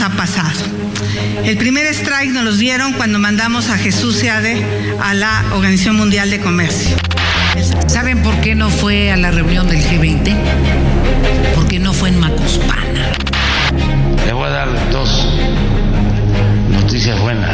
nos 0.00 0.12
ha 0.12 0.16
pasado. 0.16 0.60
El 1.44 1.56
primer 1.56 1.86
strike 1.86 2.30
nos 2.30 2.44
los 2.44 2.58
dieron 2.58 2.92
cuando 2.94 3.18
mandamos 3.18 3.68
a 3.70 3.76
Jesús 3.76 4.16
Seade 4.16 4.64
a 5.02 5.14
la 5.14 5.44
Organización 5.52 5.96
Mundial 5.96 6.30
de 6.30 6.40
Comercio. 6.40 6.96
¿Saben 7.86 8.22
por 8.22 8.34
qué 8.40 8.54
no 8.54 8.70
fue 8.70 9.10
a 9.10 9.16
la 9.16 9.30
reunión 9.30 9.68
del 9.68 9.80
G20? 9.80 10.34
Porque 11.54 11.78
no 11.78 11.92
fue 11.92 12.10
en 12.10 12.20
Macuspana. 12.20 13.12
Le 14.26 14.32
voy 14.32 14.46
a 14.46 14.50
dar 14.50 14.68
dos 14.90 15.26
noticias 16.70 17.18
buenas. 17.20 17.50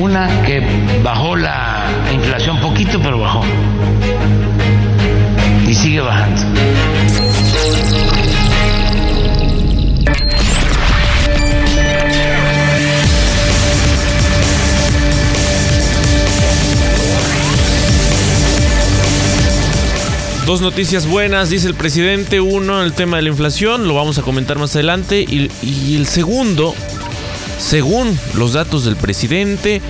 Una 0.00 0.28
que 0.42 0.62
bajó 1.04 1.36
la 1.36 1.84
inflación 2.12 2.60
poquito, 2.60 3.00
pero 3.00 3.18
bajó. 3.18 3.44
Y 5.66 5.74
sigue 5.74 6.00
bajando. 6.00 6.42
Dos 20.46 20.60
noticias 20.60 21.06
buenas, 21.06 21.50
dice 21.50 21.68
el 21.68 21.74
presidente. 21.74 22.40
Uno, 22.40 22.82
el 22.82 22.92
tema 22.92 23.16
de 23.16 23.22
la 23.22 23.28
inflación, 23.28 23.86
lo 23.86 23.94
vamos 23.94 24.18
a 24.18 24.22
comentar 24.22 24.58
más 24.58 24.74
adelante. 24.74 25.20
Y, 25.20 25.94
el 25.94 26.06
segundo, 26.06 26.74
según 27.58 28.18
los 28.34 28.52
datos 28.52 28.84
del 28.84 28.96
presidente, 28.96 29.80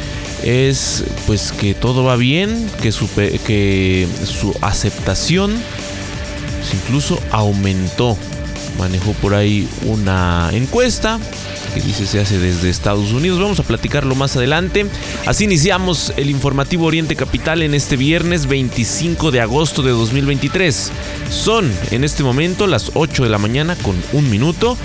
es 0.44 1.04
pues 1.26 1.52
que 1.52 1.72
todo 1.72 2.04
va 2.04 2.16
bien, 2.16 2.70
que 2.82 2.92
su, 2.92 3.08
que 3.14 4.06
su 4.24 4.54
aceptación 4.60 5.52
pues, 6.58 6.74
incluso 6.74 7.18
aumentó. 7.30 8.18
Manejó 8.78 9.12
por 9.14 9.34
ahí 9.34 9.66
una 9.86 10.50
encuesta 10.52 11.18
que 11.72 11.80
dice 11.80 12.06
se 12.06 12.20
hace 12.20 12.38
desde 12.38 12.70
Estados 12.70 13.12
Unidos. 13.12 13.40
Vamos 13.40 13.60
a 13.60 13.64
platicarlo 13.64 14.14
más 14.14 14.36
adelante. 14.36 14.86
Así 15.26 15.44
iniciamos 15.44 16.12
el 16.16 16.30
informativo 16.30 16.86
Oriente 16.86 17.16
Capital 17.16 17.62
en 17.62 17.74
este 17.74 17.96
viernes 17.96 18.46
25 18.46 19.30
de 19.30 19.40
agosto 19.40 19.82
de 19.82 19.90
2023. 19.90 20.90
Son 21.30 21.72
en 21.90 22.04
este 22.04 22.22
momento 22.22 22.66
las 22.66 22.92
8 22.94 23.24
de 23.24 23.30
la 23.30 23.38
mañana 23.38 23.76
con 23.76 23.96
un 24.12 24.30
minuto 24.30 24.76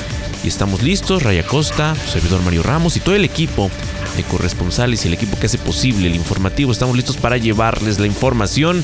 y 0.43 0.47
estamos 0.47 0.81
listos. 0.81 1.23
Raya 1.23 1.45
Costa, 1.45 1.95
servidor 1.95 2.41
Mario 2.43 2.63
Ramos 2.63 2.95
y 2.97 2.99
todo 2.99 3.15
el 3.15 3.25
equipo 3.25 3.69
de 4.15 4.23
corresponsales 4.23 5.03
y 5.05 5.07
el 5.07 5.13
equipo 5.13 5.37
que 5.39 5.45
hace 5.45 5.57
posible 5.57 6.07
el 6.07 6.15
informativo. 6.15 6.71
Estamos 6.71 6.95
listos 6.95 7.17
para 7.17 7.37
llevarles 7.37 7.99
la 7.99 8.07
información 8.07 8.83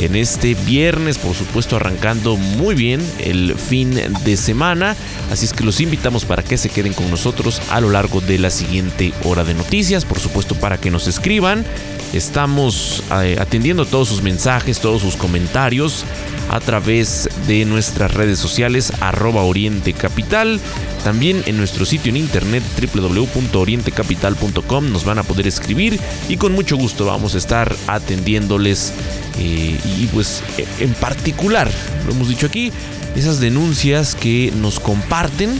en 0.00 0.16
este 0.16 0.54
viernes, 0.54 1.18
por 1.18 1.34
supuesto 1.34 1.76
arrancando 1.76 2.36
muy 2.36 2.74
bien 2.74 3.00
el 3.18 3.54
fin 3.54 3.94
de 4.24 4.36
semana. 4.36 4.96
Así 5.30 5.44
es 5.44 5.52
que 5.52 5.62
los 5.62 5.80
invitamos 5.80 6.24
para 6.24 6.42
que 6.42 6.56
se 6.56 6.70
queden 6.70 6.94
con 6.94 7.10
nosotros 7.10 7.60
a 7.70 7.80
lo 7.80 7.90
largo 7.90 8.20
de 8.20 8.38
la 8.38 8.50
siguiente 8.50 9.12
hora 9.24 9.44
de 9.44 9.54
noticias, 9.54 10.04
por 10.04 10.18
supuesto 10.18 10.54
para 10.54 10.78
que 10.78 10.90
nos 10.90 11.06
escriban. 11.06 11.64
Estamos 12.12 13.04
eh, 13.22 13.36
atendiendo 13.38 13.84
todos 13.84 14.08
sus 14.08 14.22
mensajes, 14.22 14.80
todos 14.80 15.02
sus 15.02 15.16
comentarios 15.16 16.04
a 16.50 16.58
través 16.58 17.28
de 17.46 17.64
nuestras 17.64 18.12
redes 18.12 18.38
sociales 18.38 18.92
arroba 19.00 19.42
Oriente 19.42 19.92
Capital. 19.92 20.60
También 21.04 21.42
en 21.46 21.56
nuestro 21.56 21.86
sitio 21.86 22.10
en 22.10 22.16
internet 22.16 22.64
www.orientecapital.com 22.92 24.92
nos 24.92 25.04
van 25.04 25.18
a 25.18 25.22
poder 25.22 25.46
escribir 25.46 25.98
y 26.28 26.36
con 26.36 26.52
mucho 26.52 26.76
gusto 26.76 27.06
vamos 27.06 27.36
a 27.36 27.38
estar 27.38 27.74
atendiéndoles 27.86 28.92
eh, 29.38 29.78
y 29.98 30.06
pues 30.08 30.42
en 30.80 30.92
particular, 30.94 31.70
lo 32.04 32.12
hemos 32.12 32.28
dicho 32.28 32.46
aquí, 32.46 32.72
esas 33.14 33.40
denuncias 33.40 34.16
que 34.16 34.52
nos 34.60 34.80
comparten 34.80 35.50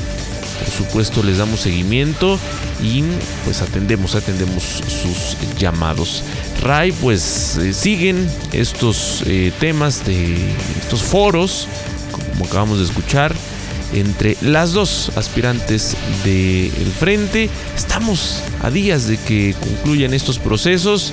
por 0.60 0.70
supuesto 0.70 1.22
les 1.22 1.38
damos 1.38 1.60
seguimiento 1.60 2.38
y 2.82 3.02
pues 3.44 3.62
atendemos, 3.62 4.14
atendemos 4.14 4.62
sus 4.62 5.36
llamados. 5.58 6.22
Ray, 6.62 6.92
pues 6.92 7.56
eh, 7.56 7.72
siguen 7.72 8.28
estos 8.52 9.22
eh, 9.26 9.52
temas 9.58 10.04
de 10.04 10.36
estos 10.80 11.02
foros, 11.02 11.66
como 12.12 12.44
acabamos 12.44 12.78
de 12.78 12.84
escuchar, 12.84 13.34
entre 13.92 14.36
las 14.40 14.72
dos 14.72 15.10
aspirantes 15.16 15.96
del 16.24 16.92
frente. 16.98 17.48
Estamos 17.76 18.42
a 18.62 18.70
días 18.70 19.06
de 19.06 19.16
que 19.16 19.54
concluyan 19.58 20.14
estos 20.14 20.38
procesos, 20.38 21.12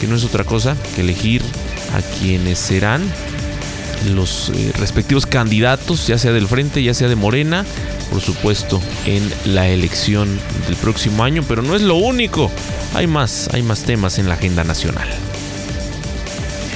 que 0.00 0.06
no 0.06 0.16
es 0.16 0.24
otra 0.24 0.44
cosa 0.44 0.76
que 0.94 1.02
elegir 1.02 1.42
a 1.94 2.00
quienes 2.18 2.58
serán 2.58 3.02
los 4.10 4.50
eh, 4.54 4.72
respectivos 4.78 5.26
candidatos, 5.26 6.06
ya 6.06 6.18
sea 6.18 6.32
del 6.32 6.48
frente, 6.48 6.82
ya 6.82 6.94
sea 6.94 7.08
de 7.08 7.16
Morena, 7.16 7.64
por 8.10 8.20
supuesto, 8.20 8.80
en 9.06 9.30
la 9.44 9.68
elección 9.68 10.40
del 10.66 10.76
próximo 10.76 11.24
año, 11.24 11.44
pero 11.46 11.62
no 11.62 11.74
es 11.74 11.82
lo 11.82 11.94
único. 11.94 12.50
Hay 12.94 13.06
más, 13.06 13.48
hay 13.52 13.62
más 13.62 13.82
temas 13.82 14.18
en 14.18 14.28
la 14.28 14.34
agenda 14.34 14.64
nacional. 14.64 15.08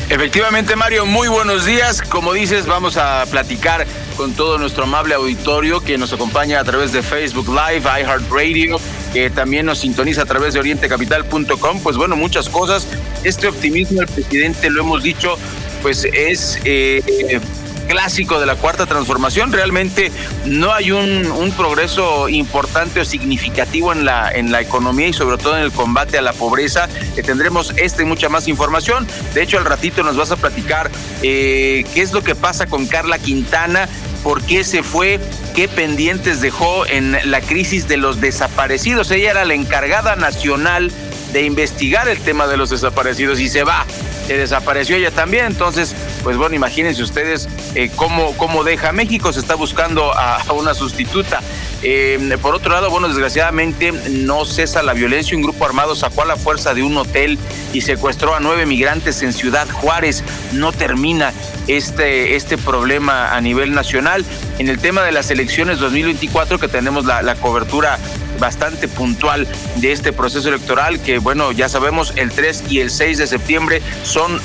Efectivamente, 0.09 0.77
Mario, 0.77 1.05
muy 1.05 1.27
buenos 1.27 1.67
días. 1.67 2.01
Como 2.01 2.33
dices, 2.33 2.67
vamos 2.67 2.97
a 2.97 3.27
platicar 3.27 3.87
con 4.17 4.35
todo 4.35 4.57
nuestro 4.57 4.85
amable 4.85 5.15
auditorio 5.15 5.81
que 5.81 5.99
nos 5.99 6.13
acompaña 6.13 6.61
a 6.61 6.65
través 6.65 6.93
de 6.93 7.03
Facebook 7.03 7.49
Live, 7.49 7.83
iHeartRadio, 7.87 8.79
que 9.13 9.31
también 9.31 9.67
nos 9.67 9.79
sintoniza 9.79 10.23
a 10.23 10.25
través 10.25 10.55
de 10.55 10.61
orientecapital.com. 10.61 11.81
Pues 11.83 11.97
bueno, 11.97 12.15
muchas 12.15 12.49
cosas. 12.49 12.87
Este 13.25 13.49
optimismo 13.49 13.99
del 13.99 14.07
presidente, 14.07 14.71
lo 14.71 14.83
hemos 14.83 15.03
dicho, 15.03 15.37
pues 15.83 16.05
es 16.05 16.59
eh, 16.65 17.41
clásico 17.87 18.39
de 18.41 18.47
la 18.47 18.57
cuarta 18.57 18.87
transformación. 18.87 19.53
Realmente 19.53 20.13
no 20.45 20.73
hay 20.73 20.93
un, 20.93 21.27
progreso 21.57 22.29
importante 22.29 23.01
o 23.01 23.05
significativo 23.05 23.93
en 23.93 24.05
la, 24.05 24.31
en 24.31 24.53
la 24.53 24.61
economía 24.61 25.09
y 25.09 25.13
sobre 25.13 25.39
todo 25.39 25.57
en 25.57 25.63
el 25.63 25.73
combate 25.73 26.19
a 26.19 26.23
la 26.23 26.33
pobreza. 26.33 26.89
Tendremos 27.25 27.73
esta 27.77 28.03
y 28.03 28.05
mucha 28.05 28.29
más 28.29 28.49
información. 28.49 29.07
De 29.33 29.43
hecho, 29.43 29.59
al 29.59 29.65
ratito 29.65 30.03
nos 30.03 30.17
vas 30.17 30.33
a 30.33 30.37
platicar 30.37 30.91
eh, 31.23 31.85
qué 31.95 32.03
es 32.03 32.13
lo 32.13 32.23
que 32.23 32.35
pasa 32.35 32.67
con 32.67 32.87
Carla 32.87 33.19
Quintana, 33.19 33.89
por 34.23 34.43
qué 34.43 34.65
se 34.65 34.83
fue, 34.83 35.21
qué 35.55 35.69
pendientes 35.69 36.41
dejó 36.41 36.85
en 36.87 37.17
la 37.31 37.41
crisis 37.41 37.89
de 37.89 37.97
los 37.97 38.21
desaparecidos. 38.21 39.11
Ella 39.11 39.31
era 39.31 39.45
la 39.45 39.55
encargada 39.55 40.17
nacional 40.17 40.93
de 41.33 41.43
investigar 41.43 42.09
el 42.09 42.19
tema 42.19 42.47
de 42.47 42.57
los 42.57 42.71
desaparecidos 42.71 43.41
y 43.41 43.49
se 43.49 43.63
va 43.65 43.87
se 44.27 44.37
desapareció 44.37 44.97
ella 44.97 45.11
también. 45.11 45.47
Entonces, 45.47 45.95
pues 46.23 46.37
bueno, 46.37 46.55
imagínense 46.55 47.03
ustedes 47.03 47.49
eh, 47.75 47.91
cómo, 47.95 48.37
cómo 48.37 48.65
deja 48.65 48.93
México, 48.93 49.33
se 49.33 49.41
está 49.41 49.55
buscando 49.55 50.13
a, 50.13 50.43
una 50.53 50.75
sustituta. 50.75 51.41
Eh, 51.83 52.37
por 52.41 52.55
otro 52.55 52.73
lado, 52.73 52.91
bueno, 52.91 53.09
desgraciadamente 53.09 53.93
no 53.93 54.45
cesa 54.45 54.83
la 54.83 54.95
violencia. 54.95 55.37
Un 55.37 55.43
grupo 55.43 55.65
armado 55.65 55.95
sacó 55.95 56.23
a 56.23 56.27
la 56.27 56.37
fuerza 56.37 56.75
de 56.75 56.83
un 56.83 56.97
hotel 56.97 57.39
y 57.73 57.83
secuestró 57.83 58.35
a 58.35 58.41
nueve 58.41 58.67
migrantes 58.67 59.23
en 59.23 59.33
Ciudad 59.33 59.69
Juárez. 59.71 60.25
No 60.53 60.73
termina 60.73 61.33
este, 61.69 62.37
este 62.37 62.59
problema 62.59 63.35
a 63.35 63.41
nivel 63.41 63.75
nacional. 63.75 64.25
En 64.59 64.69
el 64.69 64.79
tema 64.79 65.03
de 65.03 65.13
las 65.13 65.31
elecciones 65.31 65.79
2024, 65.79 66.59
que 66.59 66.69
tenemos 66.69 67.05
la 67.05 67.35
cobertura 67.37 67.99
bastante 68.37 68.89
puntual 68.89 69.47
de 69.77 69.93
este 69.93 70.13
proceso 70.13 70.49
electoral 70.49 71.01
que 71.01 71.19
bueno 71.19 71.53
ya 71.53 71.69
sabemos 71.69 72.13
el 72.17 72.31
3 72.31 72.65
y 72.69 72.81
el 72.81 72.91
6 72.91 73.19
de 73.19 73.27
septiembre 73.27 73.83
son 74.03 74.41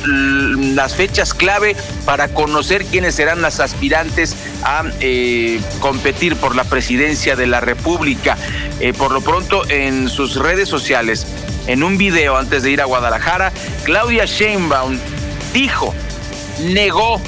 las 0.76 0.96
fechas 0.96 1.34
clave 1.34 1.76
para 2.06 2.30
conocer 2.30 2.86
quiénes 2.86 3.16
serán 3.16 3.42
las 3.42 3.60
aspirantes 3.60 4.36
a 4.64 4.84
eh, 5.00 5.60
competir 5.80 6.36
por 6.36 6.56
la 6.56 6.64
presidencia 6.64 7.36
de 7.36 7.48
la 7.48 7.60
República. 7.60 8.38
Eh, 8.80 8.94
por 8.94 9.12
lo 9.12 9.22
pronto 9.22 9.68
en 9.70 10.10
sus 10.10 10.36
redes 10.36 10.70
sociales, 10.70 11.28
en 11.68 11.84
un 11.84 11.98
video 11.98 12.38
antes 12.38 12.64
de 12.64 12.72
ir 12.72 12.82
a 12.82 12.86
Guadalajara, 12.86 13.52
Claudia 13.84 14.26
Sheinbaum 14.26 14.98
dijo, 15.54 15.94
negó 16.64 17.22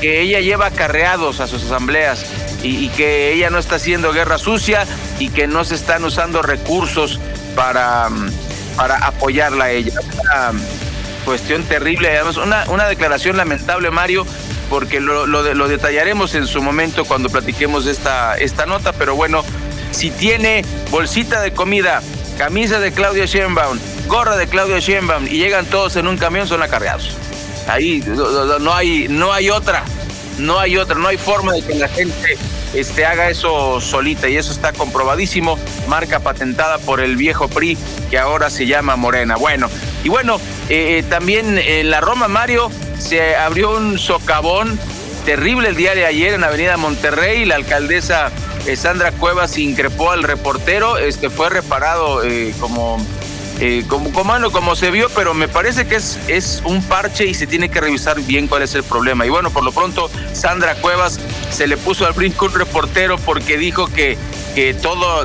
que 0.00 0.22
ella 0.22 0.40
lleva 0.40 0.66
acarreados 0.66 1.40
a 1.40 1.46
sus 1.46 1.62
asambleas 1.64 2.24
y, 2.62 2.88
que 2.90 3.32
ella 3.32 3.50
no 3.50 3.58
está 3.58 3.76
haciendo 3.76 4.12
guerra 4.12 4.38
sucia 4.38 4.86
y 5.18 5.30
que 5.30 5.46
no 5.46 5.64
se 5.64 5.74
están 5.74 6.04
usando 6.04 6.42
recursos 6.42 7.18
para, 7.54 8.08
para 8.76 8.96
apoyarla 8.98 9.64
a 9.64 9.70
ella. 9.70 9.92
Una 10.22 10.52
cuestión 11.24 11.62
terrible, 11.64 12.08
además 12.10 12.36
una, 12.36 12.64
una 12.68 12.86
declaración 12.86 13.36
lamentable, 13.36 13.90
Mario, 13.90 14.26
porque 14.68 15.00
lo, 15.00 15.26
lo, 15.26 15.68
detallaremos 15.68 16.34
en 16.34 16.46
su 16.46 16.62
momento 16.62 17.04
cuando 17.04 17.28
platiquemos 17.28 17.86
esta, 17.86 18.36
esta 18.38 18.66
nota, 18.66 18.92
pero 18.92 19.16
bueno, 19.16 19.44
si 19.90 20.10
tiene 20.10 20.64
bolsita 20.90 21.40
de 21.40 21.52
comida, 21.52 22.02
camisa 22.38 22.78
de 22.78 22.92
Claudia 22.92 23.26
Sheinbaum, 23.26 23.78
gorra 24.06 24.36
de 24.36 24.46
Claudia 24.46 24.78
Sheinbaum 24.78 25.26
y 25.26 25.38
llegan 25.38 25.66
todos 25.66 25.96
en 25.96 26.06
un 26.06 26.16
camión, 26.16 26.46
son 26.46 26.62
acarreados. 26.62 27.16
Ahí 27.68 28.02
no, 28.60 28.74
hay, 28.74 29.06
no 29.08 29.32
hay 29.32 29.50
otra, 29.50 29.84
no 30.40 30.58
hay 30.58 30.76
otra, 30.76 30.98
no 30.98 31.08
hay 31.08 31.16
forma 31.16 31.52
de 31.52 31.62
que 31.62 31.74
la 31.74 31.88
gente 31.88 32.36
este, 32.74 33.04
haga 33.04 33.30
eso 33.30 33.80
solita 33.80 34.28
y 34.28 34.36
eso 34.36 34.52
está 34.52 34.72
comprobadísimo, 34.72 35.58
marca 35.88 36.20
patentada 36.20 36.78
por 36.78 37.00
el 37.00 37.16
viejo 37.16 37.48
PRI 37.48 37.76
que 38.10 38.18
ahora 38.18 38.50
se 38.50 38.66
llama 38.66 38.96
Morena. 38.96 39.36
Bueno, 39.36 39.68
y 40.04 40.08
bueno, 40.08 40.40
eh, 40.68 41.04
también 41.08 41.58
en 41.58 41.90
la 41.90 42.00
Roma 42.00 42.28
Mario 42.28 42.70
se 42.98 43.36
abrió 43.36 43.76
un 43.76 43.98
socavón 43.98 44.78
terrible 45.24 45.68
el 45.68 45.76
día 45.76 45.94
de 45.94 46.06
ayer 46.06 46.34
en 46.34 46.44
Avenida 46.44 46.76
Monterrey, 46.76 47.44
la 47.44 47.56
alcaldesa 47.56 48.30
eh, 48.66 48.76
Sandra 48.76 49.12
Cuevas 49.12 49.56
increpó 49.58 50.10
al 50.10 50.22
reportero, 50.22 50.98
este 50.98 51.30
fue 51.30 51.50
reparado 51.50 52.24
eh, 52.24 52.54
como, 52.60 52.98
eh, 53.60 53.84
como, 53.86 54.10
como, 54.12 54.50
como 54.50 54.74
se 54.74 54.90
vio, 54.90 55.08
pero 55.14 55.34
me 55.34 55.46
parece 55.46 55.86
que 55.86 55.96
es, 55.96 56.18
es 56.28 56.62
un 56.64 56.82
parche 56.82 57.26
y 57.26 57.34
se 57.34 57.46
tiene 57.46 57.68
que 57.68 57.80
revisar 57.80 58.20
bien 58.20 58.46
cuál 58.46 58.62
es 58.62 58.74
el 58.74 58.82
problema. 58.82 59.26
Y 59.26 59.28
bueno, 59.28 59.50
por 59.50 59.64
lo 59.64 59.72
pronto, 59.72 60.10
Sandra 60.32 60.76
Cuevas 60.76 61.20
se 61.50 61.66
le 61.66 61.76
puso 61.76 62.06
al 62.06 62.14
brinco 62.14 62.46
un 62.46 62.54
reportero 62.54 63.18
porque 63.18 63.58
dijo 63.58 63.86
que 63.86 64.16
que 64.54 64.74
todo 64.74 65.24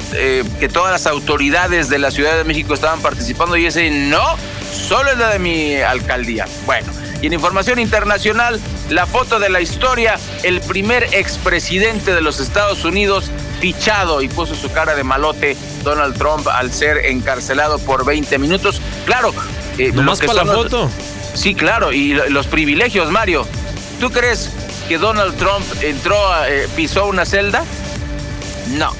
que 0.59 0.69
todas 0.69 0.91
las 0.91 1.07
autoridades 1.07 1.89
de 1.89 1.97
la 1.97 2.11
Ciudad 2.11 2.37
de 2.37 2.43
México 2.43 2.75
estaban 2.75 3.01
participando 3.01 3.57
y 3.57 3.65
ese 3.65 3.89
no, 3.89 4.23
solo 4.71 5.11
es 5.11 5.17
la 5.17 5.29
de 5.29 5.39
mi 5.39 5.75
alcaldía. 5.77 6.45
Bueno, 6.65 6.91
y 7.21 7.27
en 7.27 7.33
información 7.33 7.79
internacional, 7.79 8.59
la 8.89 9.07
foto 9.07 9.39
de 9.39 9.49
la 9.49 9.61
historia, 9.61 10.19
el 10.43 10.61
primer 10.61 11.03
expresidente 11.13 12.13
de 12.13 12.21
los 12.21 12.39
Estados 12.39 12.85
Unidos 12.85 13.31
fichado 13.59 14.21
y 14.21 14.27
puso 14.27 14.55
su 14.55 14.71
cara 14.71 14.95
de 14.95 15.03
malote 15.03 15.57
Donald 15.83 16.17
Trump 16.17 16.47
al 16.47 16.71
ser 16.71 17.05
encarcelado 17.05 17.79
por 17.79 18.05
20 18.05 18.37
minutos. 18.39 18.81
Claro, 19.05 19.33
eh, 19.77 19.91
más 19.91 20.19
para 20.19 20.43
la 20.43 20.53
foto. 20.53 20.89
Sí, 21.33 21.53
claro, 21.55 21.91
y 21.91 22.13
los 22.29 22.47
privilegios, 22.47 23.11
Mario. 23.11 23.45
¿Tú 23.99 24.11
crees 24.11 24.49
que 24.87 24.97
Donald 24.97 25.35
Trump 25.37 25.65
entró, 25.81 26.17
eh, 26.47 26.67
pisó 26.75 27.05
una 27.07 27.25
celda? 27.25 27.63
No, 28.77 28.93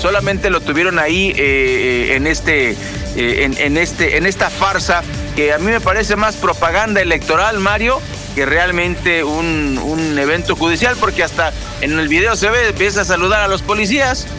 solamente 0.00 0.50
lo 0.50 0.60
tuvieron 0.60 0.98
ahí 0.98 1.32
eh, 1.36 2.14
en 2.16 2.26
este, 2.26 2.76
en, 3.16 3.56
en, 3.58 3.76
este, 3.76 4.16
en 4.16 4.26
esta 4.26 4.50
farsa 4.50 5.02
que 5.36 5.52
a 5.52 5.58
mí 5.58 5.66
me 5.66 5.80
parece 5.80 6.16
más 6.16 6.36
propaganda 6.36 7.00
electoral, 7.00 7.58
Mario, 7.58 8.00
que 8.34 8.46
realmente 8.46 9.24
un, 9.24 9.78
un 9.82 10.18
evento 10.18 10.56
judicial, 10.56 10.96
porque 10.98 11.22
hasta 11.22 11.52
en 11.80 11.98
el 11.98 12.08
video 12.08 12.36
se 12.36 12.50
ve, 12.50 12.68
empieza 12.68 13.02
a 13.02 13.04
saludar 13.04 13.40
a 13.40 13.48
los 13.48 13.62
policías. 13.62 14.26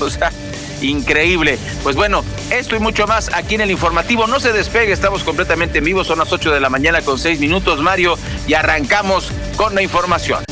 O 0.00 0.10
sea, 0.10 0.32
increíble. 0.82 1.58
Pues 1.82 1.96
bueno, 1.96 2.24
esto 2.50 2.76
y 2.76 2.78
mucho 2.78 3.06
más 3.06 3.32
aquí 3.32 3.54
en 3.54 3.62
el 3.62 3.70
informativo. 3.70 4.26
No 4.26 4.40
se 4.40 4.52
despegue, 4.52 4.92
estamos 4.92 5.24
completamente 5.24 5.78
en 5.78 5.84
vivo, 5.84 6.04
son 6.04 6.18
las 6.18 6.32
8 6.32 6.52
de 6.52 6.60
la 6.60 6.68
mañana 6.68 7.00
con 7.02 7.18
6 7.18 7.40
minutos, 7.40 7.80
Mario, 7.80 8.18
y 8.46 8.54
arrancamos 8.54 9.30
con 9.56 9.74
la 9.74 9.82
información. 9.82 10.44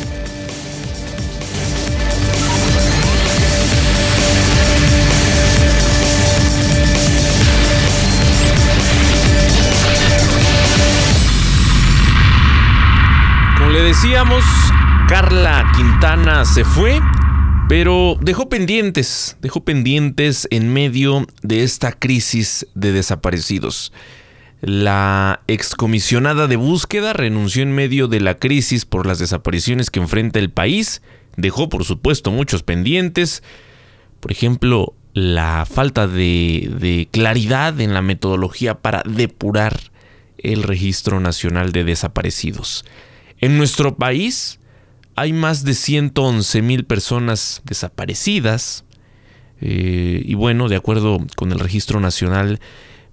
Decíamos, 14.02 14.44
Carla 15.06 15.70
Quintana 15.76 16.44
se 16.44 16.64
fue, 16.64 17.00
pero 17.68 18.18
dejó 18.20 18.48
pendientes, 18.48 19.36
dejó 19.40 19.64
pendientes 19.64 20.48
en 20.50 20.72
medio 20.72 21.24
de 21.42 21.62
esta 21.62 21.92
crisis 21.92 22.66
de 22.74 22.90
desaparecidos. 22.90 23.92
La 24.60 25.42
excomisionada 25.46 26.48
de 26.48 26.56
búsqueda 26.56 27.12
renunció 27.12 27.62
en 27.62 27.76
medio 27.76 28.08
de 28.08 28.18
la 28.18 28.38
crisis 28.38 28.86
por 28.86 29.06
las 29.06 29.20
desapariciones 29.20 29.88
que 29.88 30.00
enfrenta 30.00 30.40
el 30.40 30.50
país, 30.50 31.00
dejó 31.36 31.68
por 31.68 31.84
supuesto 31.84 32.32
muchos 32.32 32.64
pendientes, 32.64 33.44
por 34.18 34.32
ejemplo, 34.32 34.94
la 35.14 35.64
falta 35.64 36.08
de, 36.08 36.72
de 36.80 37.08
claridad 37.12 37.80
en 37.80 37.94
la 37.94 38.02
metodología 38.02 38.80
para 38.80 39.04
depurar 39.06 39.78
el 40.38 40.64
Registro 40.64 41.20
Nacional 41.20 41.70
de 41.70 41.84
Desaparecidos. 41.84 42.84
En 43.42 43.58
nuestro 43.58 43.96
país 43.96 44.60
hay 45.16 45.32
más 45.32 45.64
de 45.64 45.74
111 45.74 46.62
mil 46.62 46.84
personas 46.84 47.60
desaparecidas. 47.64 48.84
Eh, 49.60 50.22
y 50.24 50.34
bueno, 50.34 50.68
de 50.68 50.76
acuerdo 50.76 51.18
con 51.34 51.50
el 51.50 51.58
Registro 51.58 51.98
Nacional 51.98 52.60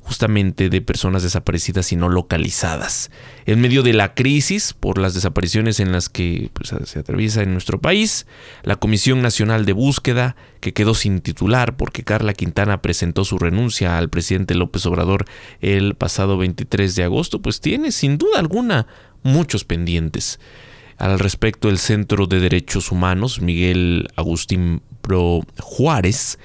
justamente 0.02 0.70
de 0.70 0.82
personas 0.82 1.22
desaparecidas 1.22 1.92
y 1.92 1.96
no 1.96 2.10
localizadas. 2.10 3.12
En 3.46 3.62
medio 3.62 3.84
de 3.84 3.94
la 3.94 4.16
crisis 4.16 4.74
por 4.74 4.98
las 4.98 5.14
desapariciones 5.14 5.80
en 5.80 5.92
las 5.92 6.10
que 6.10 6.50
pues, 6.54 6.74
se 6.90 7.00
atraviesa 7.00 7.44
en 7.44 7.52
nuestro 7.52 7.80
país, 7.80 8.26
la 8.64 8.76
Comisión 8.76 9.22
Nacional 9.22 9.66
de 9.66 9.74
Búsqueda, 9.74 10.36
que 10.62 10.74
quedó 10.74 10.96
sin 10.96 11.22
titular 11.22 11.78
porque 11.78 12.04
Carla 12.04 12.34
Quintana 12.34 12.82
presentó 12.82 13.24
su 13.24 13.38
renuncia 13.38 14.00
al 14.00 14.10
presidente 14.10 14.56
López 14.56 14.84
Obrador 14.88 15.26
el 15.62 15.94
pasado 15.94 16.40
23 16.40 16.96
de 16.96 17.04
agosto, 17.04 17.40
pues 17.42 17.62
tiene 17.62 17.92
sin 17.92 18.18
duda 18.18 18.40
alguna 18.40 18.88
muchos 19.24 19.64
pendientes. 19.64 20.40
Al 20.98 21.20
respecto, 21.20 21.70
el 21.70 21.78
Centro 21.78 22.28
de 22.28 22.40
Derechos 22.40 22.92
Humanos, 22.92 23.42
Miguel 23.42 24.10
Agustín 24.16 24.82
Pro 25.02 25.42
Juárez, 25.60 26.40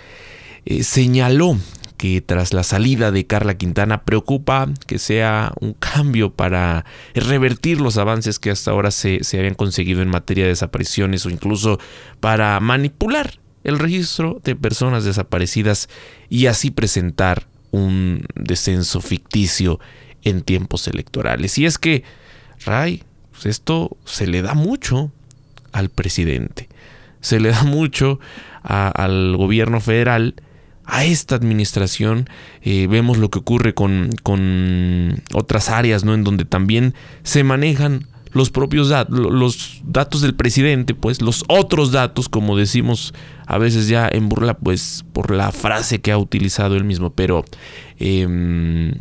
eh, 0.64 0.84
señaló 0.84 1.58
que 1.96 2.20
tras 2.20 2.52
la 2.52 2.62
salida 2.62 3.10
de 3.10 3.26
Carla 3.26 3.56
Quintana 3.56 4.04
preocupa 4.04 4.68
que 4.86 4.98
sea 4.98 5.52
un 5.60 5.74
cambio 5.74 6.32
para 6.32 6.84
revertir 7.14 7.80
los 7.80 7.98
avances 7.98 8.38
que 8.38 8.50
hasta 8.50 8.70
ahora 8.70 8.90
se, 8.90 9.24
se 9.24 9.38
habían 9.38 9.54
conseguido 9.54 10.02
en 10.02 10.08
materia 10.08 10.44
de 10.44 10.50
desapariciones 10.50 11.24
o 11.26 11.30
incluso 11.30 11.78
para 12.20 12.58
manipular 12.60 13.38
el 13.64 13.78
registro 13.78 14.40
de 14.44 14.54
personas 14.54 15.04
desaparecidas 15.04 15.88
y 16.28 16.46
así 16.46 16.70
presentar 16.70 17.46
un 17.70 18.26
descenso 18.34 19.00
ficticio 19.00 19.80
en 20.22 20.42
tiempos 20.42 20.86
electorales. 20.86 21.58
Y 21.58 21.66
es 21.66 21.78
que 21.78 22.04
Ray, 22.64 23.02
pues 23.32 23.46
esto 23.46 23.96
se 24.04 24.26
le 24.26 24.42
da 24.42 24.54
mucho 24.54 25.10
al 25.72 25.88
presidente, 25.88 26.68
se 27.20 27.40
le 27.40 27.50
da 27.50 27.64
mucho 27.64 28.20
al 28.62 29.36
gobierno 29.36 29.80
federal, 29.80 30.34
a 30.86 31.04
esta 31.04 31.34
administración. 31.34 32.28
Eh, 32.62 32.86
vemos 32.88 33.18
lo 33.18 33.30
que 33.30 33.38
ocurre 33.38 33.74
con, 33.74 34.10
con, 34.22 35.22
otras 35.32 35.70
áreas, 35.70 36.04
¿no? 36.04 36.14
En 36.14 36.24
donde 36.24 36.44
también 36.44 36.94
se 37.22 37.42
manejan 37.42 38.06
los 38.32 38.50
propios 38.50 38.88
datos, 38.88 39.18
los 39.18 39.80
datos 39.84 40.20
del 40.20 40.34
presidente, 40.34 40.94
pues 40.94 41.22
los 41.22 41.44
otros 41.48 41.92
datos, 41.92 42.28
como 42.28 42.56
decimos 42.56 43.14
a 43.46 43.58
veces 43.58 43.86
ya 43.88 44.08
en 44.10 44.28
burla, 44.28 44.54
pues 44.54 45.04
por 45.12 45.30
la 45.30 45.52
frase 45.52 46.00
que 46.00 46.10
ha 46.10 46.18
utilizado 46.18 46.74
él 46.74 46.84
mismo, 46.84 47.10
pero 47.10 47.44
em, 47.98 48.94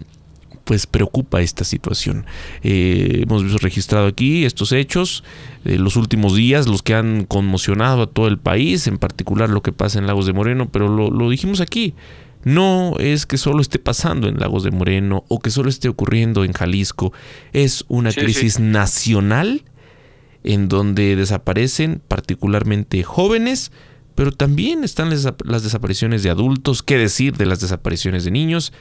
pues 0.63 0.87
preocupa 0.87 1.41
esta 1.41 1.63
situación. 1.63 2.25
Eh, 2.61 3.21
hemos 3.23 3.61
registrado 3.61 4.07
aquí 4.07 4.45
estos 4.45 4.71
hechos, 4.71 5.23
eh, 5.65 5.77
los 5.77 5.95
últimos 5.95 6.35
días, 6.35 6.67
los 6.67 6.81
que 6.81 6.95
han 6.95 7.25
conmocionado 7.25 8.03
a 8.03 8.07
todo 8.07 8.27
el 8.27 8.37
país, 8.37 8.87
en 8.87 8.97
particular 8.97 9.49
lo 9.49 9.61
que 9.61 9.71
pasa 9.71 9.99
en 9.99 10.07
Lagos 10.07 10.25
de 10.25 10.33
Moreno, 10.33 10.69
pero 10.71 10.87
lo, 10.87 11.29
dijimos 11.29 11.61
aquí. 11.61 11.93
No 12.43 12.97
es 12.99 13.25
que 13.25 13.37
solo 13.37 13.61
esté 13.61 13.79
pasando 13.79 14.27
en 14.27 14.37
Lagos 14.37 14.63
de 14.63 14.71
Moreno 14.71 15.23
o 15.29 15.39
que 15.39 15.49
solo 15.49 15.69
esté 15.69 15.87
ocurriendo 15.87 16.43
en 16.43 16.51
Jalisco, 16.51 17.13
es 17.53 17.85
una 17.87 18.11
crisis 18.11 18.59
nacional 18.59 19.63
en 20.43 20.67
donde 20.67 21.15
desaparecen 21.15 22.01
particularmente 22.05 23.01
jóvenes, 23.03 23.71
pero 24.13 24.33
también 24.33 24.83
están 24.83 25.09
las 25.09 25.63
desapariciones 25.63 26.21
de 26.21 26.31
adultos, 26.31 26.83
qué 26.83 26.97
decir 26.97 27.37
de 27.37 27.45
las 27.45 27.61
desapariciones 27.61 28.25
de 28.25 28.31
niños 28.31 28.73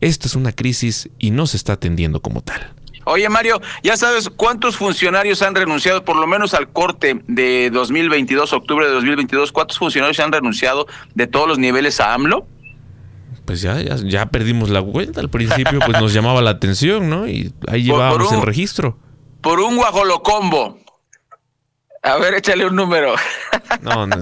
esta 0.00 0.26
es 0.26 0.34
una 0.34 0.52
crisis 0.52 1.08
y 1.18 1.30
no 1.30 1.46
se 1.46 1.56
está 1.56 1.74
atendiendo 1.74 2.20
como 2.20 2.42
tal. 2.42 2.74
Oye, 3.06 3.28
Mario, 3.28 3.60
¿ya 3.82 3.96
sabes 3.96 4.30
cuántos 4.30 4.76
funcionarios 4.76 5.42
han 5.42 5.54
renunciado, 5.54 6.04
por 6.04 6.16
lo 6.16 6.26
menos 6.26 6.54
al 6.54 6.68
corte 6.70 7.20
de 7.28 7.70
2022, 7.70 8.52
octubre 8.54 8.86
de 8.86 8.92
2022? 8.92 9.52
¿Cuántos 9.52 9.78
funcionarios 9.78 10.18
han 10.20 10.32
renunciado 10.32 10.86
de 11.14 11.26
todos 11.26 11.46
los 11.46 11.58
niveles 11.58 12.00
a 12.00 12.14
AMLO? 12.14 12.46
Pues 13.44 13.60
ya, 13.60 13.78
ya, 13.78 14.26
perdimos 14.26 14.70
la 14.70 14.80
cuenta. 14.80 15.20
Al 15.20 15.28
principio 15.28 15.78
pues 15.84 16.00
nos 16.00 16.14
llamaba 16.14 16.40
la 16.40 16.50
atención, 16.50 17.10
¿no? 17.10 17.28
Y 17.28 17.52
ahí 17.68 17.82
llevábamos 17.82 18.32
el 18.32 18.40
registro. 18.40 18.98
Por 19.42 19.60
un 19.60 19.76
guajolocombo. 19.76 20.78
A 22.02 22.16
ver, 22.16 22.34
échale 22.34 22.66
un 22.66 22.76
número. 22.76 23.14
No, 23.82 24.06
no 24.06 24.16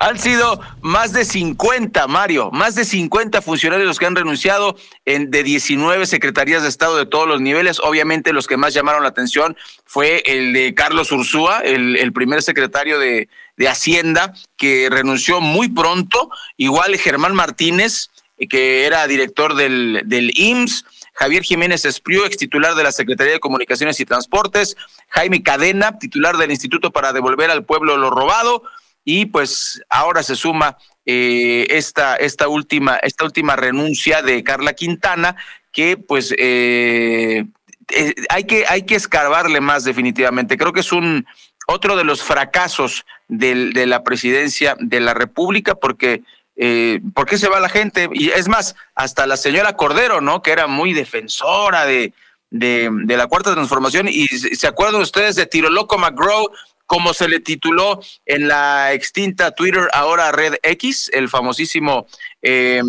han 0.00 0.18
sido 0.18 0.60
más 0.80 1.12
de 1.12 1.24
50, 1.24 2.06
Mario, 2.06 2.50
más 2.50 2.74
de 2.74 2.84
50 2.84 3.42
funcionarios 3.42 3.86
los 3.86 3.98
que 3.98 4.06
han 4.06 4.16
renunciado 4.16 4.76
en, 5.04 5.30
de 5.30 5.42
19 5.42 6.06
secretarías 6.06 6.62
de 6.62 6.68
Estado 6.68 6.96
de 6.96 7.06
todos 7.06 7.28
los 7.28 7.40
niveles. 7.40 7.80
Obviamente 7.82 8.32
los 8.32 8.46
que 8.46 8.56
más 8.56 8.74
llamaron 8.74 9.02
la 9.02 9.08
atención 9.08 9.56
fue 9.84 10.22
el 10.26 10.52
de 10.52 10.74
Carlos 10.74 11.12
Ursúa, 11.12 11.60
el, 11.60 12.12
primer 12.12 12.42
secretario 12.42 12.98
de, 12.98 13.28
Hacienda, 13.68 14.34
que 14.56 14.88
renunció 14.90 15.40
muy 15.40 15.68
pronto. 15.68 16.30
Igual 16.56 16.96
Germán 16.96 17.34
Martínez, 17.34 18.10
que 18.48 18.86
era 18.86 19.06
director 19.06 19.54
del, 19.54 20.02
del 20.06 20.30
IMSS. 20.38 20.84
Javier 21.18 21.42
Jiménez 21.42 21.84
Espriu, 21.84 22.24
ex 22.24 22.36
titular 22.36 22.76
de 22.76 22.84
la 22.84 22.92
Secretaría 22.92 23.32
de 23.32 23.40
Comunicaciones 23.40 23.98
y 23.98 24.04
Transportes, 24.04 24.76
Jaime 25.08 25.42
Cadena, 25.42 25.98
titular 25.98 26.36
del 26.36 26.52
Instituto 26.52 26.92
para 26.92 27.12
Devolver 27.12 27.50
al 27.50 27.64
Pueblo 27.64 27.96
lo 27.96 28.10
Robado, 28.10 28.62
y 29.10 29.24
pues 29.24 29.80
ahora 29.88 30.22
se 30.22 30.36
suma 30.36 30.76
eh, 31.06 31.66
esta, 31.70 32.16
esta, 32.16 32.46
última, 32.46 32.96
esta 32.96 33.24
última 33.24 33.56
renuncia 33.56 34.20
de 34.20 34.44
Carla 34.44 34.74
Quintana, 34.74 35.34
que 35.72 35.96
pues 35.96 36.34
eh, 36.36 37.46
eh, 37.88 38.14
hay, 38.28 38.44
que, 38.44 38.66
hay 38.68 38.82
que 38.82 38.96
escarbarle 38.96 39.62
más 39.62 39.84
definitivamente. 39.84 40.58
Creo 40.58 40.74
que 40.74 40.80
es 40.80 40.92
un, 40.92 41.24
otro 41.66 41.96
de 41.96 42.04
los 42.04 42.22
fracasos 42.22 43.06
de 43.28 43.86
la 43.86 44.04
presidencia 44.04 44.76
de 44.78 45.00
la 45.00 45.14
República, 45.14 45.74
porque 45.74 46.20
eh, 46.56 47.00
¿por 47.14 47.24
qué 47.24 47.38
se 47.38 47.48
va 47.48 47.60
la 47.60 47.70
gente? 47.70 48.10
Y 48.12 48.28
es 48.28 48.46
más, 48.46 48.76
hasta 48.94 49.26
la 49.26 49.38
señora 49.38 49.72
Cordero, 49.74 50.20
¿no? 50.20 50.42
Que 50.42 50.50
era 50.50 50.66
muy 50.66 50.92
defensora 50.92 51.86
de, 51.86 52.12
de, 52.50 52.90
de 52.92 53.16
la 53.16 53.26
cuarta 53.26 53.54
transformación. 53.54 54.06
Y 54.06 54.28
se 54.28 54.66
acuerdan 54.66 55.00
ustedes 55.00 55.34
de 55.34 55.46
Tiro 55.46 55.70
Loco 55.70 55.96
McGraw, 55.96 56.50
como 56.88 57.12
se 57.12 57.28
le 57.28 57.38
tituló 57.38 58.00
en 58.24 58.48
la 58.48 58.94
extinta 58.94 59.50
Twitter, 59.52 59.88
ahora 59.92 60.32
Red 60.32 60.54
X, 60.62 61.10
el 61.12 61.28
famosísimo 61.28 62.06
eh, 62.40 62.82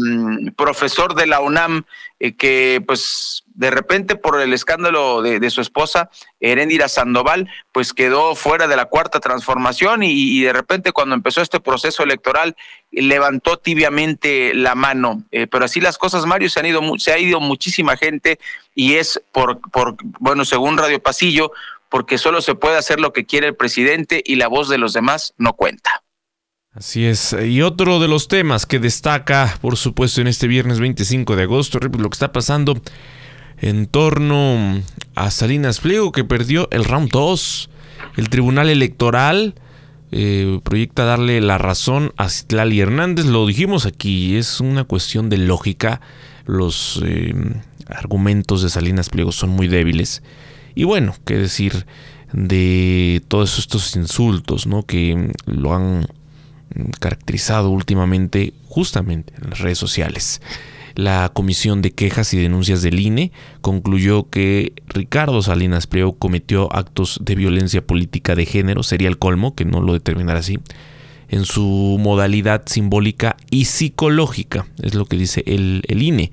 profesor 0.55 1.15
de 1.15 1.27
la 1.27 1.41
UNAM, 1.41 1.83
eh, 2.21 2.33
que 2.33 2.81
pues 2.87 3.43
de 3.45 3.71
repente 3.71 4.15
por 4.15 4.39
el 4.39 4.53
escándalo 4.53 5.21
de, 5.21 5.49
su 5.49 5.59
esposa, 5.59 6.09
Erendira 6.39 6.87
Sandoval, 6.87 7.49
pues 7.73 7.91
quedó 7.91 8.35
fuera 8.35 8.69
de 8.69 8.77
la 8.77 8.85
cuarta 8.85 9.19
transformación 9.19 10.01
y, 10.03 10.43
de 10.43 10.53
repente 10.53 10.93
cuando 10.93 11.13
empezó 11.13 11.41
este 11.41 11.59
proceso 11.59 12.01
electoral 12.01 12.55
levantó 12.91 13.57
tibiamente 13.57 14.53
la 14.53 14.75
mano. 14.75 15.23
Eh, 15.31 15.45
pero 15.47 15.65
así 15.65 15.81
las 15.81 15.97
cosas, 15.97 16.25
Mario, 16.25 16.49
se 16.49 16.61
han 16.61 16.67
ido, 16.67 16.81
se 16.99 17.11
ha 17.11 17.19
ido 17.19 17.41
muchísima 17.41 17.97
gente 17.97 18.39
y 18.75 18.93
es 18.93 19.21
por, 19.33 19.59
por, 19.59 19.97
bueno, 20.19 20.45
según 20.45 20.77
Radio 20.77 21.03
Pasillo, 21.03 21.51
porque 21.89 22.17
solo 22.17 22.41
se 22.41 22.55
puede 22.55 22.77
hacer 22.77 22.99
lo 22.99 23.13
que 23.13 23.25
quiere 23.25 23.47
el 23.47 23.55
presidente 23.55 24.21
y 24.25 24.35
la 24.35 24.47
voz 24.47 24.69
de 24.69 24.77
los 24.77 24.93
demás 24.93 25.33
no 25.37 25.53
cuenta. 25.53 26.03
Así 26.71 27.05
es. 27.05 27.33
Y 27.33 27.61
otro 27.61 27.99
de 27.99 28.07
los 28.07 28.27
temas 28.27 28.65
que 28.65 28.79
destaca, 28.79 29.57
por 29.59 29.75
supuesto, 29.75 30.21
en 30.21 30.27
este 30.27 30.47
viernes 30.47 30.79
25 30.79 31.35
de 31.35 31.43
agosto, 31.43 31.79
lo 31.79 32.09
que 32.09 32.15
está 32.15 32.31
pasando 32.31 32.79
en 33.57 33.87
torno 33.87 34.81
a 35.15 35.31
Salinas 35.31 35.79
Pliego, 35.79 36.11
que 36.11 36.23
perdió 36.23 36.69
el 36.71 36.85
round 36.85 37.09
2. 37.09 37.69
El 38.17 38.29
Tribunal 38.29 38.69
Electoral 38.69 39.55
eh, 40.11 40.59
proyecta 40.63 41.03
darle 41.03 41.41
la 41.41 41.57
razón 41.57 42.13
a 42.17 42.29
Citlali 42.29 42.79
Hernández. 42.79 43.25
Lo 43.25 43.45
dijimos 43.45 43.85
aquí, 43.85 44.37
es 44.37 44.59
una 44.59 44.83
cuestión 44.83 45.29
de 45.29 45.37
lógica. 45.37 46.01
Los 46.45 47.01
eh, 47.03 47.33
argumentos 47.87 48.61
de 48.61 48.69
Salinas 48.69 49.09
Pliego 49.09 49.31
son 49.31 49.49
muy 49.49 49.67
débiles. 49.67 50.23
Y 50.75 50.83
bueno, 50.83 51.15
qué 51.25 51.35
decir 51.35 51.85
de 52.33 53.21
todos 53.27 53.57
estos 53.59 53.95
insultos, 53.95 54.67
¿no? 54.67 54.83
Que 54.83 55.31
lo 55.45 55.73
han 55.73 56.07
caracterizado 56.99 57.69
últimamente 57.69 58.53
justamente 58.67 59.33
en 59.41 59.49
las 59.49 59.59
redes 59.59 59.77
sociales. 59.77 60.41
La 60.95 61.29
Comisión 61.33 61.81
de 61.81 61.91
Quejas 61.91 62.33
y 62.33 62.37
Denuncias 62.37 62.81
del 62.81 62.99
INE 62.99 63.31
concluyó 63.61 64.29
que 64.29 64.73
Ricardo 64.87 65.41
Salinas 65.41 65.87
Pliego 65.87 66.17
cometió 66.17 66.73
actos 66.75 67.19
de 67.23 67.35
violencia 67.35 67.85
política 67.85 68.35
de 68.35 68.45
género, 68.45 68.83
sería 68.83 69.07
el 69.07 69.17
colmo, 69.17 69.55
que 69.55 69.65
no 69.65 69.81
lo 69.81 69.93
determinara 69.93 70.39
así, 70.39 70.59
en 71.29 71.45
su 71.45 71.97
modalidad 71.99 72.63
simbólica 72.65 73.37
y 73.49 73.65
psicológica, 73.65 74.67
es 74.81 74.95
lo 74.95 75.05
que 75.05 75.15
dice 75.15 75.43
el, 75.45 75.83
el 75.87 76.01
INE 76.01 76.31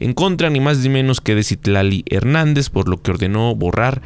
en 0.00 0.12
contra 0.12 0.50
ni 0.50 0.60
más 0.60 0.78
ni 0.78 0.88
menos 0.88 1.20
que 1.20 1.34
de 1.34 1.42
Citlali 1.42 2.04
Hernández, 2.08 2.70
por 2.70 2.88
lo 2.88 3.00
que 3.02 3.10
ordenó 3.10 3.54
borrar 3.54 4.02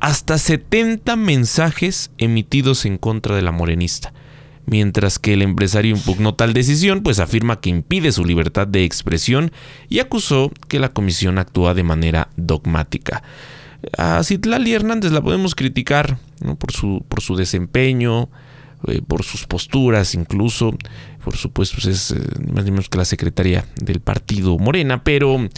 hasta 0.00 0.38
70 0.38 1.16
mensajes 1.16 2.10
emitidos 2.18 2.84
en 2.84 2.98
contra 2.98 3.34
de 3.34 3.42
la 3.42 3.52
morenista. 3.52 4.12
Mientras 4.66 5.18
que 5.18 5.32
el 5.32 5.42
empresario 5.42 5.96
impugnó 5.96 6.34
tal 6.34 6.52
decisión, 6.52 7.02
pues 7.02 7.20
afirma 7.20 7.60
que 7.60 7.70
impide 7.70 8.12
su 8.12 8.24
libertad 8.24 8.66
de 8.66 8.84
expresión 8.84 9.50
y 9.88 9.98
acusó 10.00 10.52
que 10.68 10.78
la 10.78 10.90
comisión 10.90 11.38
actúa 11.38 11.72
de 11.72 11.84
manera 11.84 12.28
dogmática. 12.36 13.22
A 13.96 14.22
Citlali 14.22 14.74
Hernández 14.74 15.12
la 15.12 15.22
podemos 15.22 15.54
criticar 15.54 16.18
por, 16.58 16.72
su, 16.72 17.04
por 17.08 17.22
su 17.22 17.36
desempeño, 17.36 18.28
eh, 18.86 19.02
por 19.04 19.24
sus 19.24 19.44
posturas 19.44 20.14
incluso, 20.14 20.72
por 21.24 21.36
supuesto 21.36 21.78
pues 21.82 21.86
es 21.86 22.10
eh, 22.12 22.22
más 22.52 22.64
ni 22.64 22.70
menos 22.70 22.88
que 22.88 22.96
la 22.96 23.04
secretaria 23.04 23.66
del 23.74 23.98
partido 23.98 24.56
Morena, 24.56 25.02
pero 25.02 25.48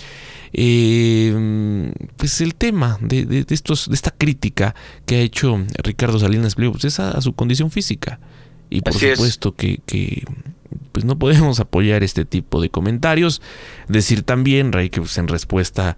eh, 0.54 1.92
pues 2.16 2.40
el 2.40 2.54
tema 2.54 2.96
de, 3.02 3.44
estos, 3.50 3.90
de 3.90 3.94
esta 3.94 4.10
crítica 4.10 4.74
que 5.04 5.16
ha 5.16 5.20
hecho 5.20 5.62
Ricardo 5.82 6.18
Salinas 6.18 6.54
Pliego 6.54 6.72
pues 6.72 6.86
es 6.86 6.98
a, 6.98 7.20
su 7.20 7.34
condición 7.34 7.70
física. 7.70 8.20
Y 8.70 8.80
por 8.80 8.94
supuesto 8.94 9.54
que, 9.54 9.80
que, 9.84 10.24
pues 10.92 11.04
no 11.04 11.18
podemos 11.18 11.60
apoyar 11.60 12.02
este 12.02 12.24
tipo 12.24 12.62
de 12.62 12.70
comentarios. 12.70 13.42
Decir 13.86 14.22
también, 14.22 14.72
Ray, 14.72 14.88
que 14.88 15.00
pues 15.00 15.18
en 15.18 15.28
respuesta 15.28 15.96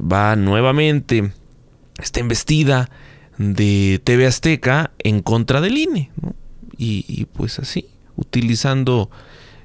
va 0.00 0.36
nuevamente, 0.36 1.32
está 1.98 2.20
investida 2.20 2.90
de 3.38 3.98
TV 4.04 4.26
Azteca 4.26 4.90
en 4.98 5.22
contra 5.22 5.62
del 5.62 5.78
INE. 5.78 6.10
¿no? 6.20 6.34
Y, 6.80 7.26
pues 7.26 7.58
así, 7.58 7.86
utilizando 8.16 9.10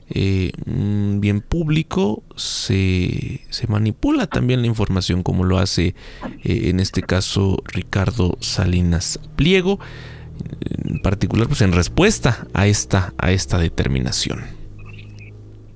eh, 0.10 0.52
bien 0.66 1.42
público 1.42 2.24
se, 2.36 3.42
manipula 3.68 4.28
también 4.28 4.62
la 4.62 4.68
información 4.68 5.24
como 5.24 5.46
lo 5.46 5.58
hace 5.58 5.96
eh, 6.44 6.70
en 6.70 6.80
este 6.80 7.02
caso 7.02 7.64
Ricardo 7.66 8.38
Salinas 8.42 9.20
Pliego, 9.36 9.80
en 10.84 11.02
particular 11.02 11.48
pues 11.48 11.62
en 11.62 11.72
respuesta 11.72 12.46
a 12.54 12.68
esta, 12.68 13.14
a 13.18 13.32
esta 13.32 13.58
determinación. 13.58 14.44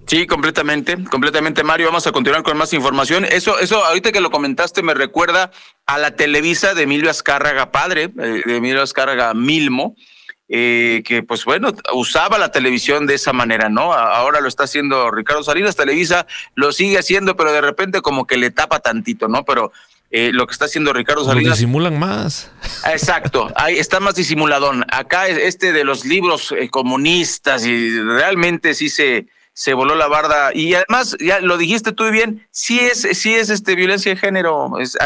Sí, 0.10 0.26
completamente, 0.26 0.98
completamente, 1.04 1.64
Mario. 1.64 1.86
Vamos 1.86 2.08
a 2.08 2.12
continuar 2.12 2.42
con 2.42 2.58
más 2.58 2.74
información. 2.74 3.26
Eso, 3.26 3.60
eso, 3.60 3.86
ahorita 3.86 4.12
que 4.12 4.22
lo 4.22 4.32
comentaste, 4.32 4.82
me 4.82 4.96
recuerda 4.96 5.52
a 5.86 6.00
la 6.00 6.16
Televisa 6.16 6.74
de 6.74 6.82
Emilio 6.82 7.12
Azcárraga 7.12 7.72
padre, 7.72 8.12
eh, 8.20 8.42
de 8.44 8.56
Emilio 8.56 8.82
Azcárraga 8.82 9.36
Milmo, 9.36 9.96
eh, 10.52 11.04
que 11.06 11.22
pues 11.22 11.46
bueno, 11.46 11.72
usaba 11.94 12.40
la 12.40 12.52
televisión 12.52 13.06
de 13.06 13.14
esa 13.14 13.34
manera, 13.34 13.70
¿no? 13.70 13.94
Ahora 13.94 14.42
lo 14.42 14.48
está 14.48 14.64
haciendo 14.64 15.12
Ricardo 15.12 15.44
Salinas, 15.44 15.76
Televisa 15.76 16.26
lo 16.56 16.72
sigue 16.72 16.98
haciendo, 16.98 17.36
pero 17.36 17.54
de 17.54 17.62
repente 17.62 18.02
como 18.02 18.26
que 18.26 18.36
le 18.36 18.50
tapa 18.50 18.80
tantito, 18.80 19.28
¿no? 19.28 19.46
Pero 19.46 19.72
eh, 20.10 20.32
lo 20.34 20.48
que 20.48 20.54
está 20.54 20.66
haciendo 20.66 20.92
Ricardo 20.92 21.24
Salinas. 21.24 21.50
Lo 21.50 21.56
disimulan 21.56 22.00
más. 22.00 22.52
Exacto, 22.92 23.52
ahí 23.56 23.78
está 23.78 24.00
más 24.00 24.16
disimuladón. 24.16 24.86
Acá 24.92 25.28
este 25.28 25.72
de 25.72 25.84
los 25.84 26.04
libros 26.04 26.52
eh, 26.52 26.68
comunistas 26.70 27.64
y 27.68 28.02
realmente 28.02 28.74
sí 28.74 28.90
se, 28.90 29.28
se 29.54 29.76
voló 29.76 29.94
la 29.94 30.08
barda. 30.08 30.50
Y 30.56 30.74
además, 30.74 31.16
ya 31.20 31.42
lo 31.42 31.60
dijiste 31.60 31.92
tú 31.92 32.10
bien, 32.10 32.48
sí 32.50 32.80
es, 32.80 33.08
sí 33.20 33.36
es 33.36 33.52
este 33.52 33.76
violencia 33.76 34.12
de 34.12 34.20
género, 34.20 34.80
es 34.80 34.98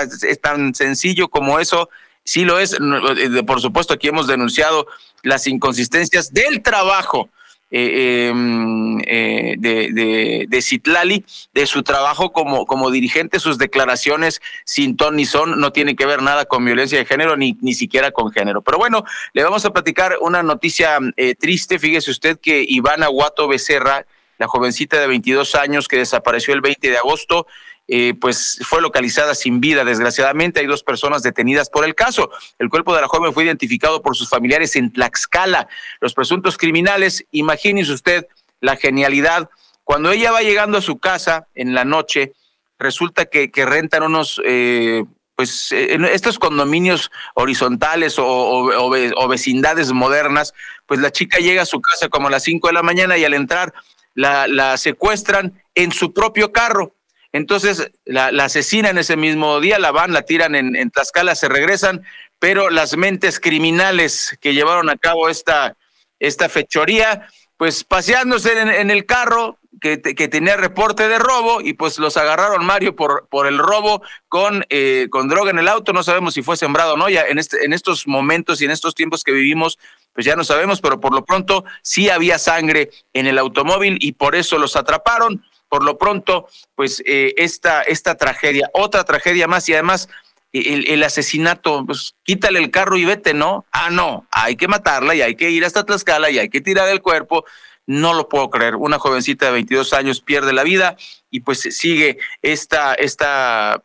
tan 0.41 0.73
sencillo 0.73 1.27
como 1.27 1.59
eso 1.59 1.89
sí 2.24 2.46
lo 2.46 2.60
es. 2.60 2.74
Eh, 2.74 3.44
por 3.44 3.62
supuesto, 3.62 3.94
aquí 3.94 4.08
hemos 4.08 4.27
denunciado 4.27 4.88
las 5.22 5.48
inconsistencias 5.48 6.34
del 6.34 6.62
trabajo 6.62 7.30
eh, 7.72 8.27
em, 8.30 9.00
eh, 9.08 9.56
de, 9.58 10.46
de, 10.48 10.62
Citlali, 10.62 11.25
de 11.53 11.65
su 11.65 11.82
trabajo 11.82 12.32
como, 12.32 12.68
como 12.68 12.92
dirigente, 12.92 13.39
sus 13.39 13.58
declaraciones 13.58 14.42
sin 14.63 14.96
ton 14.96 15.15
ni 15.15 15.25
son, 15.25 15.60
no 15.60 15.72
tienen 15.72 15.96
que 15.96 16.06
ver 16.06 16.22
nada 16.22 16.46
con 16.46 16.63
violencia 16.63 17.00
de 17.00 17.06
género, 17.06 17.36
ni, 17.36 17.58
ni 17.62 17.74
siquiera 17.74 18.12
con 18.12 18.32
género. 18.32 18.62
Pero 18.62 18.77
bueno, 18.77 19.06
le 19.34 19.44
vamos 19.44 19.65
a 19.65 19.74
platicar 19.74 20.18
una 20.22 20.44
noticia 20.44 21.00
triste. 21.39 21.80
Fíjese 21.80 22.12
usted 22.12 22.39
que 22.39 22.63
Ivana 22.68 23.08
Guato 23.08 23.48
Becerra, 23.48 24.06
la 24.38 24.48
jovencita 24.48 25.00
de 25.00 25.08
22 25.08 25.56
años 25.56 25.88
que 25.88 25.98
desapareció 25.98 26.53
el 26.53 26.62
20 26.62 26.92
de 26.92 26.98
agosto, 26.98 27.48
eh, 27.87 28.13
pues 28.19 28.59
fue 28.63 28.81
localizada 28.81 29.35
sin 29.35 29.59
vida. 29.59 29.83
Desgraciadamente 29.83 30.61
hay 30.61 30.67
dos 30.67 30.83
personas 30.83 31.21
detenidas 31.21 31.69
por 31.69 31.83
el 31.85 31.95
caso. 31.95 32.29
El 32.57 32.69
cuerpo 32.69 32.95
de 32.95 33.01
la 33.01 33.07
joven 33.07 33.33
fue 33.33 33.43
identificado 33.43 34.01
por 34.01 34.15
sus 34.15 34.29
familiares 34.29 34.75
en 34.75 34.91
Tlaxcala. 34.91 35.67
Los 35.99 36.13
presuntos 36.13 36.57
criminales, 36.57 37.25
imagínese 37.31 37.91
usted 37.91 38.27
la 38.61 38.77
genialidad. 38.77 39.49
Cuando 39.83 40.11
ella 40.11 40.31
va 40.31 40.41
llegando 40.41 40.77
a 40.77 40.81
su 40.81 40.97
casa 40.97 41.47
en 41.55 41.73
la 41.73 41.83
noche, 41.83 42.33
resulta 42.79 43.25
que, 43.25 43.51
rentan 43.65 44.03
unos... 44.03 44.41
Eh, 44.45 45.03
pues 45.35 45.71
estos 45.71 46.37
condominios 46.37 47.09
horizontales 47.33 48.17
o, 48.19 49.27
vecindades 49.27 49.91
modernas, 49.91 50.53
pues 50.85 50.99
la 50.99 51.11
chica 51.11 51.39
llega 51.39 51.63
a 51.63 51.65
su 51.65 51.81
casa 51.81 52.07
como 52.07 52.27
a 52.27 52.31
las 52.31 52.43
5 52.43 52.67
de 52.67 52.73
la 52.73 52.83
mañana 52.83 53.17
y 53.17 53.25
al 53.25 53.33
entrar 53.33 53.73
la, 54.13 54.47
la 54.47 54.77
secuestran 54.77 55.59
en 55.73 55.91
su 55.91 56.13
propio 56.13 56.51
carro. 56.51 56.93
Entonces 57.33 57.91
la, 58.05 58.27
asesinan 58.27 58.97
ese 58.99 59.17
mismo 59.17 59.59
día, 59.59 59.79
la 59.79 59.91
van, 59.91 60.13
la 60.13 60.21
tiran 60.21 60.53
en, 60.55 60.75
en, 60.75 60.91
Tlaxcala, 60.91 61.35
se 61.35 61.49
regresan, 61.49 62.05
pero 62.39 62.69
las 62.69 62.95
mentes 62.95 63.39
criminales 63.39 64.37
que 64.39 64.53
llevaron 64.53 64.89
a 64.89 64.97
cabo 64.97 65.29
esta, 65.29 65.75
esta 66.19 66.47
fechoría, 66.47 67.27
pues 67.57 67.83
paseándose 67.83 68.59
en, 68.59 68.91
el 68.91 69.05
carro 69.07 69.57
que, 69.81 69.99
que, 69.99 70.27
tenía 70.27 70.57
reporte 70.57 71.07
de 71.07 71.17
robo 71.17 71.59
y 71.59 71.73
pues 71.73 71.97
los 71.97 72.17
agarraron 72.17 72.65
Mario 72.65 72.95
por, 72.95 73.27
por 73.29 73.47
el 73.47 73.57
robo 73.57 74.03
con, 74.29 74.63
eh, 74.69 75.07
con 75.09 75.27
droga 75.27 75.49
en 75.49 75.59
el 75.59 75.67
auto, 75.67 75.91
no 75.91 76.03
sabemos 76.03 76.35
si 76.35 76.43
fue 76.43 76.55
sembrado 76.55 76.93
o 76.93 76.97
no, 76.97 77.09
ya 77.09 77.23
en, 77.23 77.39
este, 77.39 77.65
en 77.65 77.73
estos 77.73 78.07
momentos 78.07 78.61
y 78.61 78.65
en 78.65 78.71
estos 78.71 78.93
tiempos 78.93 79.23
que 79.23 79.31
vivimos, 79.31 79.79
pues 80.13 80.25
ya 80.25 80.35
no 80.35 80.43
sabemos, 80.43 80.81
pero 80.81 80.99
por 80.99 81.13
lo 81.15 81.25
pronto 81.25 81.65
sí 81.81 82.09
había 82.09 82.37
sangre 82.37 82.91
en 83.13 83.25
el 83.25 83.39
automóvil 83.39 83.97
y 84.01 84.11
por 84.11 84.35
eso 84.35 84.59
los 84.59 84.75
atraparon 84.75 85.43
por 85.74 85.84
lo 85.84 85.98
pronto, 85.98 86.48
pues 86.75 87.01
eh, 87.03 87.34
esta, 87.36 87.82
esta 87.82 88.13
tragedia, 88.13 88.70
otra 88.74 89.03
tragedia 89.06 89.48
más 89.48 89.68
y 89.68 89.74
además 89.74 90.08
el, 90.51 91.01
asesinato, 91.01 91.84
pues 91.84 92.13
quítale 92.22 92.60
el 92.60 92.70
carro 92.70 92.96
y 92.96 93.06
vete, 93.06 93.34
¿no? 93.34 93.65
Ah, 93.72 93.89
no, 93.89 94.27
hay 94.30 94.56
que 94.56 94.68
matarla 94.68 95.15
y 95.15 95.24
hay 95.24 95.34
que 95.34 95.50
ir 95.50 95.65
hasta 95.65 95.84
Tlaxcala 95.84 96.30
y 96.30 96.38
hay 96.38 96.50
que 96.50 96.62
tirar 96.62 96.89
el 96.89 97.01
cuerpo. 97.01 97.44
No 97.88 98.13
lo 98.13 98.30
puedo 98.30 98.51
creer. 98.51 98.75
Una 98.75 99.00
jovencita 99.00 99.48
de 99.48 99.53
22 99.53 99.94
años 99.94 100.22
pierde 100.22 100.53
la 100.53 100.62
vida 100.62 100.96
y 101.32 101.39
pues 101.39 101.62
sigue 101.62 102.20
esta, 102.44 102.94
esta 102.94 103.84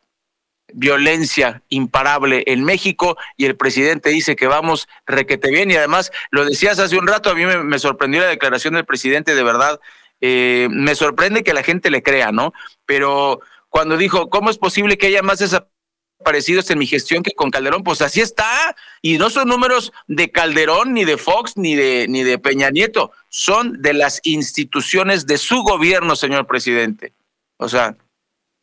violencia 0.72 1.62
imparable 1.70 2.44
en 2.48 2.64
México 2.64 3.16
y 3.38 3.46
el 3.46 3.56
presidente 3.56 4.10
dice 4.10 4.36
que 4.36 4.46
vamos 4.46 4.88
requete 5.06 5.50
bien 5.50 5.70
y 5.70 5.76
además 5.76 6.12
lo 6.30 6.44
decías 6.44 6.78
hace 6.78 6.98
un 6.98 7.06
rato, 7.06 7.30
a 7.30 7.34
mí 7.34 7.46
me, 7.46 7.78
sorprendió 7.78 8.20
la 8.20 8.26
declaración 8.26 8.74
del 8.74 8.84
presidente 8.84 9.34
de 9.34 9.42
verdad, 9.42 9.80
eh, 10.20 10.68
me 10.70 10.94
sorprende 10.94 11.44
que 11.44 11.54
la 11.54 11.62
gente 11.62 11.90
le 11.90 12.02
crea, 12.02 12.32
¿no? 12.32 12.52
Pero 12.86 13.40
cuando 13.68 13.96
dijo, 13.96 14.30
¿cómo 14.30 14.50
es 14.50 14.58
posible 14.58 14.98
que 14.98 15.06
haya 15.06 15.22
más 15.22 15.38
desaparecidos 15.38 16.70
en 16.70 16.78
mi 16.78 16.86
gestión 16.86 17.22
que 17.22 17.32
con 17.32 17.50
Calderón? 17.50 17.82
Pues 17.82 18.02
así 18.02 18.20
está, 18.20 18.76
y 19.02 19.18
no 19.18 19.30
son 19.30 19.48
números 19.48 19.92
de 20.06 20.30
Calderón, 20.30 20.94
ni 20.94 21.04
de 21.04 21.18
Fox, 21.18 21.56
ni 21.56 21.74
de, 21.74 22.06
ni 22.08 22.22
de 22.24 22.38
Peña 22.38 22.70
Nieto, 22.70 23.12
son 23.28 23.80
de 23.80 23.92
las 23.92 24.20
instituciones 24.24 25.26
de 25.26 25.38
su 25.38 25.62
gobierno, 25.62 26.16
señor 26.16 26.46
presidente. 26.46 27.12
O 27.58 27.68
sea, 27.68 27.96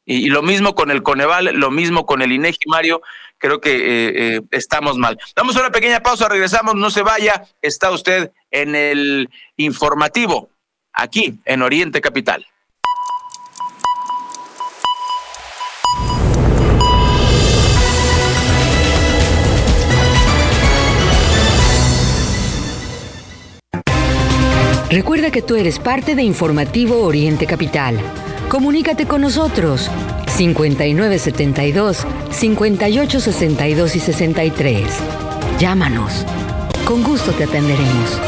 y, 0.05 0.29
lo 0.29 0.43
mismo 0.43 0.75
con 0.75 0.91
el 0.91 1.03
Coneval, 1.03 1.55
lo 1.55 1.71
mismo 1.71 2.05
con 2.05 2.21
el 2.21 2.31
INEGI, 2.31 2.67
Mario, 2.67 3.01
creo 3.37 3.59
que 3.59 3.75
eh, 3.75 4.35
eh, 4.35 4.41
estamos 4.51 4.97
mal. 4.97 5.17
Damos 5.35 5.55
una 5.55 5.71
pequeña 5.71 6.01
pausa, 6.01 6.29
regresamos, 6.29 6.75
no 6.75 6.89
se 6.91 7.01
vaya, 7.01 7.43
está 7.61 7.91
usted 7.91 8.31
en 8.51 8.75
el 8.75 9.29
informativo, 9.57 10.49
aquí 10.95 11.37
en 11.45 11.61
Oriente 11.61 12.01
Capital. 12.01 12.45
Recuerda 24.89 25.29
que 25.29 25.41
tú 25.41 25.55
eres 25.55 25.77
parte 25.77 26.15
de 26.15 26.23
Informativo 26.23 27.03
Oriente 27.03 27.45
Capital. 27.45 27.99
Comunícate 28.47 29.05
con 29.05 29.19
nosotros 29.21 29.89
5972 30.27 32.05
5862 32.31 33.95
y 33.95 33.99
63. 33.99 34.87
Llámanos. 35.59 36.25
Con 36.85 37.03
gusto 37.03 37.33
te 37.33 37.43
atenderemos. 37.43 38.21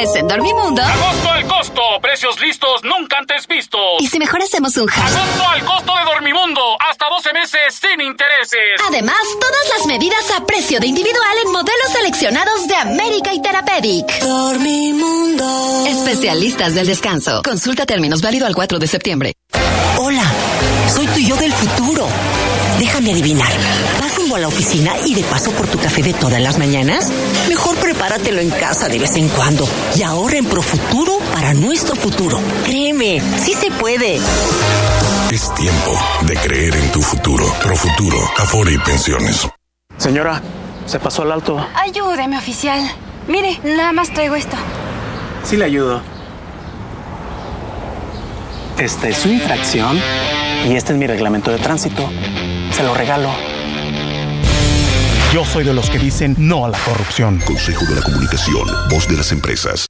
Mes 0.00 0.14
en 0.16 0.28
Dormimundo. 0.28 0.82
Agosto 0.82 1.30
al 1.30 1.46
costo. 1.46 1.82
Precios 2.00 2.40
listos 2.40 2.82
nunca 2.84 3.18
antes 3.18 3.46
vistos. 3.46 3.80
¿Y 4.00 4.06
si 4.06 4.18
mejor 4.18 4.42
hacemos 4.42 4.76
un 4.76 4.88
hash? 4.88 5.12
Agosto 5.12 5.48
al 5.48 5.64
costo 5.64 5.92
de 5.94 6.04
Dormimundo. 6.04 6.62
Hasta 6.88 7.06
12 7.08 7.32
meses 7.34 7.74
sin 7.74 8.00
intereses. 8.00 8.80
Además, 8.88 9.20
todas 9.38 9.78
las 9.78 9.86
medidas 9.86 10.24
a 10.36 10.46
precio 10.46 10.80
de 10.80 10.86
individual 10.86 11.36
en 11.44 11.52
modelos 11.52 11.92
seleccionados 11.92 12.66
de 12.66 12.76
América 12.76 13.34
y 13.34 13.42
Therapeutic. 13.42 14.20
Dormimundo. 14.20 15.84
Especialistas 15.86 16.74
del 16.74 16.86
descanso. 16.86 17.42
Consulta 17.44 17.84
términos 17.84 18.22
válido 18.22 18.46
al 18.46 18.54
4 18.54 18.78
de 18.78 18.86
septiembre. 18.86 19.34
Hola, 19.98 20.24
soy 20.88 21.06
tu 21.08 21.20
yo 21.20 21.36
del 21.36 21.52
futuro. 21.52 22.06
Déjame 22.78 23.12
adivinar. 23.12 23.52
¿Vas 24.00 24.16
rumbo 24.16 24.36
a 24.36 24.38
la 24.38 24.48
oficina 24.48 24.94
y 25.04 25.14
de 25.14 25.22
paso 25.24 25.50
por 25.52 25.66
tu 25.66 25.78
café 25.78 26.02
de 26.02 26.14
todas 26.14 26.40
las 26.40 26.58
mañanas? 26.58 27.10
Mejor 27.48 27.76
prepáratelo 27.76 28.40
en 28.40 28.50
casa 28.50 28.88
de 28.88 28.98
vez 28.98 29.16
en 29.16 29.28
cuando 29.28 29.68
y 29.94 30.02
ahorra 30.02 30.38
en 30.38 30.46
Profuturo 30.46 31.18
para 31.32 31.52
nuestro 31.52 31.94
futuro. 31.94 32.40
Créeme, 32.64 33.20
sí 33.38 33.54
se 33.54 33.70
puede. 33.72 34.18
Es 35.30 35.54
tiempo 35.54 35.98
de 36.22 36.36
creer 36.36 36.74
en 36.76 36.90
tu 36.92 37.02
futuro. 37.02 37.44
Profuturo, 37.62 38.18
Afore 38.38 38.72
y 38.72 38.78
Pensiones. 38.78 39.46
Señora, 39.98 40.40
se 40.86 40.98
pasó 40.98 41.22
al 41.22 41.32
alto. 41.32 41.64
Ayúdeme, 41.74 42.38
oficial. 42.38 42.80
Mire, 43.28 43.60
nada 43.62 43.92
más 43.92 44.12
traigo 44.12 44.34
esto. 44.34 44.56
Sí 45.44 45.56
le 45.56 45.66
ayudo. 45.66 46.02
Esta 48.80 49.10
es 49.10 49.18
su 49.18 49.28
infracción 49.28 50.00
y 50.66 50.74
este 50.74 50.94
es 50.94 50.98
mi 50.98 51.06
reglamento 51.06 51.50
de 51.50 51.58
tránsito. 51.58 52.08
Se 52.72 52.82
lo 52.82 52.94
regalo. 52.94 53.28
Yo 55.34 55.44
soy 55.44 55.64
de 55.64 55.74
los 55.74 55.90
que 55.90 55.98
dicen 55.98 56.34
no 56.38 56.64
a 56.64 56.70
la 56.70 56.78
corrupción. 56.78 57.40
Consejo 57.40 57.84
de 57.84 57.96
la 57.96 58.00
Comunicación, 58.00 58.66
voz 58.88 59.06
de 59.06 59.18
las 59.18 59.32
empresas. 59.32 59.89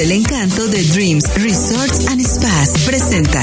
El 0.00 0.12
encanto 0.12 0.66
de 0.66 0.82
Dreams 0.82 1.24
Resorts 1.34 2.06
and 2.08 2.26
Spas 2.26 2.84
presenta. 2.86 3.42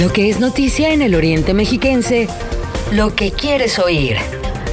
Lo 0.00 0.12
que 0.12 0.30
es 0.30 0.38
noticia 0.38 0.92
en 0.92 1.02
el 1.02 1.16
Oriente 1.16 1.54
Mexiquense, 1.54 2.28
lo 2.92 3.16
que 3.16 3.32
quieres 3.32 3.80
oír. 3.80 4.16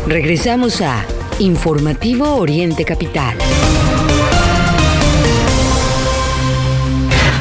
Regresamos 0.05 0.81
a 0.81 1.03
Informativo 1.39 2.35
Oriente 2.35 2.85
Capital. 2.85 3.35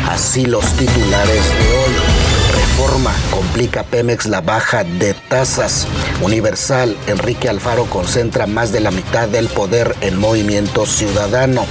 Así 0.08 0.46
los 0.46 0.64
titulares 0.76 1.44
de 1.58 1.76
hoy. 1.76 1.94
Reforma 2.54 3.12
complica 3.30 3.82
Pemex 3.82 4.24
la 4.26 4.40
baja 4.40 4.84
de 4.84 5.12
tasas. 5.28 5.86
Universal, 6.22 6.96
Enrique 7.06 7.50
Alfaro 7.50 7.84
concentra 7.84 8.46
más 8.46 8.72
de 8.72 8.80
la 8.80 8.92
mitad 8.92 9.28
del 9.28 9.48
poder 9.48 9.94
en 10.00 10.18
Movimiento 10.18 10.86
Ciudadano. 10.86 11.66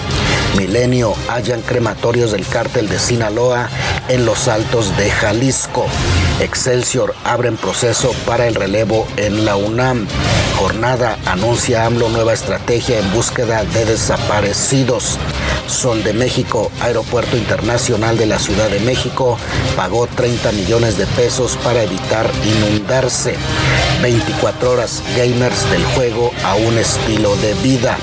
Milenio, 0.58 1.16
hallan 1.28 1.62
crematorios 1.62 2.32
del 2.32 2.46
cártel 2.46 2.88
de 2.88 3.00
Sinaloa 3.00 3.70
en 4.08 4.26
los 4.26 4.48
altos 4.48 4.96
de 4.98 5.10
Jalisco. 5.10 5.86
Excelsior 6.40 7.16
abren 7.24 7.58
proceso 7.58 8.12
para 8.26 8.48
el 8.48 8.56
relevo 8.56 9.08
en 9.18 9.46
la 9.46 9.56
UNAM. 9.56 10.08
Jornada 10.58 11.18
anuncia 11.26 11.86
AMLO 11.86 12.10
nueva 12.10 12.34
estrategia 12.34 13.00
en 13.00 13.12
búsqueda 13.12 13.64
de 13.64 13.86
desaparecidos. 13.86 15.18
Sol 15.68 16.04
de 16.04 16.14
México, 16.14 16.72
Aeropuerto 16.82 17.36
Internacional 17.38 18.18
de 18.18 18.28
la 18.28 18.38
Ciudad 18.38 18.70
de 18.70 18.80
México, 18.82 19.38
pagó 19.76 20.08
30 20.08 20.52
millones 20.52 20.98
de 20.98 21.06
pesos 21.08 21.58
para 21.64 21.84
evitar 21.84 22.30
inundarse. 22.46 23.36
24 24.04 24.70
horas 24.70 25.02
gamers 25.16 25.72
del 25.72 25.82
juego 25.96 26.30
a 26.44 26.56
un 26.56 26.78
estilo 26.78 27.38
de 27.38 27.54
vida. 27.64 27.98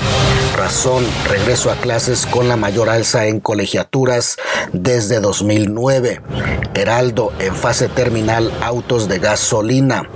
Razón, 0.57 1.05
regreso 1.29 1.69
a 1.69 1.75
clases 1.75 2.25
con 2.25 2.47
la 2.47 2.55
mayor 2.55 2.89
alza 2.89 3.27
en 3.27 3.39
colegiaturas 3.39 4.37
desde 4.73 5.19
2009. 5.19 6.19
Heraldo, 6.73 7.31
en 7.37 7.55
fase 7.55 7.87
terminal, 7.87 8.51
autos 8.63 9.07
de 9.07 9.19
gasolina. 9.19 10.09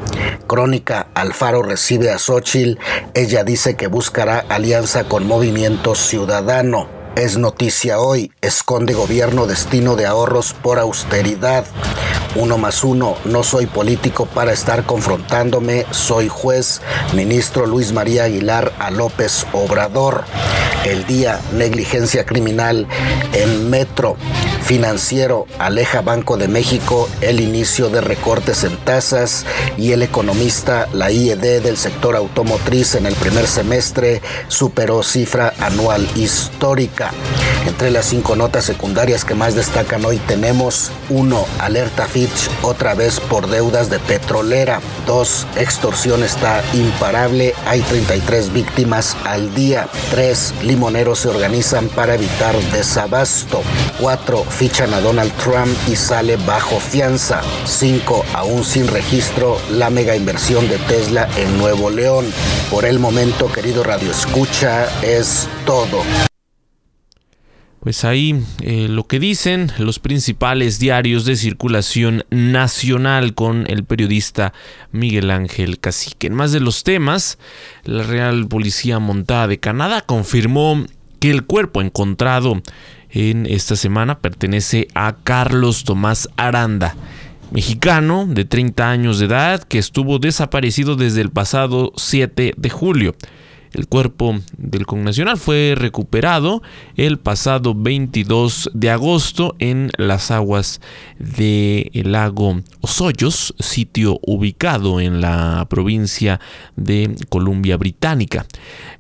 Crónica, 0.48 1.06
Alfaro 1.13 1.62
recibe 1.62 2.10
a 2.10 2.17
Xochitl. 2.17 2.80
Ella 3.13 3.43
dice 3.43 3.76
que 3.76 3.86
buscará 3.86 4.39
alianza 4.50 5.04
con 5.04 5.28
Movimiento 5.28 5.93
Ciudadano. 5.93 7.05
Es 7.15 7.38
noticia 7.38 7.99
hoy, 7.99 8.34
esconde 8.41 8.93
gobierno 8.93 9.47
destino 9.47 9.95
de 9.95 10.06
ahorros 10.06 10.54
por 10.54 10.80
austeridad. 10.80 11.65
Uno 12.36 12.58
más 12.58 12.84
uno, 12.84 13.15
no 13.23 13.43
soy 13.43 13.67
político 13.67 14.25
para 14.25 14.51
estar 14.51 14.86
confrontándome, 14.86 15.86
soy 15.91 16.28
juez. 16.28 16.82
Ministro 17.13 17.67
Luis 17.67 17.93
María 17.93 18.25
Aguilar 18.25 18.73
a 18.80 18.91
López 18.91 19.45
Obrador. 19.54 20.25
el 20.84 21.06
día 21.08 21.39
negligencia 21.54 22.25
criminal 22.25 22.88
en 23.34 23.69
Metro 23.69 24.17
financiero 24.65 25.45
aleja 25.60 26.01
Banco 26.01 26.38
de 26.38 26.47
México 26.47 27.08
el 27.21 27.39
inicio 27.39 27.89
de 27.89 28.01
recortes 28.01 28.63
en 28.63 28.75
tasas 28.78 29.45
y 29.78 29.91
el 29.91 30.01
economista 30.01 30.88
la 30.91 31.12
IED 31.12 31.62
del 31.62 31.78
sector 31.78 32.15
automotriz 32.15 32.95
en 32.95 33.06
el 33.06 33.13
primer 33.13 33.45
semestre 33.45 34.23
superó 34.47 35.04
cifra 35.04 35.54
anual 35.60 36.08
histórica. 36.15 37.05
Entre 37.68 37.89
las 37.89 38.06
cinco 38.06 38.36
notas 38.36 38.63
secundarias 38.63 39.26
que 39.26 39.34
más 39.34 39.56
destacan 39.56 40.06
hoy 40.06 40.18
tenemos 40.20 40.91
uno 41.10 41.46
Alerta 41.60 42.06
Fitch 42.06 42.50
otra 42.62 42.94
vez 42.94 43.20
por 43.20 43.48
deudas 43.48 43.89
de 43.89 44.00
petrolera. 44.00 44.82
dos 45.06 45.48
Extorsión 45.56 46.24
está 46.24 46.63
imparable. 46.74 47.54
Hay 47.65 47.82
33 47.82 48.54
víctimas 48.54 49.18
al 49.26 49.54
día. 49.56 49.88
tres 50.12 50.54
Limoneros 50.62 51.20
se 51.20 51.30
organizan 51.30 51.89
para 51.89 52.15
evitar 52.15 52.56
desabasto. 52.72 53.62
4 54.00 54.44
fichan 54.44 54.94
a 54.94 55.02
Donald 55.02 55.32
Trump 55.34 55.76
y 55.88 55.96
sale 55.96 56.38
bajo 56.38 56.80
fianza. 56.80 57.41
5. 57.65 58.26
Aún 58.34 58.63
sin 58.63 58.88
registro, 58.88 59.58
la 59.72 59.89
mega 59.89 60.15
inversión 60.15 60.68
de 60.70 60.78
Tesla 60.78 61.28
en 61.38 61.58
Nuevo 61.58 61.89
León. 61.89 62.26
Por 62.70 62.86
el 62.86 63.00
momento, 63.00 63.52
querido 63.52 63.84
Radio 63.84 64.12
Escucha, 64.12 64.88
es 65.02 65.48
todo. 65.65 66.04
Pues 67.86 68.04
ahí 68.04 68.43
eh, 68.62 68.88
lo 68.89 69.06
que 69.06 69.19
dicen 69.19 69.71
los 69.78 70.00
principales 70.00 70.80
diarios 70.80 71.24
de 71.24 71.36
circulación 71.36 72.26
nacional 72.32 73.36
con 73.36 73.65
el 73.69 73.84
periodista 73.84 74.54
Miguel 74.91 75.30
Ángel 75.30 75.80
Cacique. 75.80 76.26
En 76.26 76.34
más 76.34 76.52
de 76.52 76.62
los 76.62 76.84
temas, 76.84 77.38
la 77.84 78.02
Real 78.02 78.48
Policía 78.48 78.98
Montada 78.98 79.48
de 79.48 79.60
Canadá 79.60 80.02
confirmó 80.02 80.84
que 81.19 81.30
el 81.30 81.43
cuerpo 81.43 81.80
encontrado 81.80 82.60
en 83.12 83.45
esta 83.45 83.76
semana 83.76 84.17
pertenece 84.17 84.88
a 84.95 85.17
Carlos 85.24 85.84
Tomás 85.84 86.28
Aranda, 86.38 86.95
mexicano 87.52 88.26
de 88.28 88.45
30 88.45 88.89
años 88.89 89.19
de 89.19 89.28
edad 89.28 89.62
que 89.62 89.78
estuvo 89.78 90.17
desaparecido 90.17 90.95
desde 90.95 91.21
el 91.21 91.30
pasado 91.30 91.93
7 91.98 92.56
de 92.58 92.69
julio. 92.71 93.15
El 93.76 93.88
cuerpo 93.88 94.40
del 94.58 94.86
connacional 94.86 95.38
fue 95.38 95.74
recuperado 95.76 96.64
el 96.96 97.20
pasado 97.20 97.76
22 97.76 98.72
de 98.74 98.90
agosto 98.90 99.54
en 99.60 99.92
las 99.98 100.32
aguas 100.32 100.80
del 101.20 102.14
lago 102.14 102.62
Osoyos, 102.80 103.54
sitio 103.60 104.18
ubicado 104.22 105.02
en 105.02 105.20
la 105.20 105.68
provincia 105.70 106.40
de 106.78 107.16
Columbia 107.28 107.76
Británica. 107.76 108.46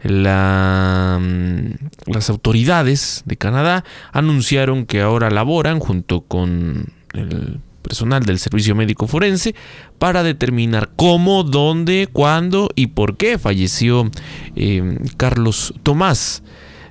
Mm, 0.03 1.69
las 2.07 2.29
autoridades 2.29 3.23
de 3.25 3.37
Canadá 3.37 3.85
anunciaron 4.11 4.85
que 4.85 4.99
ahora 4.99 5.29
laboran 5.29 5.79
junto 5.79 6.19
con 6.21 6.87
el 7.13 7.61
personal 7.85 8.23
del 8.23 8.39
Servicio 8.39 8.75
Médico 8.75 9.07
Forense 9.07 9.53
para 9.99 10.23
determinar 10.23 10.89
cómo, 10.95 11.43
dónde, 11.43 12.09
cuándo 12.11 12.69
y 12.75 12.87
por 12.87 13.15
qué 13.15 13.37
falleció 13.37 14.09
eh, 14.55 14.97
Carlos 15.17 15.73
Tomás. 15.83 16.43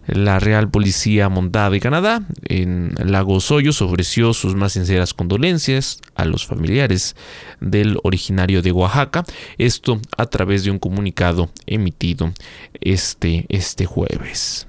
La 0.06 0.38
Real 0.38 0.70
Policía 0.70 1.30
Montada 1.30 1.70
de 1.70 1.80
Canadá 1.80 2.22
en 2.48 2.94
Lagos 3.02 3.50
Hoyos 3.50 3.80
ofreció 3.80 4.34
sus 4.34 4.54
más 4.54 4.74
sinceras 4.74 5.14
condolencias 5.14 5.98
a 6.14 6.26
los 6.26 6.46
familiares 6.46 7.16
del 7.60 7.98
originario 8.02 8.60
de 8.60 8.70
Oaxaca, 8.70 9.24
esto 9.56 9.98
a 10.18 10.26
través 10.26 10.64
de 10.64 10.70
un 10.70 10.78
comunicado 10.78 11.48
emitido 11.66 12.34
este, 12.82 13.46
este 13.48 13.86
jueves. 13.86 14.66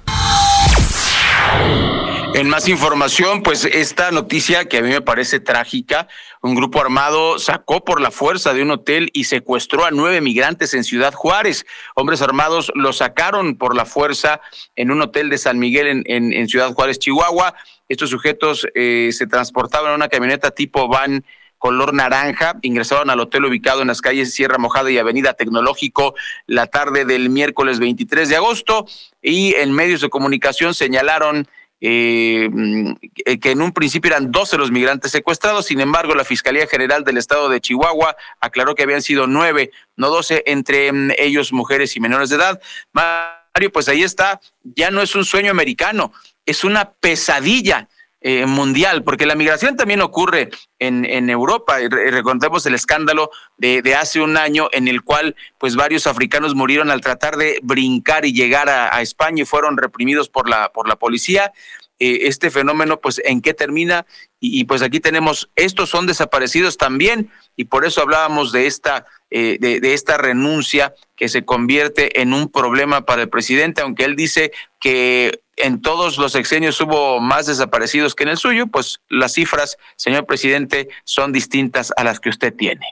En 2.36 2.50
más 2.50 2.67
información, 2.67 3.43
pues 3.43 3.63
esta 3.63 4.12
noticia 4.12 4.65
que 4.65 4.80
a 4.80 4.82
mí 4.82 4.89
me 4.89 5.00
parece 5.00 5.39
trágica, 5.39 6.10
un 6.41 6.54
grupo 6.54 6.82
armado 6.82 7.39
sacó 7.39 7.86
por 7.86 8.02
la 8.02 8.12
fuerza 8.12 8.54
de 8.54 8.62
un 8.62 8.71
hotel 8.71 9.10
y 9.13 9.24
secuestró 9.24 9.86
a 9.86 9.91
nueve 9.91 10.19
migrantes 10.19 10.74
en 10.74 10.84
Ciudad 10.84 11.13
Juárez. 11.13 11.65
Hombres 11.95 12.21
armados 12.21 12.74
lo 12.76 12.91
sacaron 12.91 13.56
por 13.56 13.74
la 13.74 13.86
fuerza 13.86 14.41
en 14.76 14.91
un 14.91 15.02
hotel 15.02 15.30
de 15.30 15.38
San 15.38 15.60
Miguel 15.60 16.04
en, 16.06 16.50
Ciudad 16.50 16.74
Juárez, 16.74 17.00
Chihuahua. 17.00 17.56
Estos 17.88 18.10
sujetos 18.10 18.67
eh, 18.76 19.12
se 19.13 19.28
transportaban 19.28 19.91
en 19.91 19.95
una 19.95 20.10
camioneta 20.10 20.52
tipo 20.52 20.89
van 20.89 21.24
color 21.58 21.93
naranja. 21.93 22.58
Ingresaron 22.63 23.10
al 23.12 23.21
hotel 23.21 23.45
ubicado 23.45 23.82
en 23.82 23.88
las 23.88 24.02
calles 24.02 24.34
Sierra 24.34 24.58
Mojada 24.58 24.91
y 24.91 24.98
Avenida 24.98 25.36
Tecnológico 25.36 26.15
la 26.48 26.67
tarde 26.67 27.06
del 27.06 27.30
miércoles 27.30 27.80
23 27.80 28.28
de 28.28 28.36
agosto 28.36 28.86
y 29.21 29.56
en 29.56 29.71
medios 29.71 30.02
de 30.02 30.10
comunicación 30.10 30.74
señalaron 30.74 31.48
eh, 31.81 32.49
mm, 32.51 32.93
que 33.41 33.51
en 33.51 33.61
un 33.61 33.71
principio 33.71 34.09
eran 34.11 34.31
12 34.31 34.57
los 34.57 34.71
migrantes 34.71 35.11
secuestrados, 35.11 35.65
sin 35.65 35.81
embargo 35.81 36.15
la 36.15 36.23
Fiscalía 36.23 36.67
General 36.67 37.03
del 37.03 37.17
Estado 37.17 37.49
de 37.49 37.61
Chihuahua 37.61 38.15
aclaró 38.39 38.75
que 38.75 38.83
habían 38.83 39.01
sido 39.01 39.27
nueve, 39.27 39.71
no 39.95 40.09
12, 40.09 40.43
entre 40.45 40.91
mm, 40.91 41.11
ellos 41.17 41.51
mujeres 41.53 41.95
y 41.95 41.99
menores 41.99 42.29
de 42.29 42.38
edad. 42.38 42.61
Mario, 42.93 43.71
pues 43.71 43.88
ahí 43.89 44.03
está, 44.03 44.39
ya 44.63 44.91
no 44.91 45.01
es 45.01 45.15
un 45.15 45.25
sueño 45.25 45.51
americano, 45.51 46.13
es 46.45 46.63
una 46.63 46.91
pesadilla 46.91 47.89
eh, 48.27 48.47
mundial, 48.47 49.03
porque 49.03 49.27
la 49.27 49.35
migración 49.35 49.75
también 49.77 50.01
ocurre 50.01 50.49
en, 50.79 51.29
Europa. 51.29 51.77
Recontemos 51.77 52.65
el 52.65 52.73
escándalo 52.73 53.29
de, 53.59 53.93
hace 53.93 54.19
un 54.19 54.35
año 54.35 54.67
en 54.71 54.88
el 54.88 55.03
cual 55.03 55.35
pues 55.59 55.75
varios 55.75 56.07
africanos 56.07 56.55
murieron 56.55 56.89
al 56.89 57.01
tratar 57.01 57.38
de 57.38 57.59
brincar 57.61 58.25
y 58.25 58.33
llegar 58.33 58.67
a, 58.67 58.99
España 59.03 59.43
y 59.43 59.45
fueron 59.45 59.77
reprimidos 59.77 60.27
por 60.27 60.49
la, 60.49 60.69
por 60.69 60.88
la 60.88 60.95
policía. 60.95 61.53
Eh, 61.99 62.21
este 62.23 62.49
fenómeno, 62.49 62.99
pues, 62.99 63.21
¿en 63.23 63.41
qué 63.41 63.53
termina? 63.53 64.07
Y, 64.39 64.63
pues 64.63 64.81
aquí 64.81 64.99
tenemos, 64.99 65.51
estos 65.55 65.89
son 65.89 66.07
desaparecidos 66.07 66.77
también, 66.77 67.29
y 67.55 67.65
por 67.65 67.85
eso 67.85 68.01
hablábamos 68.01 68.51
de 68.51 68.65
esta, 68.65 69.05
eh, 69.29 69.57
de, 69.59 69.93
esta 69.93 70.17
renuncia 70.17 70.95
que 71.15 71.29
se 71.29 71.45
convierte 71.45 72.21
en 72.21 72.33
un 72.33 72.51
problema 72.51 73.05
para 73.05 73.21
el 73.21 73.29
presidente, 73.29 73.81
aunque 73.81 74.03
él 74.03 74.15
dice 74.15 74.51
que 74.79 75.41
en 75.57 75.81
todos 75.81 76.17
los 76.17 76.33
sexenios 76.33 76.79
hubo 76.81 77.19
más 77.19 77.47
desaparecidos 77.47 78.15
que 78.15 78.23
en 78.23 78.29
el 78.29 78.37
suyo, 78.37 78.67
pues 78.67 78.99
las 79.09 79.33
cifras, 79.33 79.77
señor 79.95 80.25
presidente, 80.25 80.89
son 81.03 81.31
distintas 81.31 81.93
a 81.97 82.03
las 82.03 82.19
que 82.19 82.29
usted 82.29 82.53
tiene. 82.53 82.85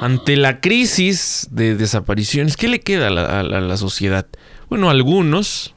Ante 0.00 0.36
la 0.36 0.60
crisis 0.60 1.48
de 1.50 1.74
desapariciones, 1.76 2.56
¿qué 2.56 2.68
le 2.68 2.80
queda 2.80 3.08
a 3.08 3.42
la, 3.42 3.76
sociedad? 3.76 4.26
Bueno, 4.68 4.88
algunos, 4.88 5.74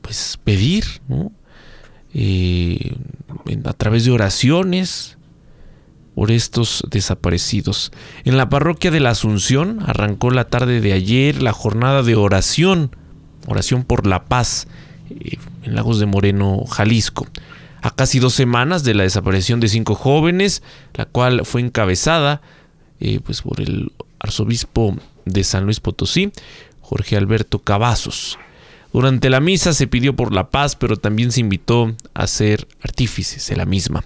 pues 0.00 0.38
pedir. 0.42 0.84
Eh, 2.14 2.94
a 3.64 3.72
través 3.74 4.04
de 4.04 4.10
oraciones 4.10 5.15
por 6.16 6.32
estos 6.32 6.82
desaparecidos. 6.90 7.92
En 8.24 8.38
la 8.38 8.48
parroquia 8.48 8.90
de 8.90 9.00
la 9.00 9.10
Asunción 9.10 9.80
arrancó 9.86 10.30
la 10.30 10.46
tarde 10.46 10.80
de 10.80 10.94
ayer 10.94 11.42
la 11.42 11.52
jornada 11.52 12.02
de 12.02 12.16
oración 12.16 12.90
oración 13.46 13.84
por 13.84 14.06
la 14.06 14.24
paz 14.24 14.66
eh, 15.10 15.36
en 15.62 15.74
Lagos 15.74 16.00
de 16.00 16.06
Moreno, 16.06 16.64
Jalisco. 16.66 17.26
A 17.82 17.94
casi 17.94 18.18
dos 18.18 18.34
semanas 18.34 18.82
de 18.82 18.94
la 18.94 19.04
desaparición 19.04 19.60
de 19.60 19.68
cinco 19.68 19.94
jóvenes, 19.94 20.62
la 20.94 21.04
cual 21.04 21.44
fue 21.44 21.60
encabezada 21.60 22.40
eh, 22.98 23.20
pues 23.22 23.42
por 23.42 23.60
el 23.60 23.92
arzobispo 24.18 24.96
de 25.26 25.44
San 25.44 25.64
Luis 25.64 25.80
Potosí, 25.80 26.32
Jorge 26.80 27.16
Alberto 27.16 27.58
Cavazos. 27.58 28.38
Durante 28.90 29.28
la 29.28 29.40
misa 29.40 29.74
se 29.74 29.86
pidió 29.86 30.16
por 30.16 30.32
la 30.32 30.48
paz, 30.48 30.76
pero 30.76 30.96
también 30.96 31.30
se 31.30 31.40
invitó 31.40 31.94
a 32.14 32.26
ser 32.26 32.66
artífices 32.80 33.46
de 33.48 33.56
la 33.56 33.66
misma. 33.66 34.04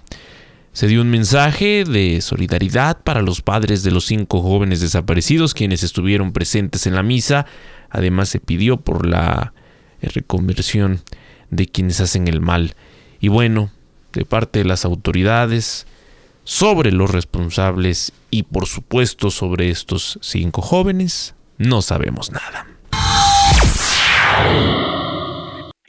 Se 0.73 0.87
dio 0.87 1.01
un 1.01 1.09
mensaje 1.09 1.83
de 1.83 2.21
solidaridad 2.21 3.01
para 3.03 3.21
los 3.21 3.41
padres 3.41 3.83
de 3.83 3.91
los 3.91 4.05
cinco 4.05 4.41
jóvenes 4.41 4.79
desaparecidos 4.79 5.53
quienes 5.53 5.83
estuvieron 5.83 6.31
presentes 6.31 6.87
en 6.87 6.95
la 6.95 7.03
misa, 7.03 7.45
Además 7.91 8.29
se 8.29 8.39
pidió 8.39 8.77
por 8.77 9.05
la 9.05 9.53
reconversión 10.01 11.01
de 11.49 11.67
quienes 11.67 11.99
hacen 11.99 12.27
el 12.27 12.41
mal. 12.41 12.75
Y 13.19 13.27
bueno, 13.27 13.69
de 14.13 14.25
parte 14.25 14.59
de 14.59 14.65
las 14.65 14.85
autoridades, 14.85 15.85
sobre 16.45 16.91
los 16.91 17.11
responsables 17.11 18.13
y 18.31 18.43
por 18.43 18.65
supuesto 18.65 19.29
sobre 19.29 19.69
estos 19.69 20.17
cinco 20.21 20.61
jóvenes, 20.61 21.35
no 21.57 21.81
sabemos 21.81 22.31
nada. 22.31 22.67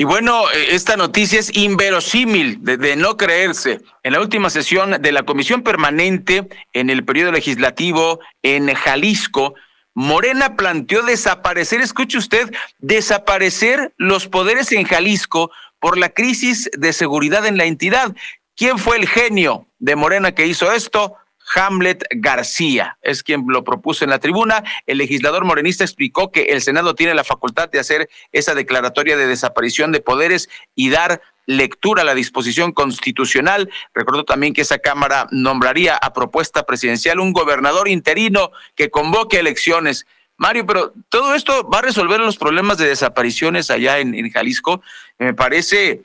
Y 0.02 0.04
bueno, 0.04 0.50
e, 0.50 0.74
esta 0.74 0.96
noticia 0.96 1.38
es 1.38 1.56
inverosímil, 1.56 2.64
de, 2.64 2.76
de, 2.76 2.96
no 2.96 3.16
creerse. 3.16 3.82
En 4.02 4.14
la 4.14 4.20
última 4.20 4.50
sesión 4.50 5.00
de 5.00 5.12
la 5.12 5.22
Comisión 5.22 5.62
Permanente 5.62 6.48
en 6.72 6.90
el 6.90 7.04
periodo 7.04 7.30
legislativo 7.30 8.18
en 8.42 8.74
Jalisco, 8.74 9.54
Morena 9.94 10.56
planteó 10.56 11.02
desaparecer, 11.04 11.80
escuche 11.80 12.18
usted, 12.18 12.52
desaparecer 12.80 13.92
los 13.96 14.26
poderes 14.26 14.72
en 14.72 14.82
Jalisco 14.82 15.52
por 15.78 15.96
la 15.96 16.08
crisis 16.08 16.68
de 16.76 16.92
seguridad 16.92 17.46
en 17.46 17.56
la 17.56 17.66
entidad. 17.66 18.12
¿Quién 18.56 18.80
fue 18.80 18.96
el 18.96 19.06
genio 19.06 19.68
de 19.78 19.94
Morena 19.94 20.32
que 20.32 20.48
hizo 20.48 20.72
esto? 20.72 21.14
Hamlet 21.54 22.04
García, 22.10 22.98
es 23.02 23.22
quien 23.22 23.44
lo 23.48 23.64
propuso 23.64 24.04
en 24.04 24.10
la 24.10 24.18
tribuna. 24.18 24.64
El 24.86 24.98
legislador 24.98 25.44
morenista 25.44 25.84
explicó 25.84 26.30
que 26.30 26.44
el 26.44 26.62
Senado 26.62 26.94
tiene 26.94 27.14
la 27.14 27.24
facultad 27.24 27.68
de 27.70 27.78
hacer 27.78 28.08
esa 28.32 28.54
declaratoria 28.54 29.16
de 29.16 29.26
desaparición 29.26 29.92
de 29.92 30.00
poderes 30.00 30.48
y 30.74 30.90
dar 30.90 31.20
lectura 31.46 32.02
a 32.02 32.04
la 32.04 32.14
disposición 32.14 32.72
constitucional. 32.72 33.70
Recordó 33.94 34.24
también 34.24 34.54
que 34.54 34.62
esa 34.62 34.78
Cámara 34.78 35.26
nombraría 35.30 35.96
a 35.96 36.12
propuesta 36.12 36.64
presidencial 36.64 37.20
un 37.20 37.32
gobernador 37.32 37.88
interino 37.88 38.52
que 38.74 38.90
convoque 38.90 39.38
elecciones. 39.38 40.06
Mario, 40.36 40.66
pero 40.66 40.92
todo 41.08 41.34
esto 41.34 41.68
va 41.68 41.78
a 41.78 41.82
resolver 41.82 42.20
los 42.20 42.36
problemas 42.36 42.78
de 42.78 42.88
desapariciones 42.88 43.70
allá 43.70 43.98
en, 43.98 44.14
en 44.14 44.30
Jalisco. 44.30 44.82
Me 45.18 45.34
parece, 45.34 46.02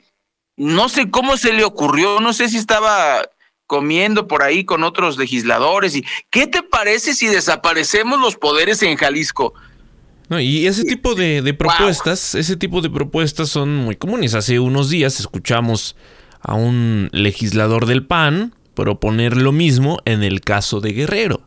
no 0.56 0.88
sé 0.88 1.10
cómo 1.10 1.36
se 1.36 1.52
le 1.52 1.64
ocurrió, 1.64 2.20
no 2.20 2.32
sé 2.32 2.48
si 2.48 2.58
estaba 2.58 3.22
comiendo 3.68 4.26
por 4.26 4.42
ahí 4.42 4.64
con 4.64 4.82
otros 4.82 5.16
legisladores. 5.18 5.94
¿Y 5.94 6.04
qué 6.30 6.48
te 6.48 6.64
parece 6.64 7.14
si 7.14 7.28
desaparecemos 7.28 8.18
los 8.18 8.34
poderes 8.34 8.82
en 8.82 8.96
Jalisco? 8.96 9.54
No, 10.28 10.40
y 10.40 10.66
ese 10.66 10.84
tipo 10.84 11.14
de, 11.14 11.54
propuestas, 11.54 12.34
ese 12.34 12.56
tipo 12.56 12.80
de 12.80 12.90
propuestas 12.90 13.48
son 13.48 13.76
muy 13.76 13.94
comunes. 13.94 14.34
Hace 14.34 14.58
unos 14.58 14.90
días 14.90 15.20
escuchamos 15.20 15.94
a 16.40 16.54
un 16.54 17.08
legislador 17.12 17.86
del 17.86 18.04
PAN 18.04 18.54
proponer 18.74 19.36
lo 19.36 19.52
mismo 19.52 19.98
en 20.04 20.22
el 20.22 20.40
caso 20.40 20.80
de 20.80 20.92
Guerrero. 20.92 21.42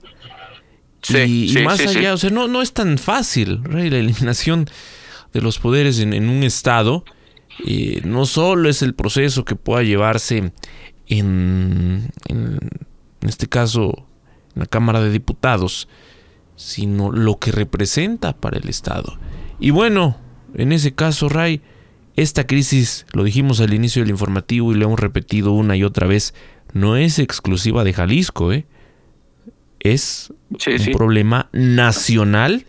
Sí, 1.02 1.52
y, 1.56 1.64
más 1.64 1.80
allá, 1.80 2.14
o 2.14 2.18
sea, 2.18 2.30
no, 2.30 2.48
no 2.48 2.62
es 2.62 2.74
tan 2.74 3.00
fácil 3.00 3.62
la 3.68 3.82
eliminación 3.82 4.70
de 5.34 5.42
los 5.42 5.58
poderes 5.58 6.00
en, 6.00 6.30
un 6.30 6.44
estado. 6.44 7.04
Eh, 7.66 8.02
no 8.04 8.26
solo 8.26 8.70
es 8.70 8.82
el 8.82 8.94
proceso 8.94 9.44
que 9.44 9.56
pueda 9.56 9.84
llevarse 9.84 10.52
en, 11.12 12.10
en, 12.28 12.60
este 13.22 13.48
caso, 13.48 14.06
en 14.56 14.62
la 14.62 14.66
Cámara 14.66 15.02
de 15.02 15.12
Diputados, 15.12 15.90
sino 16.56 17.12
lo 17.12 17.38
que 17.38 17.52
representa 17.52 18.34
para 18.34 18.58
el 18.58 18.70
Estado. 18.70 19.18
Y 19.60 19.72
bueno, 19.72 20.18
en 20.56 20.72
ese 20.72 20.94
caso, 20.94 21.28
Ray, 21.28 21.62
esta 22.16 22.48
crisis, 22.48 23.06
lo 23.12 23.24
dijimos 23.26 23.60
al 23.60 23.74
inicio 23.74 24.02
del 24.02 24.12
informativo 24.12 24.72
y 24.72 24.76
lo 24.76 24.86
hemos 24.86 25.00
repetido 25.00 25.52
una 25.52 25.76
y 25.76 25.84
otra 25.84 26.08
vez, 26.08 26.34
no 26.72 26.96
es 26.96 27.20
exclusiva 27.20 27.84
de 27.84 27.94
Jalisco, 27.94 28.54
¿eh? 28.54 28.66
es 29.82 30.32
un 30.50 30.94
problema 30.94 31.50
nacional 31.52 32.68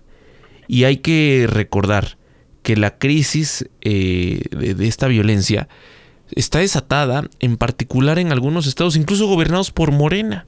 y 0.67 0.85
hay 0.85 0.97
que 0.97 1.47
recordar 1.49 2.17
que 2.63 2.77
la 2.77 2.99
crisis 2.99 3.69
eh, 3.83 4.43
de 4.51 4.89
esta 4.89 5.07
violencia 5.07 5.69
está 6.37 6.59
desatada, 6.61 7.29
en 7.41 7.57
particular 7.57 8.19
en 8.19 8.33
algunos 8.33 8.67
estados, 8.67 8.97
incluso 8.97 9.27
gobernados 9.27 9.71
por 9.71 9.93
Morena. 9.93 10.47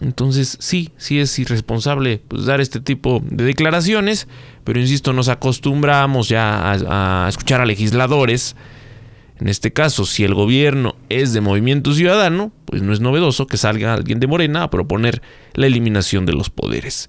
Entonces 0.00 0.56
sí, 0.60 0.90
sí 0.96 1.18
es 1.18 1.36
irresponsable 1.38 2.22
pues, 2.28 2.44
dar 2.44 2.60
este 2.60 2.80
tipo 2.80 3.20
de 3.24 3.44
declaraciones, 3.44 4.28
pero 4.62 4.78
insisto, 4.78 5.12
nos 5.12 5.28
acostumbramos 5.28 6.28
ya 6.28 6.72
a, 6.72 7.24
a, 7.24 7.28
escuchar 7.28 7.60
a 7.60 7.66
legisladores. 7.66 8.54
En 9.40 9.48
este 9.48 9.72
caso, 9.72 10.04
si 10.04 10.22
el 10.22 10.34
gobierno 10.34 10.96
es 11.08 11.32
de 11.32 11.40
movimiento 11.40 11.92
ciudadano, 11.94 12.52
pues 12.66 12.82
no 12.82 12.92
es 12.92 13.00
novedoso 13.00 13.46
que 13.46 13.56
salga 13.56 13.94
alguien 13.94 14.20
de 14.20 14.26
Morena 14.26 14.62
a 14.62 14.70
proponer 14.70 15.22
la 15.54 15.66
eliminación 15.66 16.26
de 16.26 16.34
los 16.34 16.50
poderes. 16.50 17.08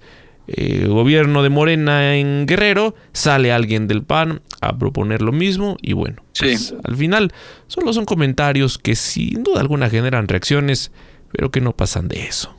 Eh, 0.54 0.86
gobierno 0.88 1.44
de 1.44 1.50
Morena 1.50 2.18
en 2.18 2.46
Guerrero, 2.46 2.94
sale 3.14 3.54
alguien 3.54 3.88
del 3.88 4.04
PAN 4.04 4.42
a 4.60 4.78
proponer 4.78 5.22
lo 5.22 5.32
mismo 5.32 5.78
y 5.82 5.94
bueno, 5.94 6.24
pues, 6.38 6.74
al 6.84 6.98
final 6.98 7.32
solo 7.68 7.94
son 7.94 8.04
comentarios 8.04 8.78
que 8.78 8.96
sin 8.96 9.44
duda 9.44 9.62
alguna 9.62 9.90
generan 9.90 10.28
reacciones, 10.28 10.92
pero 11.32 11.52
que 11.52 11.62
no 11.62 11.72
pasan 11.72 12.10
de 12.10 12.26
eso. 12.26 12.54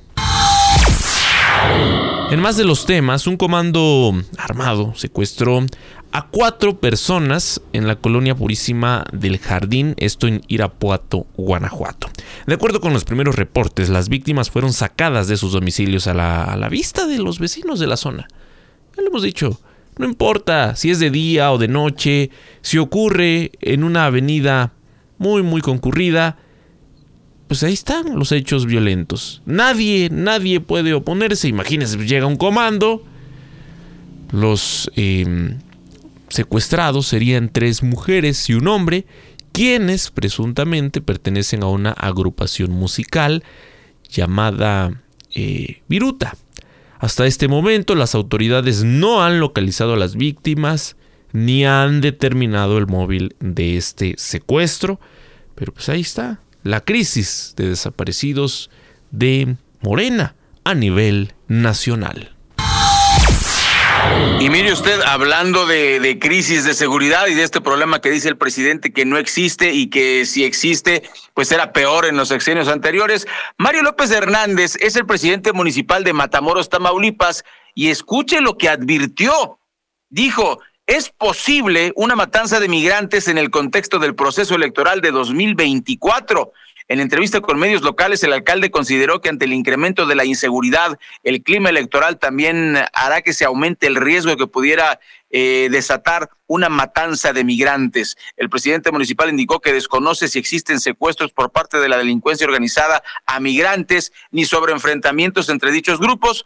En 2.30 2.40
más 2.40 2.56
de 2.56 2.64
los 2.64 2.86
temas, 2.86 3.26
un 3.26 3.36
comando 3.36 4.14
armado 4.38 4.94
secuestró 4.96 5.66
a 6.12 6.26
cuatro 6.26 6.78
personas 6.78 7.62
en 7.72 7.86
la 7.86 7.96
colonia 7.96 8.34
purísima 8.34 9.04
del 9.12 9.38
Jardín, 9.38 9.94
esto 9.96 10.26
en 10.26 10.42
Irapuato, 10.46 11.26
Guanajuato. 11.38 12.08
De 12.46 12.54
acuerdo 12.54 12.82
con 12.82 12.92
los 12.92 13.04
primeros 13.04 13.36
reportes, 13.36 13.88
las 13.88 14.10
víctimas 14.10 14.50
fueron 14.50 14.74
sacadas 14.74 15.26
de 15.26 15.38
sus 15.38 15.52
domicilios 15.52 16.06
a 16.06 16.14
la, 16.14 16.68
vista 16.68 17.06
de 17.06 17.18
los 17.18 17.38
vecinos 17.38 17.80
de 17.80 17.86
la 17.86 17.96
zona. 17.96 18.28
Ya 18.94 19.02
lo 19.02 19.08
hemos 19.08 19.22
dicho, 19.22 19.58
no 19.96 20.04
importa 20.04 20.76
si 20.76 20.90
es 20.90 20.98
de 20.98 21.10
día 21.10 21.50
o 21.50 21.56
de 21.56 21.68
noche, 21.68 22.30
si 22.60 22.76
ocurre 22.76 23.52
en 23.62 23.82
una 23.82 24.04
avenida 24.04 24.74
muy 25.16 25.42
muy 25.42 25.62
concurrida, 25.62 26.36
pues 27.48 27.62
ahí 27.62 27.72
están 27.72 28.18
los 28.18 28.32
hechos 28.32 28.66
violentos. 28.66 29.40
Nadie, 29.46 30.10
nadie 30.10 30.60
puede 30.60 30.92
oponerse. 30.92 31.48
Imagínense, 31.48 31.96
llega 31.96 32.26
un 32.26 32.36
comando, 32.36 33.02
los... 34.30 34.90
Em, 34.94 35.58
secuestrados 36.32 37.06
serían 37.06 37.50
tres 37.50 37.82
mujeres 37.82 38.48
y 38.48 38.54
un 38.54 38.68
hombre, 38.68 39.06
quienes 39.52 40.10
presuntamente 40.10 41.00
pertenecen 41.00 41.62
a 41.62 41.66
una 41.66 41.90
agrupación 41.90 42.70
musical 42.72 43.44
llamada 44.08 45.02
eh, 45.34 45.82
Viruta. 45.88 46.36
Hasta 46.98 47.26
este 47.26 47.48
momento 47.48 47.94
las 47.94 48.14
autoridades 48.14 48.84
no 48.84 49.22
han 49.22 49.40
localizado 49.40 49.94
a 49.94 49.98
las 49.98 50.16
víctimas 50.16 50.96
ni 51.32 51.64
han 51.64 52.00
determinado 52.00 52.78
el 52.78 52.86
móvil 52.86 53.34
de 53.40 53.76
este 53.76 54.14
secuestro, 54.16 55.00
pero 55.54 55.72
pues 55.72 55.88
ahí 55.88 56.00
está 56.00 56.40
la 56.62 56.82
crisis 56.82 57.54
de 57.56 57.68
desaparecidos 57.68 58.70
de 59.10 59.56
Morena 59.80 60.36
a 60.64 60.74
nivel 60.74 61.34
nacional. 61.48 62.31
Y 64.40 64.50
mire 64.50 64.72
usted, 64.72 65.00
hablando 65.02 65.66
de, 65.66 66.18
crisis 66.20 66.64
de 66.64 66.74
seguridad 66.74 67.28
y 67.28 67.34
de 67.34 67.44
este 67.44 67.60
problema 67.60 68.00
que 68.00 68.10
dice 68.10 68.28
el 68.28 68.36
presidente 68.36 68.92
que 68.92 69.04
no 69.04 69.16
existe 69.16 69.72
y 69.72 69.88
que 69.88 70.26
si 70.26 70.44
existe, 70.44 71.08
pues 71.34 71.52
era 71.52 71.72
peor 71.72 72.06
en 72.06 72.16
los 72.16 72.28
sexenios 72.28 72.68
anteriores, 72.68 73.28
Mario 73.56 73.82
López 73.82 74.10
Hernández 74.10 74.76
es 74.80 74.96
el 74.96 75.06
presidente 75.06 75.52
municipal 75.52 76.02
de 76.02 76.12
Matamoros, 76.12 76.68
Tamaulipas, 76.68 77.44
y 77.74 77.90
escuche 77.90 78.40
lo 78.40 78.58
que 78.58 78.68
advirtió. 78.68 79.60
Dijo, 80.10 80.60
es 80.86 81.10
posible 81.10 81.92
una 81.94 82.16
matanza 82.16 82.58
de 82.58 82.68
migrantes 82.68 83.28
en 83.28 83.38
el 83.38 83.50
contexto 83.50 83.98
del 84.00 84.14
proceso 84.16 84.56
electoral 84.56 85.00
de 85.00 85.12
2024. 85.12 86.52
En 86.88 87.00
entrevista 87.00 87.40
con 87.40 87.58
medios 87.58 87.82
locales, 87.82 88.22
el 88.24 88.32
alcalde 88.32 88.70
consideró 88.70 89.20
que 89.20 89.28
ante 89.28 89.44
el 89.44 89.52
incremento 89.52 90.06
de 90.06 90.14
la 90.14 90.24
inseguridad, 90.24 90.98
el 91.22 91.42
clima 91.42 91.70
electoral 91.70 92.18
también 92.18 92.76
hará 92.92 93.22
que 93.22 93.32
se 93.32 93.44
aumente 93.44 93.86
el 93.86 93.96
riesgo 93.96 94.36
que 94.36 94.46
pudiera 94.46 95.00
eh, 95.30 95.68
desatar 95.70 96.28
una 96.46 96.68
matanza 96.68 97.32
de 97.32 97.44
migrantes. 97.44 98.16
El 98.36 98.50
presidente 98.50 98.92
municipal 98.92 99.30
indicó 99.30 99.60
que 99.60 99.72
desconoce 99.72 100.28
si 100.28 100.38
existen 100.38 100.80
secuestros 100.80 101.32
por 101.32 101.50
parte 101.50 101.78
de 101.78 101.88
la 101.88 101.96
delincuencia 101.96 102.46
organizada 102.46 103.02
a 103.24 103.40
migrantes 103.40 104.12
ni 104.30 104.44
sobre 104.44 104.72
enfrentamientos 104.72 105.48
entre 105.48 105.72
dichos 105.72 105.98
grupos 105.98 106.44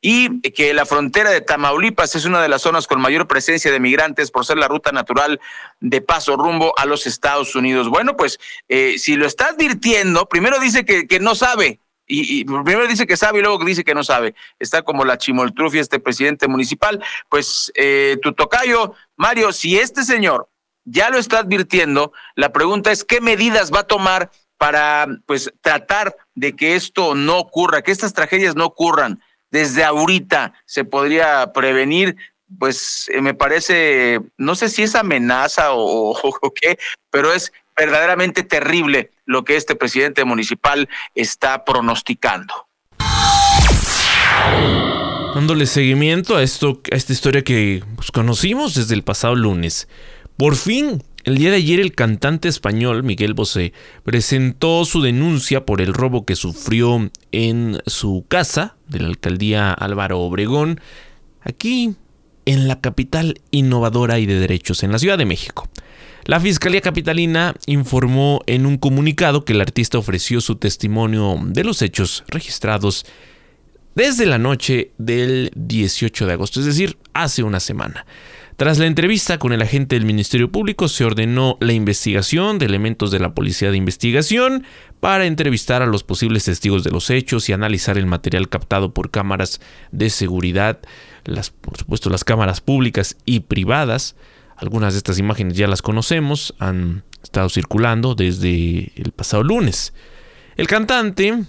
y 0.00 0.40
que 0.52 0.72
la 0.74 0.86
frontera 0.86 1.30
de 1.30 1.40
Tamaulipas 1.40 2.14
es 2.14 2.24
una 2.24 2.40
de 2.40 2.48
las 2.48 2.62
zonas 2.62 2.86
con 2.86 3.00
mayor 3.00 3.26
presencia 3.26 3.72
de 3.72 3.80
migrantes 3.80 4.30
por 4.30 4.44
ser 4.44 4.56
la 4.58 4.68
ruta 4.68 4.92
natural 4.92 5.40
de 5.80 6.00
paso 6.00 6.36
rumbo 6.36 6.72
a 6.78 6.86
los 6.86 7.06
Estados 7.06 7.54
Unidos. 7.56 7.88
Bueno, 7.88 8.16
pues 8.16 8.38
eh, 8.68 8.98
si 8.98 9.16
lo 9.16 9.26
está 9.26 9.48
advirtiendo, 9.48 10.28
primero 10.28 10.60
dice 10.60 10.84
que, 10.84 11.06
que 11.06 11.18
no 11.20 11.34
sabe. 11.34 11.80
Y, 12.10 12.44
primero 12.44 12.86
dice 12.86 13.06
que 13.06 13.18
sabe 13.18 13.38
y 13.40 13.42
luego 13.42 13.62
dice 13.64 13.84
que 13.84 13.94
no 13.94 14.02
sabe. 14.02 14.34
Está 14.58 14.82
como 14.82 15.04
la 15.04 15.18
chimoltrufia 15.18 15.82
este 15.82 16.00
presidente 16.00 16.48
municipal. 16.48 17.04
Pues 17.28 17.70
eh, 17.74 18.16
tu 18.22 18.32
tocayo, 18.32 18.94
Mario, 19.16 19.52
si 19.52 19.78
este 19.78 20.02
señor 20.04 20.48
ya 20.84 21.10
lo 21.10 21.18
está 21.18 21.40
advirtiendo, 21.40 22.12
la 22.34 22.50
pregunta 22.50 22.90
es 22.90 23.04
qué 23.04 23.20
medidas 23.20 23.70
va 23.70 23.80
a 23.80 23.86
tomar 23.86 24.30
para 24.56 25.06
pues 25.26 25.52
tratar 25.60 26.16
de 26.34 26.56
que 26.56 26.76
esto 26.76 27.14
no 27.14 27.38
ocurra, 27.38 27.82
que 27.82 27.92
estas 27.92 28.14
tragedias 28.14 28.56
no 28.56 28.64
ocurran 28.64 29.20
desde 29.50 29.84
ahorita 29.84 30.54
se 30.66 30.84
podría 30.84 31.52
prevenir, 31.52 32.16
pues 32.58 33.10
eh, 33.12 33.20
me 33.20 33.34
parece, 33.34 34.20
no 34.36 34.54
sé 34.54 34.68
si 34.68 34.82
es 34.82 34.94
amenaza 34.94 35.68
o, 35.72 36.14
qué, 36.54 36.78
pero 37.10 37.32
es 37.32 37.52
verdaderamente 37.76 38.42
terrible 38.42 39.10
lo 39.24 39.44
que 39.44 39.56
este 39.56 39.76
presidente 39.76 40.24
municipal 40.24 40.88
está 41.14 41.64
pronosticando. 41.64 42.66
Dándole 45.34 45.66
seguimiento 45.66 46.36
a 46.36 46.42
esto, 46.42 46.80
a 46.90 46.96
esta 46.96 47.12
historia 47.12 47.44
que 47.44 47.84
pues, 47.96 48.10
conocimos 48.10 48.74
desde 48.74 48.94
el 48.94 49.04
pasado 49.04 49.36
lunes. 49.36 49.88
Por 50.36 50.56
fin 50.56 51.02
el 51.28 51.36
día 51.36 51.50
de 51.50 51.56
ayer 51.58 51.78
el 51.78 51.94
cantante 51.94 52.48
español 52.48 53.02
Miguel 53.02 53.34
Bosé 53.34 53.74
presentó 54.02 54.86
su 54.86 55.02
denuncia 55.02 55.66
por 55.66 55.82
el 55.82 55.92
robo 55.92 56.24
que 56.24 56.34
sufrió 56.36 57.10
en 57.32 57.82
su 57.86 58.24
casa 58.28 58.76
de 58.88 59.00
la 59.00 59.08
alcaldía 59.08 59.72
Álvaro 59.72 60.20
Obregón, 60.20 60.80
aquí 61.42 61.96
en 62.46 62.66
la 62.66 62.80
capital 62.80 63.42
innovadora 63.50 64.18
y 64.18 64.24
de 64.24 64.40
derechos 64.40 64.82
en 64.82 64.90
la 64.90 64.98
Ciudad 64.98 65.18
de 65.18 65.26
México. 65.26 65.68
La 66.24 66.40
Fiscalía 66.40 66.80
Capitalina 66.80 67.54
informó 67.66 68.40
en 68.46 68.64
un 68.64 68.78
comunicado 68.78 69.44
que 69.44 69.52
el 69.52 69.60
artista 69.60 69.98
ofreció 69.98 70.40
su 70.40 70.56
testimonio 70.56 71.38
de 71.42 71.62
los 71.62 71.82
hechos 71.82 72.24
registrados 72.28 73.04
desde 73.94 74.24
la 74.24 74.38
noche 74.38 74.92
del 74.96 75.50
18 75.56 76.26
de 76.26 76.32
agosto, 76.32 76.60
es 76.60 76.66
decir, 76.66 76.96
hace 77.12 77.42
una 77.42 77.60
semana. 77.60 78.06
Tras 78.58 78.76
la 78.78 78.86
entrevista 78.86 79.38
con 79.38 79.52
el 79.52 79.62
agente 79.62 79.94
del 79.94 80.04
Ministerio 80.04 80.50
Público, 80.50 80.88
se 80.88 81.04
ordenó 81.04 81.58
la 81.60 81.74
investigación 81.74 82.58
de 82.58 82.66
elementos 82.66 83.12
de 83.12 83.20
la 83.20 83.32
Policía 83.32 83.70
de 83.70 83.76
Investigación 83.76 84.64
para 84.98 85.26
entrevistar 85.26 85.80
a 85.80 85.86
los 85.86 86.02
posibles 86.02 86.42
testigos 86.42 86.82
de 86.82 86.90
los 86.90 87.08
hechos 87.08 87.48
y 87.48 87.52
analizar 87.52 87.98
el 87.98 88.06
material 88.06 88.48
captado 88.48 88.92
por 88.92 89.12
cámaras 89.12 89.60
de 89.92 90.10
seguridad, 90.10 90.80
las, 91.24 91.50
por 91.50 91.78
supuesto 91.78 92.10
las 92.10 92.24
cámaras 92.24 92.60
públicas 92.60 93.16
y 93.24 93.40
privadas. 93.40 94.16
Algunas 94.56 94.94
de 94.94 94.98
estas 94.98 95.20
imágenes 95.20 95.56
ya 95.56 95.68
las 95.68 95.80
conocemos, 95.80 96.52
han 96.58 97.04
estado 97.22 97.50
circulando 97.50 98.16
desde 98.16 98.90
el 98.96 99.12
pasado 99.14 99.44
lunes. 99.44 99.94
El 100.56 100.66
cantante, 100.66 101.44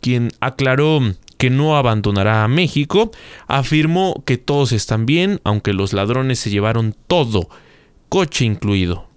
quien 0.00 0.32
aclaró 0.40 1.00
que 1.40 1.48
no 1.48 1.78
abandonará 1.78 2.44
a 2.44 2.48
México, 2.48 3.10
afirmó 3.46 4.22
que 4.26 4.36
todos 4.36 4.72
están 4.72 5.06
bien, 5.06 5.40
aunque 5.42 5.72
los 5.72 5.94
ladrones 5.94 6.38
se 6.38 6.50
llevaron 6.50 6.94
todo, 7.06 7.48
coche 8.10 8.44
incluido. 8.44 9.08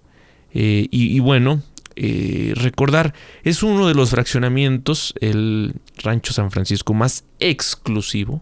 Eh, 0.54 0.88
y, 0.90 1.20
bueno, 1.20 1.62
eh, 1.96 2.54
recordar, 2.56 3.12
es 3.42 3.62
uno 3.62 3.88
de 3.88 3.94
los 3.94 4.08
fraccionamientos, 4.08 5.12
el 5.20 5.74
Rancho 6.02 6.32
San 6.32 6.50
Francisco 6.50 6.94
más 6.94 7.24
exclusivo, 7.40 8.40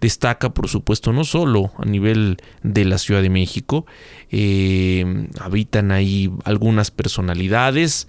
destaca 0.00 0.54
por 0.54 0.68
supuesto 0.68 1.12
no 1.12 1.24
solo 1.24 1.72
a 1.76 1.84
nivel 1.84 2.38
de 2.62 2.86
la 2.86 2.96
Ciudad 2.96 3.20
de 3.20 3.28
México, 3.28 3.84
eh, 4.30 5.26
habitan 5.38 5.92
ahí 5.92 6.32
algunas 6.44 6.90
personalidades, 6.90 8.08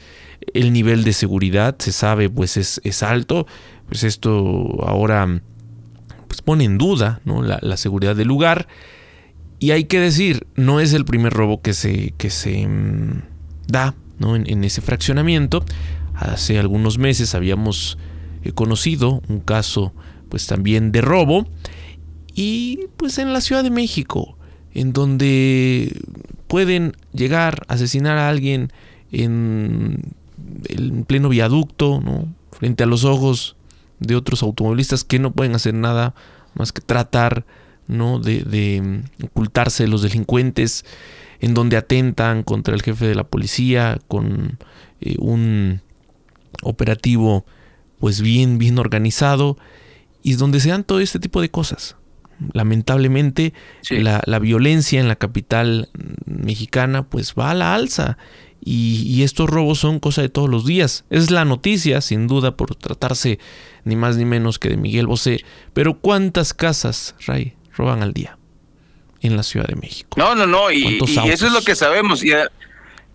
el 0.54 0.72
nivel 0.72 1.04
de 1.04 1.12
seguridad 1.12 1.76
se 1.80 1.91
sabe 1.91 2.30
pues 2.30 2.56
es, 2.56 2.80
es 2.86 3.04
alto, 3.04 3.46
pues 3.91 4.06
esto 4.06 4.86
ahora 4.88 5.41
pues 6.30 6.41
pone 6.41 6.63
en 6.63 6.77
duda 6.77 7.19
la, 7.25 7.75
seguridad 7.75 8.15
del 8.15 8.30
lugar. 8.30 8.69
Y 9.60 9.71
hay 9.71 9.84
que 9.84 9.99
decir, 9.99 10.47
no 10.56 10.80
es 10.80 10.93
el 10.93 11.04
primer 11.04 11.34
robo 11.34 11.62
que 11.62 11.73
se, 11.73 12.13
que 12.17 12.30
se 12.30 12.65
mm, 12.65 13.21
da 13.67 13.93
en, 14.21 14.63
ese 14.63 14.80
fraccionamiento. 14.80 15.65
Hace 16.15 16.58
algunos 16.58 16.99
meses 16.99 17.36
habíamos 17.36 17.97
eh, 18.43 18.54
conocido 18.54 19.21
un 19.27 19.41
caso 19.41 19.93
pues 20.30 20.47
también 20.47 20.93
de 20.93 21.01
robo. 21.01 21.49
Y 22.34 22.86
pues 22.95 23.17
en 23.17 23.34
la 23.34 23.41
Ciudad 23.41 23.62
de 23.62 23.71
México, 23.71 24.38
en 24.73 24.93
donde 24.93 25.99
pueden 26.47 26.95
llegar 27.12 27.63
a 27.67 27.73
asesinar 27.73 28.17
a 28.17 28.30
alguien 28.30 28.71
en, 29.12 30.13
en 30.69 31.04
pleno 31.04 31.27
viaducto, 31.27 31.99
¿no? 31.99 32.34
frente 32.51 32.84
a 32.84 32.88
los 32.88 33.04
ojos 33.04 33.58
de 34.02 34.16
otros 34.16 34.44
automovilistas 34.44 35.06
que 35.06 35.20
no 35.20 35.32
pueden 35.32 35.56
hacer 35.56 35.74
nada 35.74 36.14
más 36.56 36.74
que 36.74 36.82
tratar 36.82 37.46
¿no? 37.88 38.20
de, 38.20 38.82
mm, 38.82 39.26
ocultarse 39.26 39.84
de 39.84 39.90
los 39.90 40.02
delincuentes, 40.02 40.86
en 41.40 41.54
donde 41.54 41.78
atentan 41.78 42.44
contra 42.44 42.74
el 42.74 42.82
jefe 42.82 43.06
de 43.06 43.16
la 43.16 43.24
policía 43.24 44.00
con 44.08 44.60
eh, 45.00 45.16
un 45.20 45.82
operativo 46.64 47.46
pues 48.00 48.22
bien, 48.22 48.58
bien 48.58 48.80
organizado 48.80 49.58
y 50.24 50.34
donde 50.34 50.60
se 50.60 50.70
dan 50.70 50.84
todo 50.84 51.00
este 51.00 51.20
tipo 51.20 51.42
de 51.42 51.50
cosas. 51.50 51.96
Lamentablemente 52.54 53.54
la, 53.92 54.22
la, 54.26 54.40
violencia 54.40 55.00
en 55.00 55.08
la 55.08 55.16
capital 55.16 55.90
mexicana 56.26 57.08
pues 57.08 57.36
va 57.38 57.52
a 57.52 57.56
la 57.56 57.76
alza 57.76 58.18
y, 58.63 59.24
estos 59.24 59.50
robos 59.50 59.80
son 59.80 60.00
cosa 60.00 60.21
de 60.21 60.30
todos 60.30 60.50
los 60.50 60.65
días. 60.65 61.04
Es 61.10 61.32
la 61.32 61.45
noticia, 61.45 62.00
sin 62.02 62.28
duda, 62.28 62.56
por 62.56 62.76
tratarse 62.76 63.39
ni 63.86 63.95
más 63.95 64.17
ni 64.17 64.26
menos 64.26 64.60
que 64.60 64.69
de 64.69 64.78
Miguel 64.78 65.08
Bosé. 65.08 65.43
Pero 65.74 65.95
¿cuántas 65.95 66.54
casas, 66.54 67.15
Ray, 67.26 67.56
roban 67.76 68.04
al 68.04 68.13
día 68.13 68.38
en 69.21 69.36
la 69.36 69.41
Ciudad 69.41 69.65
de 69.65 69.76
México? 69.76 70.10
No, 70.15 70.36
no, 70.36 70.45
no, 70.45 70.71
y, 70.71 71.00
eso 71.26 71.47
es 71.47 71.52
lo 71.52 71.62
que 71.63 71.76
sabemos. 71.76 72.24
Y, 72.24 72.34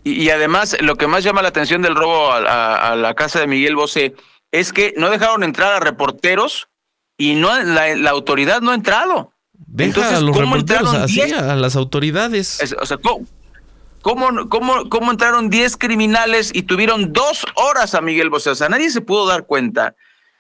y, 0.03 0.31
además, 0.31 0.77
lo 0.81 0.97
que 0.97 1.07
más 1.07 1.23
llama 1.23 1.43
la 1.43 1.49
atención 1.49 1.81
del 1.81 1.95
robo 1.95 2.33
a, 2.33 2.97
la 2.97 3.15
casa 3.15 3.39
de 3.39 3.47
Miguel 3.47 3.77
Bosé 3.77 4.15
es 4.51 4.73
que 4.73 4.95
no 4.97 5.11
dejaron 5.11 5.45
entrar 5.45 5.75
a 5.75 5.81
reporteros 5.81 6.69
y 7.17 7.35
no 7.37 7.57
la, 7.63 8.11
autoridad 8.11 8.63
no 8.63 8.73
ha 8.73 8.75
entrado. 8.75 9.33
Deja 9.53 9.89
Entonces, 9.89 10.19
a 10.19 10.21
los 10.21 10.37
reporteros 10.37 10.93
así, 10.93 11.21
a 11.21 11.55
las 11.55 11.77
autoridades. 11.77 12.75
o 12.81 12.85
sea, 12.85 12.97
¿cómo, 12.97 13.27
¿Cómo, 14.07 14.49
cómo, 14.49 14.89
cómo 14.89 15.11
entraron 15.11 15.51
10 15.51 15.79
criminales 15.79 16.53
y 16.55 16.63
tuvieron 16.63 17.13
dos 17.13 17.45
horas 17.57 17.97
a 17.97 18.01
Miguel 18.01 18.31
Bosé? 18.31 18.51
O 18.51 18.55
sea, 18.55 18.69
nadie 18.69 18.89
se 18.89 19.01
pudo 19.01 19.27
dar 19.27 19.47
cuenta. 19.47 19.97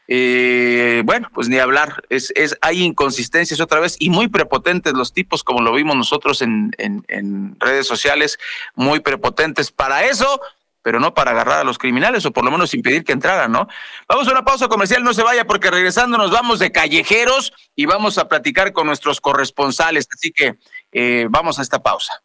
Eh, 0.06 1.02
bueno, 1.04 1.28
pues 1.34 1.48
ni 1.48 1.58
hablar. 1.58 2.04
Es, 2.08 2.32
es, 2.36 2.56
hay 2.60 2.84
inconsistencias 2.84 3.60
otra 3.60 3.80
vez 3.80 3.96
y 3.98 4.08
muy 4.08 4.28
prepotentes 4.28 4.92
los 4.92 5.12
tipos, 5.12 5.42
como 5.42 5.62
lo 5.62 5.72
vimos 5.72 5.96
nosotros 5.96 6.42
en, 6.42 6.70
en, 6.78 7.56
redes 7.58 7.88
sociales, 7.88 8.38
muy 8.76 9.00
prepotentes 9.00 9.72
para 9.72 10.04
eso, 10.04 10.40
pero 10.82 11.00
no 11.00 11.12
para 11.12 11.32
agarrar 11.32 11.58
a 11.58 11.64
los 11.64 11.76
criminales 11.76 12.24
o 12.24 12.30
por 12.30 12.44
lo 12.44 12.52
menos 12.52 12.72
impedir 12.72 13.02
que 13.02 13.14
entraran, 13.14 13.50
¿no? 13.50 13.66
Vamos 14.08 14.28
a 14.28 14.30
una 14.30 14.44
pausa 14.44 14.68
comercial, 14.68 15.02
no 15.02 15.12
se 15.12 15.24
vaya 15.24 15.44
porque 15.44 15.72
regresando 15.72 16.16
nos 16.18 16.30
vamos 16.30 16.60
de 16.60 16.70
callejeros 16.70 17.52
y 17.74 17.86
vamos 17.86 18.16
a 18.18 18.28
platicar 18.28 18.72
con 18.72 18.86
nuestros 18.86 19.20
corresponsales. 19.20 20.06
Así 20.14 20.30
que 20.30 20.54
eh, 20.92 21.26
vamos 21.28 21.58
a 21.58 21.62
esta 21.62 21.82
pausa. 21.82 22.22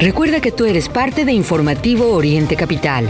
Recuerda 0.00 0.40
que 0.40 0.50
tú 0.50 0.64
eres 0.64 0.88
parte 0.88 1.26
de 1.26 1.32
Informativo 1.32 2.12
Oriente 2.14 2.56
Capital. 2.56 3.06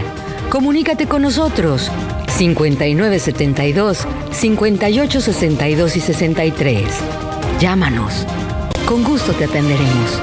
Comunícate 0.49 1.07
con 1.07 1.21
nosotros 1.21 1.89
5972 2.27 4.05
5862 4.31 5.95
y 5.95 5.99
63. 6.01 6.83
Llámanos. 7.61 8.27
Con 8.85 9.05
gusto 9.05 9.31
te 9.31 9.45
atenderemos. 9.45 10.19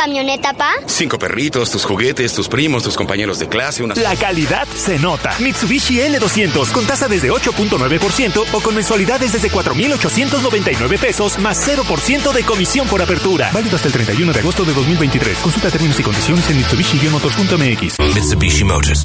Camioneta, 0.00 0.54
pa? 0.54 0.72
Cinco 0.86 1.18
perritos, 1.18 1.70
tus 1.70 1.84
juguetes, 1.84 2.32
tus 2.32 2.48
primos, 2.48 2.82
tus 2.82 2.96
compañeros 2.96 3.38
de 3.38 3.48
clase, 3.48 3.82
una... 3.82 3.94
La 3.96 4.16
calidad 4.16 4.66
se 4.74 4.98
nota. 4.98 5.34
Mitsubishi 5.40 5.98
L200 5.98 6.72
con 6.72 6.86
tasa 6.86 7.06
desde 7.06 7.30
8.9% 7.30 8.44
o 8.50 8.60
con 8.60 8.74
mensualidades 8.74 9.34
desde 9.34 9.50
4.899 9.50 10.98
pesos 10.98 11.38
más 11.38 11.68
0% 11.68 12.32
de 12.32 12.42
comisión 12.44 12.88
por 12.88 13.02
apertura. 13.02 13.50
Válido 13.52 13.76
hasta 13.76 13.88
el 13.88 13.92
31 13.92 14.32
de 14.32 14.40
agosto 14.40 14.64
de 14.64 14.72
2023. 14.72 15.36
Consulta 15.38 15.70
términos 15.70 16.00
y 16.00 16.02
condiciones 16.02 16.48
en 16.48 16.56
mitsubishi-motors.mx. 16.56 18.14
Mitsubishi 18.14 18.64
Motors. 18.64 19.04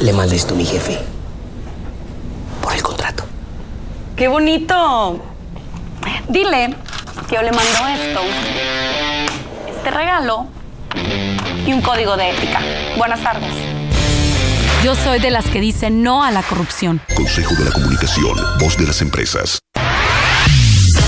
Le 0.00 0.12
mandé 0.12 0.36
esto 0.36 0.54
a 0.54 0.56
mi 0.56 0.64
jefe. 0.64 0.98
Por 2.62 2.72
el 2.72 2.82
contrato. 2.82 3.24
¡Qué 4.16 4.28
bonito! 4.28 5.20
Dile 6.28 6.74
que 7.28 7.34
yo 7.34 7.42
le 7.42 7.52
mando 7.52 7.88
esto 7.88 8.20
regalo 9.96 10.46
y 11.66 11.72
un 11.72 11.80
código 11.80 12.16
de 12.16 12.30
ética. 12.30 12.60
Buenas 12.96 13.22
tardes. 13.22 13.52
Yo 14.84 14.94
soy 14.94 15.18
de 15.18 15.30
las 15.30 15.46
que 15.46 15.60
dicen 15.60 16.02
no 16.02 16.22
a 16.22 16.30
la 16.30 16.42
corrupción. 16.42 17.00
Consejo 17.14 17.54
de 17.54 17.64
la 17.64 17.72
Comunicación, 17.72 18.36
voz 18.60 18.76
de 18.76 18.86
las 18.86 19.00
empresas. 19.00 19.58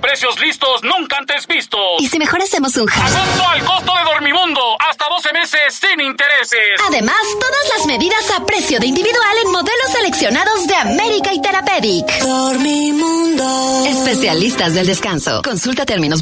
Precios 0.00 0.38
listos 0.40 0.82
nunca 0.82 1.18
antes 1.18 1.46
vistos. 1.46 1.80
¿Y 1.98 2.08
si 2.08 2.18
mejor 2.18 2.42
hacemos 2.42 2.76
un 2.76 2.86
hack? 2.86 3.04
Agosto 3.04 3.48
al 3.48 3.64
costo 3.64 3.92
de 3.96 4.04
Dormimundo. 4.04 4.76
Hasta 4.88 5.06
12 5.08 5.32
meses 5.32 5.60
sin 5.74 6.00
intereses. 6.00 6.80
Además, 6.88 7.16
todas 7.40 7.78
las 7.78 7.86
medidas 7.86 8.30
a 8.36 8.44
precio 8.44 8.78
de 8.80 8.86
individual 8.86 9.36
en 9.44 9.52
modelos 9.52 9.90
seleccionados 9.92 10.66
de 10.66 10.74
América 10.76 11.32
y 11.32 11.40
Therapeutic. 11.40 12.06
Dormimundo. 12.20 13.84
Especialistas 13.86 14.74
del 14.74 14.86
descanso. 14.86 15.42
Consulta 15.42 15.84
términos. 15.86 16.20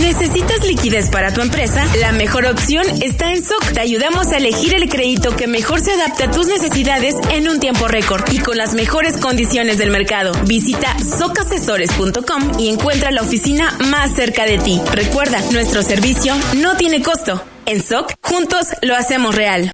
¿Necesitas 0.00 0.64
liquidez 0.66 1.08
para 1.08 1.32
tu 1.32 1.40
empresa? 1.40 1.86
La 2.00 2.12
mejor 2.12 2.46
opción 2.46 2.84
está 3.02 3.32
en 3.32 3.42
SOC. 3.42 3.72
Te 3.72 3.80
ayudamos 3.80 4.28
a 4.28 4.36
elegir 4.36 4.74
el 4.74 4.88
crédito 4.88 5.34
que 5.34 5.46
mejor 5.46 5.80
se 5.80 5.92
adapte 5.92 6.24
a 6.24 6.30
tus 6.30 6.46
necesidades 6.48 7.16
en 7.30 7.48
un 7.48 7.60
tiempo 7.60 7.88
récord 7.88 8.22
y 8.30 8.38
con 8.38 8.58
las 8.58 8.74
mejores 8.74 9.16
condiciones 9.16 9.78
del 9.78 9.90
mercado. 9.90 10.32
Visita 10.44 10.96
socasesores.com 10.98 12.58
y 12.58 12.68
encuentra 12.68 13.10
la 13.10 13.22
oficina 13.22 13.76
más 13.90 14.14
cerca 14.14 14.44
de 14.44 14.58
ti. 14.58 14.80
Recuerda, 14.92 15.40
nuestro 15.52 15.82
servicio 15.82 16.34
no 16.56 16.76
tiene 16.76 17.02
costo. 17.02 17.42
En 17.64 17.82
SOC, 17.82 18.12
juntos 18.20 18.68
lo 18.82 18.94
hacemos 18.96 19.34
real. 19.34 19.72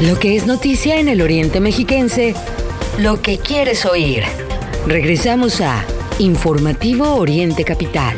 Lo 0.00 0.18
que 0.18 0.36
es 0.36 0.46
noticia 0.46 0.98
en 0.98 1.08
el 1.08 1.20
Oriente 1.20 1.60
Mexiquense, 1.60 2.34
lo 2.98 3.20
que 3.20 3.38
quieres 3.38 3.84
oír. 3.84 4.24
Regresamos 4.86 5.60
a 5.60 5.84
Informativo 6.18 7.16
Oriente 7.16 7.62
Capital. 7.62 8.16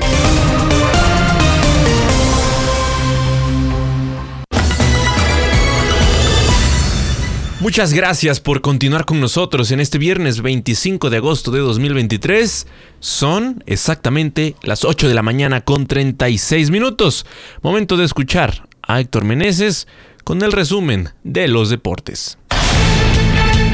Muchas 7.58 7.92
gracias 7.92 8.38
por 8.38 8.60
continuar 8.60 9.04
con 9.04 9.18
nosotros 9.20 9.72
en 9.72 9.80
este 9.80 9.98
viernes 9.98 10.42
25 10.42 11.10
de 11.10 11.16
agosto 11.16 11.50
de 11.50 11.58
2023. 11.58 12.68
Son 13.00 13.64
exactamente 13.66 14.54
las 14.62 14.84
8 14.84 15.08
de 15.08 15.14
la 15.14 15.22
mañana 15.22 15.62
con 15.62 15.88
36 15.88 16.70
minutos. 16.70 17.26
Momento 17.62 17.96
de 17.96 18.04
escuchar 18.04 18.68
a 18.80 19.00
Héctor 19.00 19.24
Meneses 19.24 19.88
con 20.22 20.40
el 20.42 20.52
resumen 20.52 21.08
de 21.24 21.48
los 21.48 21.68
deportes. 21.68 22.37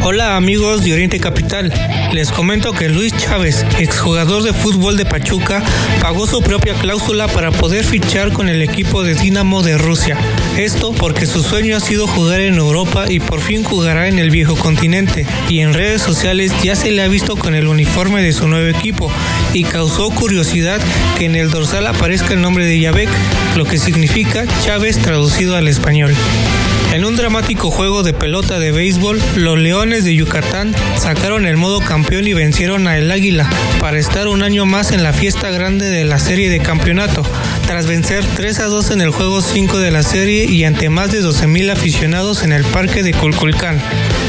Hola 0.06 0.36
amigos 0.36 0.84
de 0.84 0.92
Oriente 0.92 1.18
Capital, 1.18 1.72
les 2.12 2.30
comento 2.30 2.74
que 2.74 2.90
Luis 2.90 3.16
Chávez, 3.16 3.64
exjugador 3.78 4.42
de 4.42 4.52
fútbol 4.52 4.98
de 4.98 5.06
Pachuca, 5.06 5.62
pagó 6.02 6.26
su 6.26 6.42
propia 6.42 6.74
cláusula 6.74 7.26
para 7.26 7.50
poder 7.50 7.86
fichar 7.86 8.30
con 8.34 8.50
el 8.50 8.60
equipo 8.60 9.02
de 9.02 9.14
Dinamo 9.14 9.62
de 9.62 9.78
Rusia. 9.78 10.18
Esto 10.58 10.92
porque 10.92 11.24
su 11.24 11.42
sueño 11.42 11.74
ha 11.74 11.80
sido 11.80 12.06
jugar 12.06 12.42
en 12.42 12.56
Europa 12.56 13.06
y 13.08 13.18
por 13.18 13.40
fin 13.40 13.64
jugará 13.64 14.06
en 14.06 14.18
el 14.18 14.28
viejo 14.28 14.56
continente. 14.56 15.24
Y 15.48 15.60
en 15.60 15.72
redes 15.72 16.02
sociales 16.02 16.52
ya 16.62 16.76
se 16.76 16.90
le 16.90 17.02
ha 17.02 17.08
visto 17.08 17.34
con 17.36 17.54
el 17.54 17.66
uniforme 17.66 18.20
de 18.20 18.34
su 18.34 18.46
nuevo 18.46 18.76
equipo 18.76 19.10
y 19.54 19.64
causó 19.64 20.10
curiosidad 20.10 20.82
que 21.16 21.24
en 21.24 21.34
el 21.34 21.50
dorsal 21.50 21.86
aparezca 21.86 22.34
el 22.34 22.42
nombre 22.42 22.66
de 22.66 22.78
Yabek, 22.78 23.08
lo 23.56 23.64
que 23.64 23.78
significa 23.78 24.44
Chávez 24.66 24.98
traducido 24.98 25.56
al 25.56 25.66
español. 25.66 26.14
En 26.92 27.04
un 27.04 27.16
dramático 27.16 27.70
juego 27.70 28.02
de 28.02 28.12
pelota 28.12 28.58
de 28.58 28.70
béisbol, 28.70 29.20
los 29.36 29.58
Leones 29.58 30.04
de 30.04 30.14
Yucatán 30.14 30.74
sacaron 30.96 31.46
el 31.46 31.56
modo 31.56 31.80
campeón 31.80 32.26
y 32.26 32.34
vencieron 32.34 32.86
a 32.86 32.96
El 32.96 33.10
Águila 33.10 33.48
para 33.80 33.98
estar 33.98 34.28
un 34.28 34.42
año 34.42 34.64
más 34.64 34.92
en 34.92 35.02
la 35.02 35.12
fiesta 35.12 35.50
grande 35.50 35.90
de 35.90 36.04
la 36.04 36.18
serie 36.18 36.50
de 36.50 36.60
campeonato, 36.60 37.22
tras 37.66 37.86
vencer 37.86 38.24
3 38.36 38.60
a 38.60 38.66
2 38.66 38.90
en 38.92 39.00
el 39.00 39.10
juego 39.10 39.40
5 39.40 39.78
de 39.78 39.90
la 39.90 40.02
serie 40.02 40.44
y 40.44 40.64
ante 40.64 40.88
más 40.88 41.10
de 41.10 41.22
12.000 41.22 41.72
aficionados 41.72 42.42
en 42.42 42.52
el 42.52 42.64
parque 42.64 43.02
de 43.02 43.12
Culculcán. 43.12 43.80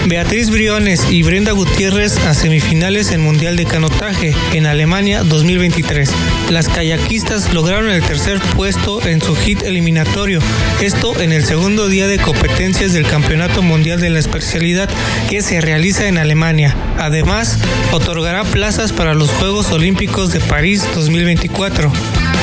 Beatriz 0.08 0.50
Briones 0.50 1.08
y 1.10 1.24
Brenda 1.24 1.52
Gutiérrez 1.52 2.18
a 2.26 2.34
semifinales 2.34 3.12
en 3.12 3.22
Mundial 3.22 3.56
de 3.56 3.66
Canotaje 3.66 4.36
en 4.54 4.66
Alemania 4.68 5.24
2023. 5.24 6.10
Las 6.50 6.70
kayakistas 6.70 7.54
lograron 7.54 7.90
el 7.90 8.04
tercer 8.04 8.40
puesto 8.56 9.06
en 9.06 9.22
su 9.22 9.36
hit 9.36 9.64
eliminatorio, 9.64 10.40
esto 10.82 11.20
en 11.20 11.32
el 11.32 11.44
segundo 11.44 11.88
día 11.88 12.08
de 12.08 12.20
del 12.46 13.08
Campeonato 13.08 13.64
Mundial 13.64 14.00
de 14.00 14.12
la 14.12 14.20
especialidad 14.20 14.88
que 15.30 15.42
se 15.42 15.62
realiza 15.62 16.08
en 16.08 16.20
Alemania. 16.20 16.76
Además, 17.00 17.58
otorgará 17.92 18.44
plazas 18.44 18.94
para 18.94 19.16
los 19.16 19.32
Juegos 19.32 19.72
Olímpicos 19.72 20.32
de 20.32 20.40
París 20.40 20.86
2024. 20.94 21.92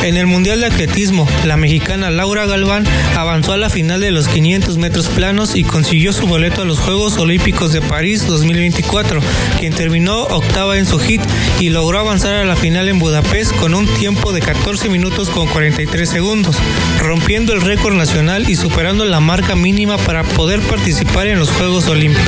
En 0.03 0.17
el 0.17 0.27
Mundial 0.27 0.59
de 0.59 0.67
Atletismo, 0.67 1.29
la 1.45 1.57
mexicana 1.57 2.11
Laura 2.11 2.45
Galván 2.45 2.85
avanzó 3.17 3.53
a 3.53 3.57
la 3.57 3.71
final 3.71 4.01
de 4.01 4.11
los 4.11 4.27
500 4.27 4.77
metros 4.77 5.07
planos 5.09 5.55
y 5.55 5.63
consiguió 5.63 6.13
su 6.13 6.27
boleto 6.27 6.63
a 6.63 6.65
los 6.65 6.81
Juegos 6.81 7.17
Olímpicos 7.19 7.73
de 7.73 7.81
París 7.81 8.27
2024, 8.27 9.21
quien 9.61 9.73
terminó 9.73 10.23
octava 10.23 10.77
en 10.77 10.87
su 10.87 10.99
hit 10.99 11.23
y 11.61 11.69
logró 11.69 12.01
avanzar 12.01 12.35
a 12.35 12.45
la 12.45 12.57
final 12.57 12.89
en 12.89 12.99
Budapest 12.99 13.55
con 13.57 13.75
un 13.75 13.87
tiempo 13.95 14.33
de 14.33 14.41
14 14.41 14.89
minutos 14.89 15.31
con 15.31 15.47
43 15.47 16.09
segundos, 16.09 16.57
rompiendo 16.99 17.53
el 17.53 17.61
récord 17.61 17.95
nacional 17.95 18.51
y 18.51 18.57
superando 18.57 19.05
la 19.05 19.21
marca 19.21 19.55
mínima 19.55 19.99
para 19.99 20.25
poder 20.25 20.61
participar 20.63 21.29
en 21.29 21.39
los 21.39 21.51
Juegos 21.51 21.87
Olímpicos. 21.87 22.27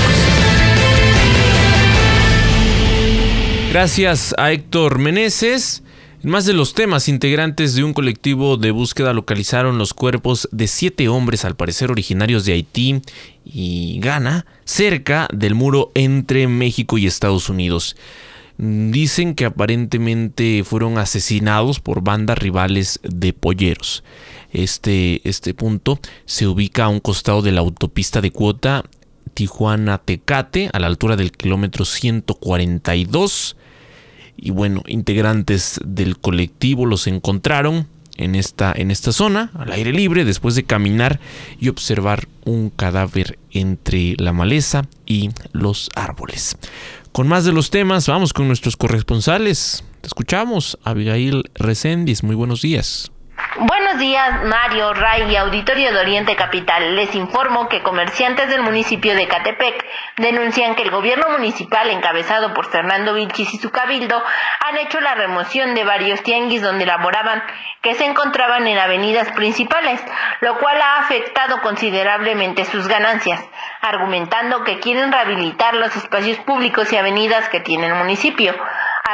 Gracias 3.72 4.32
a 4.38 4.52
Héctor 4.52 5.00
Meneses. 5.00 5.83
En 6.24 6.30
más 6.30 6.46
de 6.46 6.54
los 6.54 6.72
temas, 6.72 7.10
integrantes 7.10 7.74
de 7.74 7.84
un 7.84 7.92
colectivo 7.92 8.56
de 8.56 8.70
búsqueda 8.70 9.12
localizaron 9.12 9.76
los 9.76 9.92
cuerpos 9.92 10.48
de 10.52 10.68
siete 10.68 11.10
hombres, 11.10 11.44
al 11.44 11.54
parecer 11.54 11.90
originarios 11.90 12.46
de 12.46 12.54
Haití 12.54 13.02
y 13.44 14.00
Ghana, 14.00 14.46
cerca 14.64 15.28
del 15.34 15.54
muro 15.54 15.92
entre 15.94 16.48
México 16.48 16.96
y 16.96 17.06
Estados 17.06 17.50
Unidos. 17.50 17.94
Dicen 18.56 19.34
que 19.34 19.44
aparentemente 19.44 20.64
fueron 20.64 20.96
asesinados 20.96 21.78
por 21.78 22.00
bandas 22.00 22.38
rivales 22.38 23.00
de 23.02 23.34
polleros. 23.34 24.02
Este, 24.50 25.20
este 25.28 25.52
punto 25.52 26.00
se 26.24 26.46
ubica 26.46 26.84
a 26.84 26.88
un 26.88 27.00
costado 27.00 27.42
de 27.42 27.52
la 27.52 27.60
autopista 27.60 28.22
de 28.22 28.30
cuota 28.30 28.86
Tijuana-Tecate, 29.34 30.70
a 30.72 30.78
la 30.78 30.86
altura 30.86 31.16
del 31.16 31.32
kilómetro 31.32 31.84
142 31.84 33.56
y 34.36 34.50
bueno, 34.50 34.82
integrantes 34.86 35.80
del 35.84 36.18
colectivo 36.18 36.86
los 36.86 37.06
encontraron 37.06 37.86
en 38.16 38.34
esta, 38.34 38.72
en 38.74 38.90
esta 38.90 39.12
zona, 39.12 39.50
al 39.54 39.72
aire 39.72 39.92
libre, 39.92 40.24
después 40.24 40.54
de 40.54 40.64
caminar 40.64 41.20
y 41.60 41.68
observar 41.68 42.28
un 42.44 42.70
cadáver 42.70 43.38
entre 43.50 44.14
la 44.18 44.32
maleza 44.32 44.86
y 45.06 45.30
los 45.52 45.90
árboles. 45.94 46.56
Con 47.12 47.28
más 47.28 47.44
de 47.44 47.52
los 47.52 47.70
temas, 47.70 48.08
vamos 48.08 48.32
con 48.32 48.48
nuestros 48.48 48.76
corresponsales. 48.76 49.84
Te 50.00 50.08
escuchamos, 50.08 50.78
Abigail 50.84 51.50
Recendis. 51.54 52.22
Muy 52.22 52.34
buenos 52.34 52.62
días. 52.62 53.10
Días, 53.98 54.42
Mario, 54.44 54.92
Ray 54.92 55.30
y 55.30 55.36
Auditorio 55.36 55.92
de 55.92 56.00
Oriente 56.00 56.34
Capital. 56.34 56.96
Les 56.96 57.14
informo 57.14 57.68
que 57.68 57.82
comerciantes 57.82 58.48
del 58.48 58.62
municipio 58.62 59.14
de 59.14 59.28
Catepec 59.28 59.84
denuncian 60.16 60.74
que 60.74 60.82
el 60.82 60.90
gobierno 60.90 61.28
municipal, 61.30 61.88
encabezado 61.90 62.54
por 62.54 62.70
Fernando 62.70 63.14
Vilchis 63.14 63.54
y 63.54 63.58
su 63.58 63.70
cabildo, 63.70 64.22
han 64.60 64.78
hecho 64.78 65.00
la 65.00 65.14
remoción 65.14 65.74
de 65.74 65.84
varios 65.84 66.22
tianguis 66.22 66.62
donde 66.62 66.86
laboraban 66.86 67.42
que 67.82 67.94
se 67.94 68.04
encontraban 68.04 68.66
en 68.66 68.78
avenidas 68.78 69.30
principales, 69.32 70.02
lo 70.40 70.58
cual 70.58 70.80
ha 70.80 70.98
afectado 70.98 71.60
considerablemente 71.60 72.64
sus 72.64 72.88
ganancias, 72.88 73.40
argumentando 73.80 74.64
que 74.64 74.80
quieren 74.80 75.12
rehabilitar 75.12 75.74
los 75.74 75.94
espacios 75.94 76.38
públicos 76.38 76.92
y 76.92 76.96
avenidas 76.96 77.48
que 77.48 77.60
tiene 77.60 77.86
el 77.86 77.94
municipio. 77.94 78.54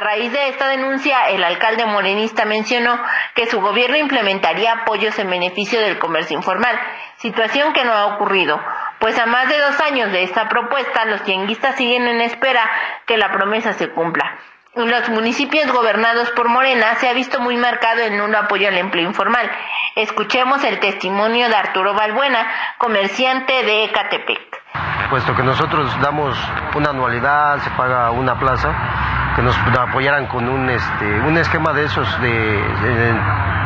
A 0.01 0.03
raíz 0.03 0.32
de 0.32 0.48
esta 0.48 0.66
denuncia, 0.66 1.28
el 1.28 1.44
alcalde 1.44 1.84
morenista 1.84 2.46
mencionó 2.46 2.98
que 3.34 3.44
su 3.51 3.61
gobierno 3.61 3.98
implementaría 3.98 4.72
apoyos 4.72 5.18
en 5.18 5.28
beneficio 5.28 5.78
del 5.78 5.98
comercio 5.98 6.38
informal, 6.38 6.74
situación 7.16 7.74
que 7.74 7.84
no 7.84 7.92
ha 7.92 8.07
ocurrido, 8.14 8.59
pues 8.98 9.18
a 9.18 9.26
más 9.26 9.51
de 9.51 9.59
dos 9.59 9.78
años 9.78 10.11
de 10.11 10.22
esta 10.22 10.48
propuesta, 10.48 11.05
los 11.05 11.22
tianguistas 11.24 11.76
siguen 11.76 12.09
en 12.09 12.22
espera 12.22 12.62
que 13.05 13.18
la 13.18 13.30
promesa 13.30 13.74
se 13.74 13.90
cumpla. 13.90 14.38
En 14.74 14.90
los 14.90 15.11
municipios 15.11 15.70
gobernados 15.70 16.30
por 16.30 16.48
Morena 16.48 16.94
se 16.94 17.07
ha 17.07 17.12
visto 17.12 17.38
muy 17.38 17.59
marcado 17.59 18.01
el 18.01 18.16
nulo 18.16 18.38
apoyo 18.38 18.68
al 18.68 18.78
empleo 18.78 19.07
informal. 19.07 19.51
Escuchemos 19.96 20.64
el 20.64 20.80
testimonio 20.80 21.51
de 21.51 21.57
Arturo 21.57 21.92
Balbuena, 21.92 22.46
comerciante 22.78 23.64
de 23.64 23.84
Ecatepec. 23.84 24.62
Puesto 25.11 25.34
que 25.34 25.42
nosotros 25.42 25.94
damos 26.01 26.38
una 26.74 26.88
anualidad, 26.88 27.59
se 27.59 27.70
paga 27.72 28.12
una 28.12 28.38
plaza, 28.38 29.20
que 29.37 29.43
nos 29.43 29.57
apoyaran 29.78 30.26
con 30.26 30.49
un, 30.49 30.68
este, 30.70 31.05
un 31.20 31.37
esquema 31.39 31.72
de 31.72 31.85
esos 31.85 32.20
de, 32.20 32.61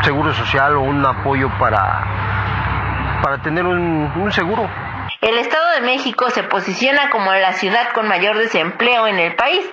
seguro 0.03 0.33
social 0.35 0.77
o 0.77 0.81
un 0.83 1.05
apoyo 1.05 1.49
para, 1.59 3.21
para 3.23 3.39
tener 3.39 3.65
un, 3.65 4.13
un 4.17 4.33
seguro. 4.33 4.69
El 5.21 5.39
Estado 5.39 5.71
de 5.77 5.81
México 5.81 6.29
se 6.31 6.43
posiciona 6.43 7.09
como 7.11 7.33
la 7.33 7.53
ciudad 7.55 7.89
con 7.95 8.07
mayor 8.07 8.37
desempleo 8.37 9.07
en 9.07 9.19
el 9.19 9.35
país. 9.37 9.65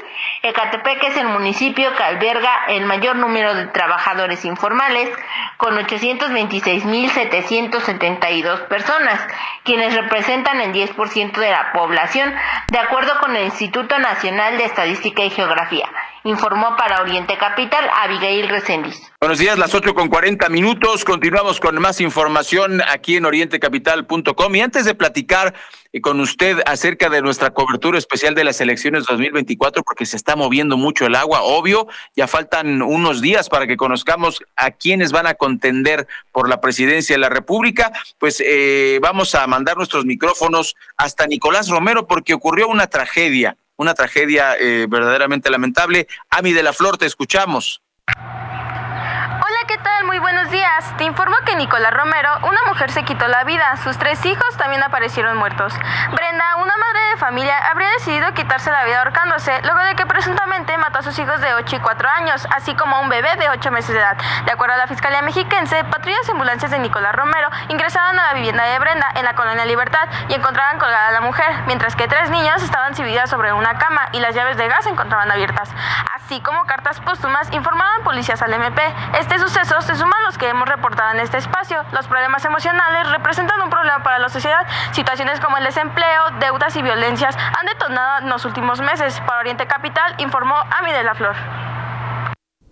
Ecatepec 0.43 1.03
es 1.03 1.17
el 1.17 1.27
municipio 1.27 1.93
que 1.95 2.03
alberga 2.03 2.65
el 2.67 2.85
mayor 2.85 3.15
número 3.15 3.53
de 3.53 3.67
trabajadores 3.67 4.43
informales, 4.45 5.09
con 5.57 5.77
826.772 5.77 8.67
personas, 8.67 9.21
quienes 9.63 9.93
representan 9.95 10.59
el 10.61 10.73
10% 10.73 11.37
de 11.37 11.51
la 11.51 11.71
población, 11.73 12.33
de 12.71 12.79
acuerdo 12.79 13.19
con 13.19 13.35
el 13.35 13.45
Instituto 13.45 13.99
Nacional 13.99 14.57
de 14.57 14.65
Estadística 14.65 15.23
y 15.23 15.29
Geografía. 15.29 15.87
Informó 16.23 16.75
para 16.75 17.01
Oriente 17.01 17.37
Capital 17.37 17.87
Abigail 18.03 18.49
Reséndiz. 18.49 19.11
Buenos 19.19 19.39
días, 19.39 19.57
las 19.57 19.73
8 19.73 19.95
con 19.95 20.07
40 20.07 20.49
minutos. 20.49 21.03
Continuamos 21.03 21.59
con 21.59 21.79
más 21.79 21.99
información 22.01 22.81
aquí 22.87 23.17
en 23.17 23.25
orientecapital.com. 23.25 24.55
Y 24.55 24.61
antes 24.61 24.85
de 24.85 24.95
platicar 24.95 25.53
con 25.99 26.21
usted 26.21 26.61
acerca 26.65 27.09
de 27.09 27.21
nuestra 27.21 27.49
cobertura 27.49 27.97
especial 27.97 28.33
de 28.33 28.45
las 28.45 28.61
elecciones 28.61 29.05
2024, 29.05 29.83
porque 29.83 30.05
se 30.05 30.15
está 30.15 30.37
moviendo 30.37 30.77
mucho 30.77 31.05
el 31.05 31.15
agua, 31.15 31.41
obvio, 31.41 31.87
ya 32.15 32.27
faltan 32.27 32.81
unos 32.81 33.21
días 33.21 33.49
para 33.49 33.67
que 33.67 33.75
conozcamos 33.75 34.41
a 34.55 34.71
quienes 34.71 35.11
van 35.11 35.27
a 35.27 35.33
contender 35.33 36.07
por 36.31 36.47
la 36.47 36.61
presidencia 36.61 37.15
de 37.15 37.19
la 37.19 37.29
República, 37.29 37.91
pues 38.19 38.41
eh, 38.45 38.99
vamos 39.01 39.35
a 39.35 39.45
mandar 39.47 39.75
nuestros 39.75 40.05
micrófonos 40.05 40.75
hasta 40.95 41.27
Nicolás 41.27 41.67
Romero 41.67 42.07
porque 42.07 42.33
ocurrió 42.33 42.69
una 42.69 42.87
tragedia 42.87 43.57
una 43.81 43.95
tragedia 43.95 44.55
eh, 44.59 44.85
verdaderamente 44.87 45.49
lamentable. 45.49 46.07
Ami 46.29 46.53
de 46.53 46.61
la 46.61 46.71
Flor, 46.71 46.99
te 46.99 47.07
escuchamos. 47.07 47.81
Hola, 48.15 49.59
¿qué 49.67 49.70
tal? 49.81 50.05
Muy 50.05 50.19
buenos 50.19 50.49
días. 50.49 50.93
Te 50.97 51.03
informo 51.03 51.35
que 51.45 51.55
Nicolás 51.55 51.93
Romero, 51.93 52.29
una 52.43 52.59
mujer 52.67 52.91
se 52.91 53.03
quitó 53.03 53.27
la 53.27 53.43
vida. 53.43 53.77
Sus 53.77 53.97
tres 53.97 54.23
hijos 54.25 54.57
también 54.57 54.83
aparecieron 54.83 55.37
muertos. 55.37 55.73
Brenda, 56.13 56.55
una 56.57 56.73
madre 56.77 56.99
de 57.11 57.17
familia, 57.17 57.57
habría 57.69 57.89
decidido 57.91 58.33
quitarse 58.33 58.71
la 58.71 58.83
vida 58.85 58.99
ahorcándose 58.99 59.61
luego 59.63 59.79
de 59.81 59.95
que 59.95 60.05
presuntamente 60.05 60.77
mató 60.77 60.99
a 60.99 61.01
sus 61.01 61.17
hijos 61.19 61.41
de 61.41 61.53
8 61.53 61.75
y 61.75 61.79
4 61.79 62.09
años, 62.09 62.47
así 62.55 62.75
como 62.75 62.97
a 62.97 62.99
un 62.99 63.09
bebé 63.09 63.35
de 63.37 63.49
8 63.49 63.71
meses 63.71 63.93
de 63.93 63.99
edad. 63.99 64.17
De 64.45 64.51
acuerdo 64.51 64.75
a 64.75 64.77
la 64.77 64.87
Fiscalía 64.87 65.21
Mexiquense, 65.21 65.83
patrullas 65.85 66.27
y 66.27 66.31
ambulancias 66.31 66.71
de 66.71 66.79
Nicolás 66.79 67.15
Romero 67.15 67.49
ingresaron 67.69 68.19
a 68.19 68.27
la 68.27 68.33
vivienda 68.33 68.63
de 68.65 68.79
Brenda 68.79 69.07
en 69.15 69.25
la 69.25 69.35
colonia 69.35 69.65
Libertad 69.65 70.07
y 70.29 70.33
encontraron 70.33 70.79
colgada 70.79 71.07
a 71.07 71.11
la 71.11 71.21
mujer, 71.21 71.63
mientras 71.65 71.95
que 71.95 72.07
tres 72.07 72.29
niños 72.29 72.61
estaban 72.63 72.95
subidas 72.95 73.29
sobre 73.29 73.53
una 73.53 73.77
cama 73.77 74.09
y 74.11 74.19
las 74.19 74.35
llaves 74.35 74.57
de 74.57 74.67
gas 74.67 74.83
se 74.83 74.89
encontraban 74.89 75.31
abiertas. 75.31 75.69
Así 76.15 76.41
como 76.41 76.65
cartas 76.65 76.99
póstumas 77.01 77.51
informaban 77.51 78.03
policías 78.03 78.41
al 78.41 78.53
MP. 78.53 78.81
Este 79.19 79.39
suceso 79.39 79.70
se 79.79 79.95
suma 79.95 80.11
a 80.19 80.25
los 80.25 80.37
que 80.37 80.49
hemos 80.49 80.67
reportado 80.67 81.13
en 81.13 81.21
este 81.21 81.37
espacio. 81.37 81.77
Los 81.93 82.07
problemas 82.07 82.43
emocionales 82.43 83.09
representan 83.11 83.61
un 83.61 83.69
problema 83.69 84.03
para 84.03 84.19
la 84.19 84.27
sociedad. 84.27 84.67
Situaciones 84.91 85.39
como 85.39 85.57
el 85.57 85.63
desempleo, 85.63 86.23
deudas 86.41 86.75
y 86.75 86.81
violencias 86.81 87.37
han 87.37 87.65
detonado 87.65 88.23
en 88.23 88.29
los 88.29 88.43
últimos 88.43 88.81
meses. 88.81 89.21
Para 89.25 89.39
Oriente 89.39 89.67
Capital 89.67 90.15
informó 90.17 90.55
Ami 90.55 90.91
de 90.91 91.03
la 91.03 91.15
Flor. 91.15 91.35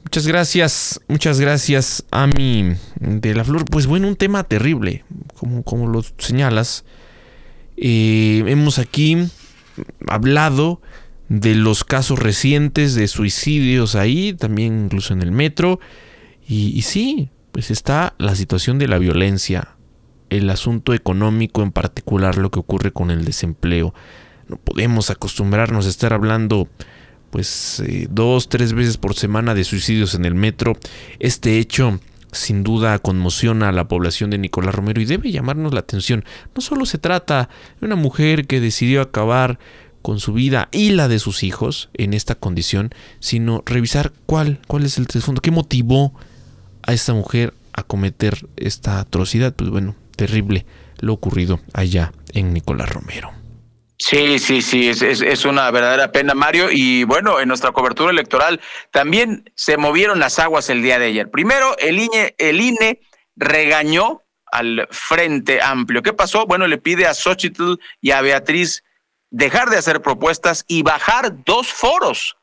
Muchas 0.03 0.27
gracias, 0.27 0.99
muchas 1.07 1.39
gracias, 1.39 2.03
Ami 2.11 2.75
de 2.95 3.35
la 3.35 3.43
Flor. 3.43 3.65
Pues 3.69 3.87
bueno, 3.87 4.07
un 4.07 4.15
tema 4.15 4.43
terrible, 4.43 5.05
como, 5.37 5.63
como 5.63 5.87
lo 5.87 6.01
señalas. 6.17 6.83
Eh, 7.77 8.43
hemos 8.47 8.79
aquí 8.79 9.29
hablado 10.09 10.81
de 11.29 11.55
los 11.55 11.83
casos 11.83 12.19
recientes 12.19 12.95
de 12.95 13.07
suicidios 13.07 13.95
ahí, 13.95 14.33
también 14.33 14.85
incluso 14.85 15.13
en 15.13 15.21
el 15.21 15.31
metro. 15.31 15.79
Y, 16.49 16.77
y 16.77 16.81
sí, 16.81 17.29
pues 17.51 17.71
está 17.71 18.15
la 18.17 18.35
situación 18.35 18.79
de 18.79 18.87
la 18.87 18.97
violencia, 18.97 19.75
el 20.29 20.49
asunto 20.49 20.93
económico 20.93 21.61
en 21.61 21.71
particular, 21.71 22.37
lo 22.37 22.49
que 22.49 22.59
ocurre 22.59 22.91
con 22.91 23.11
el 23.11 23.23
desempleo. 23.23 23.93
No 24.47 24.57
podemos 24.57 25.11
acostumbrarnos 25.11 25.85
a 25.85 25.89
estar 25.89 26.11
hablando 26.11 26.67
pues 27.29 27.81
eh, 27.85 28.07
dos, 28.09 28.49
tres 28.49 28.73
veces 28.73 28.97
por 28.97 29.13
semana 29.13 29.53
de 29.53 29.63
suicidios 29.63 30.15
en 30.15 30.25
el 30.25 30.35
metro. 30.35 30.75
Este 31.19 31.59
hecho 31.59 31.99
sin 32.31 32.63
duda 32.63 32.99
conmociona 32.99 33.69
a 33.69 33.71
la 33.71 33.87
población 33.87 34.29
de 34.29 34.37
Nicolás 34.37 34.75
Romero 34.75 35.01
y 35.01 35.05
debe 35.05 35.31
llamarnos 35.31 35.73
la 35.73 35.81
atención. 35.81 36.25
No 36.55 36.61
solo 36.61 36.85
se 36.85 36.97
trata 36.97 37.49
de 37.79 37.85
una 37.85 37.95
mujer 37.95 38.47
que 38.47 38.59
decidió 38.59 39.01
acabar 39.01 39.59
con 40.01 40.19
su 40.19 40.33
vida 40.33 40.69
y 40.71 40.91
la 40.91 41.07
de 41.07 41.19
sus 41.19 41.43
hijos 41.43 41.89
en 41.93 42.13
esta 42.13 42.35
condición, 42.35 42.91
sino 43.19 43.63
revisar 43.65 44.13
cuál, 44.25 44.59
cuál 44.67 44.85
es 44.85 44.97
el 44.97 45.07
trasfondo, 45.07 45.41
qué 45.41 45.51
motivó 45.51 46.13
a 46.89 46.93
esta 46.93 47.13
mujer 47.13 47.53
a 47.73 47.83
cometer 47.83 48.47
esta 48.57 48.99
atrocidad. 48.99 49.53
Pues 49.53 49.69
bueno, 49.69 49.95
terrible 50.15 50.65
lo 50.99 51.13
ocurrido 51.13 51.59
allá 51.73 52.11
en 52.33 52.51
Nicolás 52.51 52.89
Romero. 52.89 53.31
Sí, 53.99 54.39
sí, 54.39 54.61
sí, 54.61 54.89
es, 54.89 55.01
es, 55.01 55.45
una 55.45 55.69
verdadera 55.69 56.11
pena, 56.11 56.33
Mario. 56.33 56.69
Y 56.71 57.03
bueno, 57.03 57.39
en 57.39 57.47
nuestra 57.47 57.73
cobertura 57.73 58.11
electoral 58.11 58.59
también 58.91 59.51
se 59.55 59.77
movieron 59.77 60.19
las 60.19 60.39
aguas 60.39 60.69
el 60.69 60.81
día 60.81 60.97
de 60.97 61.07
ayer. 61.07 61.29
Primero, 61.29 61.77
el 61.77 61.99
INE, 61.99 62.33
el 62.39 62.59
INE 62.59 63.01
regañó 63.35 64.23
al 64.51 64.87
Frente 64.89 65.61
Amplio. 65.61 66.01
¿Qué 66.01 66.13
pasó? 66.13 66.47
Bueno, 66.47 66.65
le 66.65 66.79
pide 66.79 67.05
a 67.05 67.13
Xochitl 67.13 67.75
y 68.01 68.11
a 68.11 68.21
Beatriz 68.21 68.83
dejar 69.29 69.69
de 69.69 69.77
hacer 69.77 70.01
propuestas 70.01 70.65
y 70.67 70.81
bajar 70.81 71.43
dos 71.43 71.67
foros. 71.67 72.37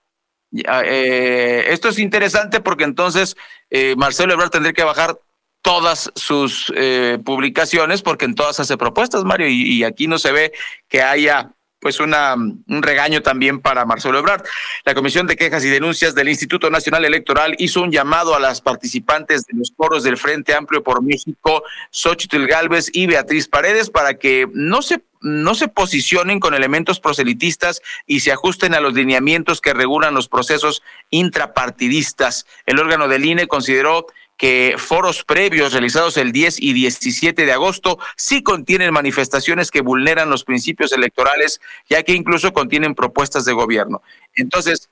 Eh, 0.53 1.67
esto 1.69 1.89
es 1.89 1.99
interesante 1.99 2.61
porque 2.61 2.85
entonces 2.85 3.37
eh, 3.71 3.95
Marcelo 3.97 4.33
Ebrard 4.33 4.51
tendría 4.51 4.73
que 4.73 4.85
bajar 4.85 5.19
todas 5.63 6.13
sus 6.15 6.73
eh, 6.77 7.19
publicaciones 7.25 8.03
porque 8.03 8.25
en 8.25 8.37
todas 8.37 8.61
hace 8.61 8.77
propuestas, 8.77 9.25
Mario, 9.25 9.49
y, 9.49 9.63
y, 9.63 9.83
aquí 9.83 10.07
no 10.07 10.19
se 10.19 10.31
ve 10.31 10.53
que 10.89 11.03
haya 11.03 11.56
pues 11.81 12.01
una, 12.01 12.35
un 12.35 12.83
regaño 12.83 13.23
también 13.23 13.61
para 13.61 13.85
Marcelo 13.85 14.19
Ebrard. 14.19 14.45
La 14.85 14.95
Comisión 14.95 15.27
de 15.27 15.37
Quejas 15.37 15.65
y 15.65 15.69
Denuncias 15.69 16.15
del 16.15 16.29
Instituto 16.29 16.71
Nacional 16.71 17.05
Electoral 17.05 17.55
hizo 17.59 17.83
un 17.83 17.93
llamado 17.93 18.35
a 18.35 18.41
las 18.41 18.61
participantes 18.61 19.45
de 19.47 19.59
los 19.59 19.73
foros 19.77 20.03
del 20.03 20.17
Frente 20.17 20.55
Amplio 20.55 20.83
por 20.83 21.03
México, 21.03 21.63
Xochitl 21.91 22.47
Galvez 22.47 22.91
y 22.93 23.07
Beatriz 23.07 23.49
Paredes, 23.49 23.91
para 23.91 24.15
que 24.15 24.49
no 24.53 24.83
se 24.83 25.03
no 25.23 25.55
se 25.55 25.67
posicionen 25.67 26.39
con 26.39 26.55
elementos 26.55 27.01
proselitistas 27.01 27.83
y 28.07 28.21
se 28.21 28.33
ajusten 28.33 28.75
a 28.75 28.81
los 28.81 28.95
lineamientos 28.95 29.61
que 29.61 29.75
regulan 29.75 30.15
los 30.15 30.29
procesos 30.29 30.83
intrapartidistas. 31.11 32.47
El 32.65 32.79
órgano 32.79 33.09
del 33.09 33.25
INE 33.25 33.49
consideró 33.49 34.07
que 34.37 34.75
foros 34.77 35.25
previos 35.25 35.73
realizados 35.73 36.17
el 36.17 36.33
10 36.33 36.61
y 36.61 36.73
17 36.73 37.47
de 37.47 37.53
agosto 37.53 37.99
sí 38.17 38.43
contienen 38.43 38.93
manifestaciones 38.93 39.71
que 39.71 39.81
vulneran 39.81 40.31
los 40.31 40.45
principios 40.45 40.93
electorales, 40.93 41.61
ya 41.89 42.03
que 42.03 42.13
incluso 42.13 42.53
contienen 42.53 42.95
propuestas 42.95 43.45
de 43.45 43.53
gobierno. 43.53 44.03
Entonces, 44.35 44.91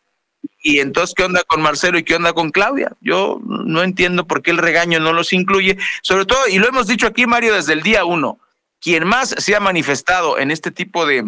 ¿y 0.62 0.78
entonces 0.78 1.14
qué 1.14 1.24
onda 1.24 1.42
con 1.44 1.60
Marcelo 1.60 1.98
y 1.98 2.04
qué 2.04 2.16
onda 2.16 2.32
con 2.32 2.50
Claudia? 2.50 2.92
Yo 3.00 3.40
no 3.44 3.82
entiendo 3.82 4.26
por 4.26 4.42
qué 4.42 4.50
el 4.50 4.58
regaño 4.58 4.98
no 4.98 5.12
los 5.12 5.32
incluye, 5.32 5.76
sobre 6.02 6.24
todo, 6.24 6.48
y 6.48 6.58
lo 6.58 6.68
hemos 6.68 6.86
dicho 6.86 7.06
aquí, 7.06 7.26
Mario, 7.26 7.54
desde 7.54 7.74
el 7.74 7.82
día 7.82 8.04
uno, 8.04 8.38
quien 8.80 9.06
más 9.06 9.34
se 9.38 9.54
ha 9.54 9.60
manifestado 9.60 10.38
en 10.38 10.50
este 10.50 10.70
tipo 10.70 11.04
de, 11.06 11.24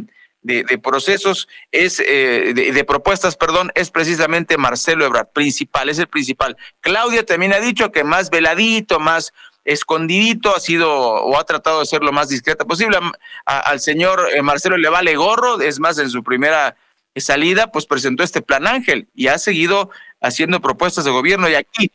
de, 0.47 0.63
de 0.63 0.79
procesos 0.79 1.49
es 1.73 2.01
eh, 2.01 2.53
de, 2.55 2.73
de, 2.73 2.85
propuestas, 2.85 3.37
perdón, 3.37 3.73
es 3.75 3.91
precisamente 3.91 4.57
Marcelo 4.57 5.05
Ebrard, 5.05 5.29
principal, 5.33 5.89
es 5.89 5.99
el 5.99 6.07
principal. 6.07 6.57
Claudia 6.81 7.27
también 7.27 7.53
ha 7.53 7.61
dicho 7.61 7.91
que 7.91 8.05
más 8.05 8.31
veladito, 8.31 9.01
más 9.01 9.33
escondidito 9.65 10.55
ha 10.55 10.61
sido 10.61 10.91
o 10.91 11.37
ha 11.39 11.45
tratado 11.45 11.81
de 11.81 11.87
ser 11.87 12.03
lo 12.03 12.13
más 12.13 12.29
discreta 12.29 12.65
posible. 12.65 12.99
A, 13.45 13.59
al 13.59 13.81
señor 13.81 14.29
eh, 14.33 14.41
Marcelo 14.43 14.77
le 14.77 14.89
vale 14.89 15.17
gorro, 15.17 15.61
es 15.61 15.81
más, 15.81 15.99
en 15.99 16.11
su 16.11 16.23
primera 16.23 16.77
salida, 17.17 17.73
pues 17.73 17.87
presentó 17.87 18.23
este 18.23 18.43
plan 18.43 18.67
Ángel 18.67 19.09
y 19.15 19.27
ha 19.27 19.39
seguido 19.39 19.91
haciendo 20.21 20.61
propuestas 20.61 21.05
de 21.05 21.11
gobierno 21.11 21.49
y 21.49 21.55
aquí 21.55 21.91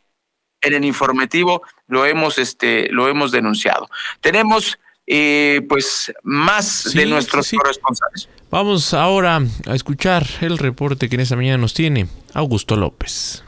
en 0.60 0.74
el 0.74 0.84
informativo 0.84 1.62
lo 1.86 2.04
hemos, 2.06 2.38
este, 2.38 2.88
lo 2.90 3.08
hemos 3.08 3.32
denunciado. 3.32 3.88
Tenemos 4.20 4.78
eh, 5.06 5.62
pues 5.68 6.12
más 6.22 6.66
sí, 6.66 6.98
de 6.98 7.06
nuestros 7.06 7.46
sí. 7.46 7.56
corresponsales. 7.56 8.28
Vamos 8.52 8.92
ahora 8.92 9.38
a 9.38 9.74
escuchar 9.74 10.24
el 10.42 10.58
reporte 10.58 11.08
que 11.08 11.14
en 11.14 11.22
esta 11.22 11.36
mañana 11.36 11.56
nos 11.56 11.72
tiene 11.72 12.06
Augusto 12.34 12.76
López. 12.76 13.42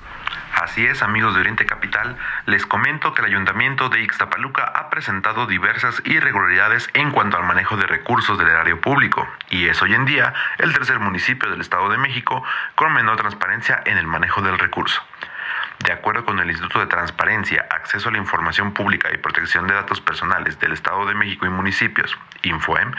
Así 0.54 0.86
es, 0.86 1.02
amigos 1.02 1.34
de 1.34 1.40
Oriente 1.40 1.66
Capital, 1.66 2.16
les 2.46 2.64
comento 2.64 3.12
que 3.12 3.20
el 3.20 3.28
Ayuntamiento 3.28 3.90
de 3.90 4.02
Ixtapaluca 4.02 4.64
ha 4.64 4.88
presentado 4.88 5.46
diversas 5.46 6.00
irregularidades 6.06 6.88
en 6.94 7.10
cuanto 7.10 7.36
al 7.36 7.44
manejo 7.44 7.76
de 7.76 7.86
recursos 7.86 8.38
del 8.38 8.48
erario 8.48 8.80
público 8.80 9.28
y 9.50 9.66
es 9.66 9.82
hoy 9.82 9.92
en 9.92 10.06
día 10.06 10.32
el 10.56 10.72
tercer 10.72 10.98
municipio 11.00 11.50
del 11.50 11.60
Estado 11.60 11.90
de 11.90 11.98
México 11.98 12.42
con 12.74 12.94
menor 12.94 13.18
transparencia 13.18 13.82
en 13.84 13.98
el 13.98 14.06
manejo 14.06 14.40
del 14.40 14.58
recurso. 14.58 15.02
De 15.80 15.92
acuerdo 15.92 16.24
con 16.24 16.38
el 16.38 16.48
Instituto 16.48 16.80
de 16.80 16.86
Transparencia, 16.86 17.66
Acceso 17.70 18.08
a 18.08 18.12
la 18.12 18.18
Información 18.18 18.72
Pública 18.72 19.10
y 19.12 19.18
Protección 19.18 19.66
de 19.66 19.74
Datos 19.74 20.00
Personales 20.00 20.58
del 20.60 20.72
Estado 20.72 21.04
de 21.04 21.14
México 21.14 21.46
y 21.46 21.50
Municipios, 21.50 22.16
Infoem, 22.42 22.92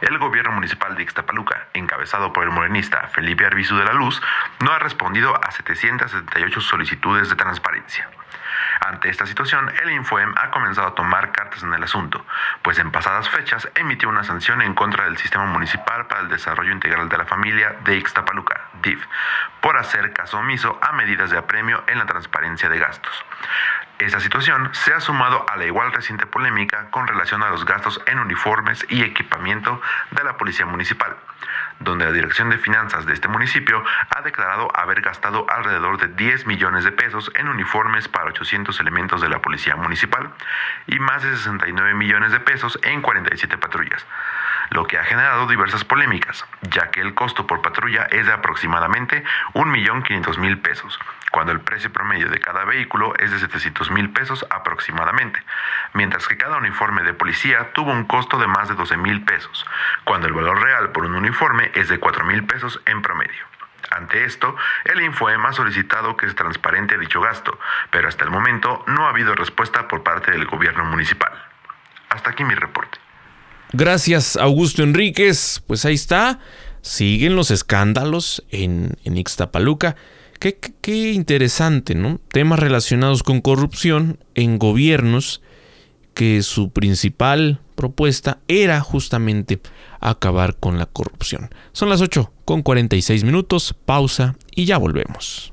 el 0.00 0.18
gobierno 0.18 0.52
municipal 0.52 0.94
de 0.94 1.02
Ixtapaluca, 1.02 1.68
encabezado 1.74 2.32
por 2.32 2.44
el 2.44 2.50
morenista 2.50 3.08
Felipe 3.08 3.44
Arbizu 3.44 3.76
de 3.76 3.84
la 3.84 3.92
Luz, 3.92 4.22
no 4.60 4.72
ha 4.72 4.78
respondido 4.78 5.34
a 5.44 5.50
778 5.50 6.60
solicitudes 6.60 7.28
de 7.28 7.36
transparencia. 7.36 8.08
Ante 8.80 9.10
esta 9.10 9.26
situación, 9.26 9.70
el 9.82 9.90
Infoem 9.90 10.34
ha 10.38 10.50
comenzado 10.50 10.88
a 10.88 10.94
tomar 10.94 11.32
cartas 11.32 11.62
en 11.62 11.74
el 11.74 11.82
asunto, 11.82 12.24
pues 12.62 12.78
en 12.78 12.90
pasadas 12.90 13.28
fechas 13.28 13.68
emitió 13.74 14.08
una 14.08 14.24
sanción 14.24 14.62
en 14.62 14.74
contra 14.74 15.04
del 15.04 15.18
Sistema 15.18 15.44
Municipal 15.44 16.06
para 16.06 16.22
el 16.22 16.28
Desarrollo 16.28 16.72
Integral 16.72 17.08
de 17.10 17.18
la 17.18 17.26
Familia 17.26 17.76
de 17.84 17.96
Ixtapaluca, 17.98 18.68
DIF, 18.82 19.04
por 19.60 19.76
hacer 19.76 20.14
caso 20.14 20.38
omiso 20.38 20.78
a 20.80 20.92
medidas 20.92 21.30
de 21.30 21.36
apremio 21.36 21.84
en 21.88 21.98
la 21.98 22.06
transparencia 22.06 22.70
de 22.70 22.78
gastos. 22.78 23.24
Esta 23.98 24.18
situación 24.18 24.70
se 24.72 24.94
ha 24.94 25.00
sumado 25.00 25.44
a 25.46 25.58
la 25.58 25.66
igual 25.66 25.92
reciente 25.92 26.24
polémica 26.24 26.90
con 26.90 27.06
relación 27.06 27.42
a 27.42 27.50
los 27.50 27.66
gastos 27.66 28.00
en 28.06 28.18
uniformes 28.18 28.86
y 28.88 29.02
equipamiento 29.02 29.82
de 30.12 30.24
la 30.24 30.38
Policía 30.38 30.64
Municipal, 30.64 31.16
donde 31.80 32.04
la 32.04 32.12
Dirección 32.12 32.50
de 32.50 32.58
Finanzas 32.58 33.06
de 33.06 33.14
este 33.14 33.28
municipio 33.28 33.82
ha 34.14 34.22
declarado 34.22 34.68
haber 34.74 35.00
gastado 35.00 35.46
alrededor 35.50 35.98
de 35.98 36.08
10 36.08 36.46
millones 36.46 36.84
de 36.84 36.92
pesos 36.92 37.30
en 37.34 37.48
uniformes 37.48 38.06
para 38.08 38.26
800 38.26 38.78
elementos 38.80 39.20
de 39.20 39.28
la 39.28 39.40
Policía 39.40 39.76
Municipal 39.76 40.30
y 40.86 40.98
más 40.98 41.22
de 41.22 41.30
69 41.36 41.94
millones 41.94 42.32
de 42.32 42.40
pesos 42.40 42.78
en 42.82 43.02
47 43.02 43.58
patrullas 43.58 44.06
lo 44.70 44.86
que 44.86 44.98
ha 44.98 45.04
generado 45.04 45.46
diversas 45.46 45.84
polémicas, 45.84 46.44
ya 46.62 46.90
que 46.90 47.00
el 47.00 47.14
costo 47.14 47.46
por 47.46 47.60
patrulla 47.60 48.04
es 48.04 48.26
de 48.26 48.32
aproximadamente 48.32 49.24
1.500.000 49.54 50.62
pesos, 50.62 50.98
cuando 51.30 51.52
el 51.52 51.60
precio 51.60 51.92
promedio 51.92 52.28
de 52.28 52.40
cada 52.40 52.64
vehículo 52.64 53.14
es 53.18 53.30
de 53.30 53.38
700.000 53.38 54.12
pesos 54.12 54.46
aproximadamente, 54.50 55.42
mientras 55.94 56.26
que 56.26 56.36
cada 56.36 56.56
uniforme 56.56 57.02
de 57.02 57.14
policía 57.14 57.72
tuvo 57.72 57.92
un 57.92 58.04
costo 58.04 58.38
de 58.38 58.46
más 58.46 58.68
de 58.68 58.74
12.000 58.74 59.24
pesos, 59.24 59.66
cuando 60.04 60.26
el 60.26 60.32
valor 60.32 60.62
real 60.62 60.90
por 60.90 61.04
un 61.04 61.14
uniforme 61.14 61.70
es 61.74 61.88
de 61.88 62.00
4.000 62.00 62.46
pesos 62.46 62.80
en 62.86 63.02
promedio. 63.02 63.50
Ante 63.90 64.24
esto, 64.24 64.54
el 64.84 65.02
Infoem 65.02 65.44
ha 65.44 65.52
solicitado 65.52 66.16
que 66.16 66.28
se 66.28 66.34
transparente 66.34 66.96
dicho 66.98 67.20
gasto, 67.20 67.58
pero 67.90 68.08
hasta 68.08 68.24
el 68.24 68.30
momento 68.30 68.84
no 68.86 69.06
ha 69.06 69.10
habido 69.10 69.34
respuesta 69.34 69.88
por 69.88 70.02
parte 70.02 70.30
del 70.30 70.46
gobierno 70.46 70.84
municipal. 70.84 71.32
Hasta 72.08 72.30
aquí 72.30 72.44
mi 72.44 72.54
reporte. 72.54 72.98
Gracias, 73.72 74.36
Augusto 74.36 74.82
Enríquez. 74.82 75.62
Pues 75.66 75.84
ahí 75.84 75.94
está. 75.94 76.38
Siguen 76.82 77.36
los 77.36 77.50
escándalos 77.50 78.44
en, 78.50 78.96
en 79.04 79.16
Ixtapaluca. 79.16 79.96
Qué, 80.40 81.12
interesante, 81.12 81.94
¿no? 81.94 82.18
Temas 82.32 82.58
relacionados 82.58 83.22
con 83.22 83.42
corrupción 83.42 84.18
en 84.34 84.58
gobiernos 84.58 85.42
que 86.14 86.42
su 86.42 86.70
principal 86.70 87.60
propuesta 87.74 88.38
era 88.48 88.80
justamente 88.80 89.60
acabar 90.00 90.56
con 90.56 90.78
la 90.78 90.86
corrupción. 90.86 91.50
Son 91.72 91.90
las 91.90 92.00
8 92.00 92.32
con 92.46 92.62
46 92.62 93.22
minutos, 93.22 93.74
pausa 93.84 94.34
y 94.54 94.64
ya 94.64 94.78
volvemos. 94.78 95.50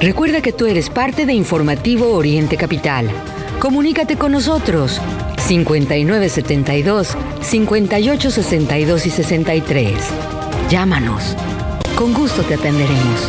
Recuerda 0.00 0.40
que 0.40 0.52
tú 0.52 0.64
eres 0.64 0.88
parte 0.88 1.26
de 1.26 1.34
Informativo 1.34 2.14
Oriente 2.14 2.56
Capital. 2.56 3.10
Comunícate 3.58 4.16
con 4.16 4.32
nosotros 4.32 4.98
5972 5.46 7.18
5862 7.42 9.06
y 9.06 9.10
63. 9.10 9.94
Llámanos. 10.70 11.36
Con 11.96 12.14
gusto 12.14 12.42
te 12.42 12.54
atenderemos. 12.54 13.28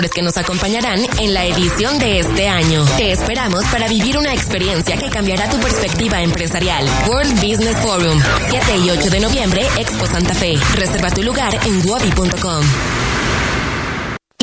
que 0.09 0.21
nos 0.21 0.37
acompañarán 0.37 0.99
en 1.19 1.33
la 1.33 1.45
edición 1.45 1.99
de 1.99 2.19
este 2.19 2.47
año. 2.47 2.83
Te 2.97 3.11
esperamos 3.11 3.63
para 3.65 3.87
vivir 3.87 4.17
una 4.17 4.33
experiencia 4.33 4.97
que 4.97 5.09
cambiará 5.09 5.49
tu 5.49 5.57
perspectiva 5.59 6.21
empresarial. 6.21 6.85
World 7.07 7.35
Business 7.35 7.77
Forum, 7.77 8.19
7 8.49 8.77
y 8.85 8.89
8 8.89 9.09
de 9.09 9.19
noviembre, 9.19 9.67
Expo 9.77 10.05
Santa 10.07 10.33
Fe. 10.33 10.55
Reserva 10.75 11.11
tu 11.11 11.21
lugar 11.21 11.53
en 11.65 11.87
wobi.com. 11.87 12.90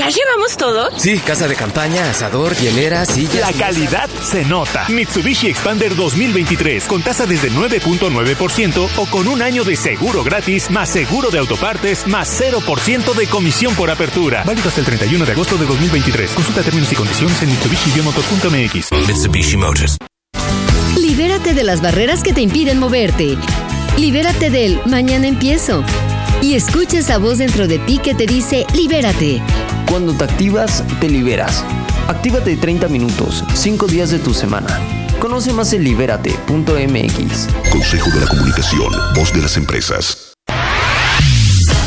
¿Ya 0.08 0.14
llevamos 0.14 0.56
todo? 0.56 0.88
Sí, 0.96 1.18
casa 1.18 1.46
de 1.48 1.54
campaña, 1.54 2.08
asador, 2.08 2.56
hielera, 2.56 3.04
sillas. 3.04 3.40
La 3.40 3.52
calidad 3.52 4.08
se 4.08 4.42
nota. 4.46 4.86
Mitsubishi 4.88 5.48
Expander 5.48 5.94
2023 5.94 6.84
con 6.84 7.02
tasa 7.02 7.26
desde 7.26 7.50
9.9% 7.50 8.88
o 8.96 9.06
con 9.06 9.28
un 9.28 9.42
año 9.42 9.64
de 9.64 9.76
seguro 9.76 10.24
gratis, 10.24 10.70
más 10.70 10.88
seguro 10.88 11.30
de 11.30 11.38
autopartes, 11.38 12.06
más 12.06 12.40
0% 12.40 13.14
de 13.14 13.26
comisión 13.26 13.74
por 13.74 13.90
apertura. 13.90 14.44
Válido 14.44 14.70
hasta 14.70 14.80
el 14.80 14.86
31 14.86 15.26
de 15.26 15.32
agosto 15.32 15.58
de 15.58 15.66
2023. 15.66 16.30
Consulta 16.30 16.62
términos 16.62 16.90
y 16.90 16.94
condiciones 16.94 17.42
en 17.42 17.50
mitsubishi-motors.mx. 17.50 19.08
Mitsubishi 19.08 19.58
Motors. 19.58 19.98
Libérate 20.96 21.52
de 21.52 21.64
las 21.64 21.82
barreras 21.82 22.22
que 22.22 22.32
te 22.32 22.40
impiden 22.40 22.78
moverte. 22.78 23.36
Libérate 23.98 24.48
del 24.48 24.80
mañana 24.86 25.26
empiezo. 25.26 25.84
Y 26.42 26.54
escucha 26.54 26.98
esa 26.98 27.18
voz 27.18 27.38
dentro 27.38 27.66
de 27.66 27.78
ti 27.80 27.98
que 27.98 28.14
te 28.14 28.26
dice 28.26 28.66
libérate. 28.74 29.42
Cuando 29.90 30.12
te 30.12 30.24
activas, 30.24 30.84
te 31.00 31.08
liberas. 31.08 31.64
Actívate 32.08 32.56
30 32.56 32.88
minutos, 32.88 33.44
5 33.54 33.86
días 33.86 34.10
de 34.10 34.18
tu 34.18 34.32
semana. 34.32 34.68
Conoce 35.18 35.52
más 35.52 35.72
en 35.72 35.84
libérate.mx. 35.84 37.48
Consejo 37.72 38.10
de 38.10 38.20
la 38.20 38.26
Comunicación, 38.26 38.92
voz 39.14 39.32
de 39.32 39.42
las 39.42 39.56
empresas. 39.56 40.27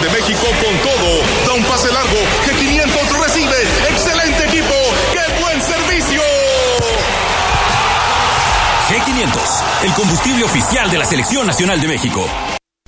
De 0.00 0.10
México 0.10 0.46
con 0.64 0.76
todo. 0.78 1.22
Da 1.46 1.54
un 1.54 1.64
pase 1.64 1.88
largo. 1.92 2.18
G500 2.44 3.22
recibe. 3.22 3.56
Excelente 3.88 4.44
equipo. 4.44 4.74
¡Qué 5.12 5.42
buen 5.42 5.60
servicio! 5.62 6.22
G500, 8.88 9.84
el 9.84 9.92
combustible 9.94 10.44
oficial 10.44 10.90
de 10.90 10.98
la 10.98 11.04
Selección 11.04 11.46
Nacional 11.46 11.80
de 11.80 11.88
México. 11.88 12.28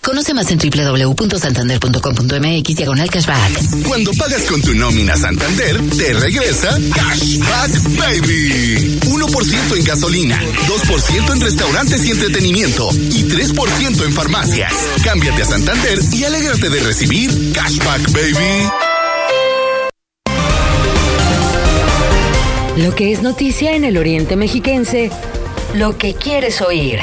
Conoce 0.09 0.33
más 0.33 0.51
en 0.51 0.59
www.santander.com.mx 0.59 2.75
diagonal 2.75 3.11
cashback. 3.11 3.85
Cuando 3.87 4.11
pagas 4.15 4.45
con 4.45 4.63
tu 4.63 4.75
nómina 4.75 5.15
Santander, 5.19 5.79
te 5.91 6.15
regresa 6.15 6.79
Cashback 6.95 7.71
Baby. 7.99 9.01
1% 9.03 9.77
en 9.77 9.85
gasolina, 9.85 10.41
2% 10.41 11.33
en 11.35 11.41
restaurantes 11.43 12.07
y 12.07 12.13
entretenimiento 12.13 12.89
y 12.91 13.25
3% 13.25 14.07
en 14.07 14.13
farmacias. 14.15 14.73
Cámbiate 15.05 15.43
a 15.43 15.45
Santander 15.45 15.99
y 16.15 16.25
alégrate 16.25 16.71
de 16.71 16.81
recibir 16.81 17.53
Cashback 17.53 18.11
Baby. 18.11 18.67
Lo 22.79 22.95
que 22.95 23.13
es 23.13 23.21
noticia 23.21 23.75
en 23.75 23.85
el 23.85 23.99
Oriente 23.99 24.37
Mexiquense, 24.37 25.11
lo 25.75 25.99
que 25.99 26.15
quieres 26.15 26.63
oír. 26.63 26.99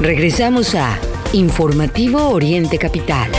Regresamos 0.00 0.76
a 0.76 0.96
Informativo 1.36 2.30
Oriente 2.30 2.78
Capital. 2.78 3.30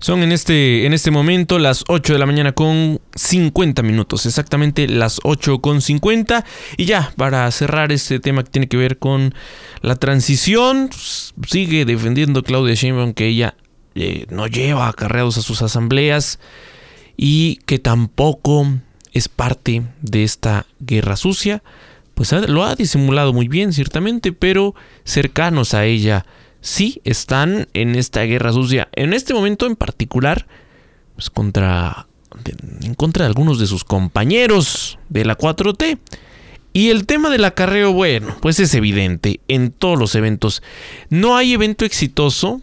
Son 0.00 0.22
en 0.22 0.32
este, 0.32 0.84
en 0.84 0.92
este 0.92 1.10
momento 1.10 1.58
las 1.58 1.82
8 1.88 2.12
de 2.12 2.18
la 2.18 2.26
mañana 2.26 2.52
con 2.52 3.00
50 3.14 3.82
minutos, 3.82 4.26
exactamente 4.26 4.86
las 4.86 5.18
8 5.24 5.60
con 5.60 5.80
50. 5.80 6.44
Y 6.76 6.84
ya, 6.84 7.14
para 7.16 7.50
cerrar 7.50 7.90
este 7.90 8.20
tema 8.20 8.44
que 8.44 8.50
tiene 8.50 8.68
que 8.68 8.76
ver 8.76 8.98
con 8.98 9.34
la 9.80 9.96
transición, 9.96 10.90
sigue 11.46 11.86
defendiendo 11.86 12.42
Claudia 12.42 12.74
Sheinbaum 12.74 13.14
que 13.14 13.28
ella 13.28 13.56
eh, 13.94 14.26
no 14.28 14.46
lleva 14.46 14.88
acarreados 14.88 15.38
a 15.38 15.40
sus 15.40 15.62
asambleas 15.62 16.38
y 17.16 17.60
que 17.64 17.78
tampoco 17.78 18.66
es 19.12 19.28
parte 19.28 19.82
de 20.00 20.24
esta 20.24 20.66
guerra 20.80 21.16
sucia, 21.16 21.62
pues 22.14 22.32
lo 22.32 22.64
ha 22.64 22.74
disimulado 22.74 23.32
muy 23.32 23.48
bien, 23.48 23.72
ciertamente, 23.72 24.32
pero 24.32 24.74
cercanos 25.04 25.74
a 25.74 25.84
ella 25.84 26.26
sí 26.60 27.00
están 27.04 27.68
en 27.74 27.94
esta 27.94 28.22
guerra 28.22 28.52
sucia. 28.52 28.88
En 28.92 29.12
este 29.12 29.34
momento 29.34 29.66
en 29.66 29.76
particular, 29.76 30.46
pues 31.14 31.30
contra 31.30 32.08
en 32.82 32.94
contra 32.94 33.24
de 33.24 33.28
algunos 33.28 33.58
de 33.58 33.66
sus 33.66 33.84
compañeros 33.84 34.98
de 35.08 35.24
la 35.24 35.36
4T. 35.36 35.98
Y 36.72 36.90
el 36.90 37.06
tema 37.06 37.30
del 37.30 37.44
acarreo, 37.44 37.92
bueno, 37.92 38.36
pues 38.40 38.60
es 38.60 38.74
evidente 38.74 39.40
en 39.48 39.70
todos 39.72 39.98
los 39.98 40.14
eventos. 40.14 40.62
No 41.08 41.36
hay 41.36 41.54
evento 41.54 41.84
exitoso 41.84 42.60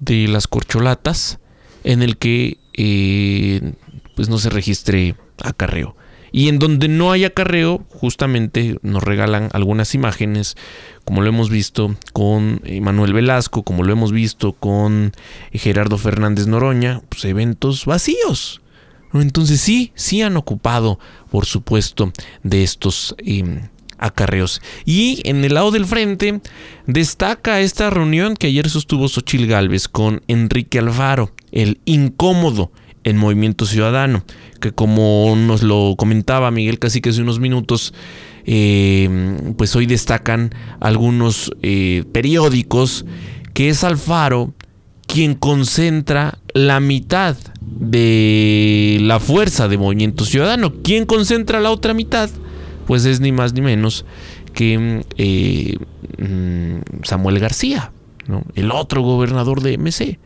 de 0.00 0.28
las 0.28 0.48
corcholatas 0.48 1.38
en 1.84 2.02
el 2.02 2.18
que 2.18 2.58
eh, 2.74 3.72
pues 4.16 4.28
no 4.28 4.38
se 4.38 4.50
registre 4.50 5.14
acarreo. 5.42 5.96
Y 6.30 6.48
en 6.48 6.58
donde 6.58 6.88
no 6.88 7.10
hay 7.10 7.24
acarreo, 7.24 7.84
justamente 7.88 8.76
nos 8.82 9.02
regalan 9.02 9.48
algunas 9.52 9.94
imágenes, 9.94 10.56
como 11.04 11.22
lo 11.22 11.28
hemos 11.28 11.48
visto 11.48 11.96
con 12.12 12.60
Manuel 12.82 13.14
Velasco, 13.14 13.62
como 13.62 13.82
lo 13.82 13.92
hemos 13.92 14.12
visto 14.12 14.52
con 14.52 15.12
Gerardo 15.52 15.96
Fernández 15.96 16.46
Noroña, 16.46 17.00
pues 17.08 17.24
eventos 17.24 17.86
vacíos. 17.86 18.60
Entonces 19.14 19.60
sí, 19.60 19.92
sí 19.94 20.22
han 20.22 20.36
ocupado, 20.36 20.98
por 21.30 21.46
supuesto, 21.46 22.12
de 22.42 22.62
estos 22.62 23.14
em, 23.18 23.68
acarreos. 23.96 24.60
Y 24.84 25.22
en 25.24 25.44
el 25.44 25.54
lado 25.54 25.70
del 25.70 25.86
frente 25.86 26.40
destaca 26.86 27.60
esta 27.60 27.90
reunión 27.90 28.36
que 28.36 28.48
ayer 28.48 28.68
sostuvo 28.68 29.08
Xochil 29.08 29.46
Gálvez 29.46 29.88
con 29.88 30.22
Enrique 30.28 30.78
Alfaro, 30.78 31.32
el 31.52 31.80
incómodo 31.84 32.70
en 33.08 33.16
Movimiento 33.16 33.64
Ciudadano, 33.64 34.22
que 34.60 34.72
como 34.72 35.34
nos 35.36 35.62
lo 35.62 35.94
comentaba 35.96 36.50
Miguel 36.50 36.78
Cacique 36.78 37.08
hace 37.08 37.22
unos 37.22 37.40
minutos, 37.40 37.94
em, 38.44 39.54
pues 39.54 39.74
hoy 39.76 39.86
destacan 39.86 40.54
algunos 40.80 41.50
eh, 41.62 42.04
periódicos 42.12 43.06
que 43.54 43.70
es 43.70 43.82
Alfaro 43.82 44.52
quien 45.06 45.34
concentra 45.34 46.38
la 46.52 46.80
mitad 46.80 47.34
de 47.62 48.98
la 49.00 49.20
fuerza 49.20 49.66
de 49.66 49.78
Movimiento 49.78 50.26
Ciudadano. 50.26 50.74
¿Quién 50.82 51.06
concentra 51.06 51.60
la 51.60 51.70
otra 51.70 51.94
mitad? 51.94 52.28
Pues 52.86 53.06
es 53.06 53.20
ni 53.20 53.32
más 53.32 53.54
ni 53.54 53.62
menos 53.62 54.04
que 54.52 55.02
eh, 55.16 55.76
mm, 56.18 57.04
Samuel 57.04 57.38
García, 57.38 57.90
el 58.54 58.70
otro 58.70 59.00
gobernador 59.00 59.62
de 59.62 59.78
MC. 59.78 60.18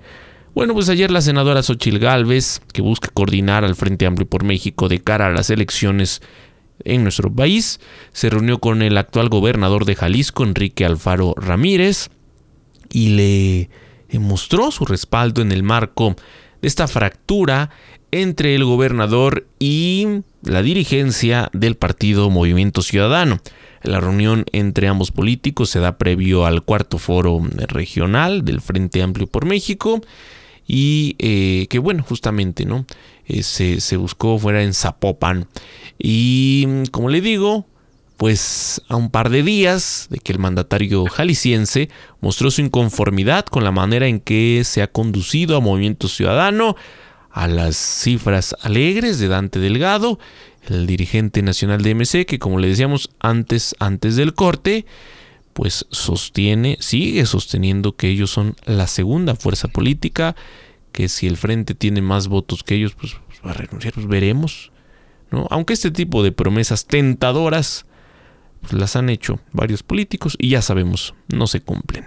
Bueno, 0.55 0.75
pues 0.75 0.91
ayer 0.91 1.11
la 1.11 1.23
senadora 1.23 1.63
Xochil 1.63 1.99
Gálvez, 1.99 2.61
que 2.75 2.83
busca 2.83 3.09
coordinar 3.09 3.65
al 3.65 3.75
Frente 3.75 4.05
Amplio 4.05 4.29
por 4.29 4.45
México 4.45 4.91
de 4.91 5.01
cara 5.01 5.29
a 5.29 5.31
las 5.31 5.49
elecciones 5.49 6.21
en 6.85 7.05
nuestro 7.05 7.33
país, 7.33 7.81
se 8.13 8.29
reunió 8.29 8.59
con 8.59 8.83
el 8.83 8.99
actual 8.99 9.31
gobernador 9.31 9.87
de 9.87 9.95
Jalisco, 9.95 10.45
Enrique 10.45 10.85
Alfaro 10.85 11.35
Ramírez, 11.39 12.11
y 12.91 13.09
le 14.11 14.21
mostró 14.21 14.71
su 14.71 14.85
respaldo 14.85 15.41
en 15.41 15.53
el 15.53 15.63
marco 15.63 16.17
de 16.61 16.69
esta 16.69 16.87
fractura 16.87 17.71
entre 18.11 18.55
el 18.55 18.67
gobernador 18.67 19.47
y 19.59 20.07
la 20.43 20.61
dirigencia 20.61 21.49
del 21.55 21.77
partido 21.77 22.29
Movimiento 22.29 22.83
Ciudadano. 22.83 23.41
La 23.83 24.01
reunión 24.01 24.45
entre 24.53 24.87
ambos 24.89 25.13
políticos 25.13 25.71
se 25.71 25.81
da 25.81 25.97
previo 25.97 26.45
al 26.45 26.63
cuarto 26.63 26.99
foro 26.99 27.41
regional 27.69 28.45
del 28.45 28.61
Frente 28.61 29.03
Amplio 29.03 29.27
por 29.27 29.47
México 29.47 30.03
y 30.67 31.17
eh, 31.19 31.67
que 31.69 31.79
bueno, 31.79 32.03
justamente, 32.03 32.65
¿no? 32.65 32.87
Eh, 33.27 33.43
se, 33.43 33.81
se 33.81 33.97
buscó 33.97 34.39
fuera 34.39 34.63
en 34.63 34.75
Zapopan. 34.75 35.49
Y 35.99 36.89
como 36.91 37.09
le 37.09 37.21
digo, 37.21 37.67
pues 38.17 38.83
a 38.89 38.97
un 38.97 39.11
par 39.11 39.31
de 39.31 39.43
días 39.43 40.07
de 40.11 40.19
que 40.19 40.33
el 40.33 40.39
mandatario 40.39 41.05
jalisciense 41.07 41.89
mostró 42.21 42.51
su 42.51 42.61
inconformidad 42.61 43.47
con 43.47 43.65
la 43.65 43.73
manera 43.73 44.07
en 44.07 44.21
que 44.21 44.63
se 44.65 44.83
ha 44.83 44.87
conducido 44.87 45.57
a 45.57 45.61
Movimiento 45.61 46.09
Ciudadano, 46.09 46.77
a 47.33 47.49
las 47.49 47.77
cifras 47.77 48.55
alegres 48.63 49.19
de 49.19 49.29
Dante 49.29 49.59
Delgado, 49.59 50.19
el 50.69 50.87
dirigente 50.87 51.43
nacional 51.43 51.83
de 51.83 51.95
MC, 51.95 52.27
que 52.27 52.39
como 52.39 52.59
le 52.59 52.69
decíamos 52.69 53.11
antes, 53.19 53.75
antes 53.81 54.17
del 54.17 54.35
corte, 54.35 54.87
pues 55.53 55.87
sostiene, 55.91 56.77
sigue 56.81 57.27
sosteniendo 57.27 57.97
que 57.97 58.09
ellos 58.09 58.31
son 58.31 58.57
la 58.65 58.87
segunda 58.87 59.35
fuerza 59.35 59.69
política, 59.69 60.35
que 60.93 61.09
si 61.09 61.27
el 61.27 61.37
frente 61.37 61.75
tiene 61.75 62.03
más 62.03 62.29
votos 62.29 62.63
que 62.63 62.75
ellos, 62.75 62.95
pues, 62.95 63.17
va 63.45 63.51
a 63.51 63.55
renunciar, 63.55 63.95
pues 63.95 64.07
veremos. 64.07 64.73
¿no? 65.31 65.47
Aunque 65.51 65.73
este 65.73 65.91
tipo 65.91 66.23
de 66.23 66.33
promesas 66.33 66.87
tentadoras 66.87 67.87
pues, 68.61 68.73
las 68.75 68.97
han 68.97 69.09
hecho 69.09 69.41
varios 69.53 69.83
políticos 69.83 70.37
y 70.39 70.51
ya 70.51 70.63
sabemos, 70.63 71.15
no 71.29 71.47
se 71.47 71.61
cumplen. 71.61 72.07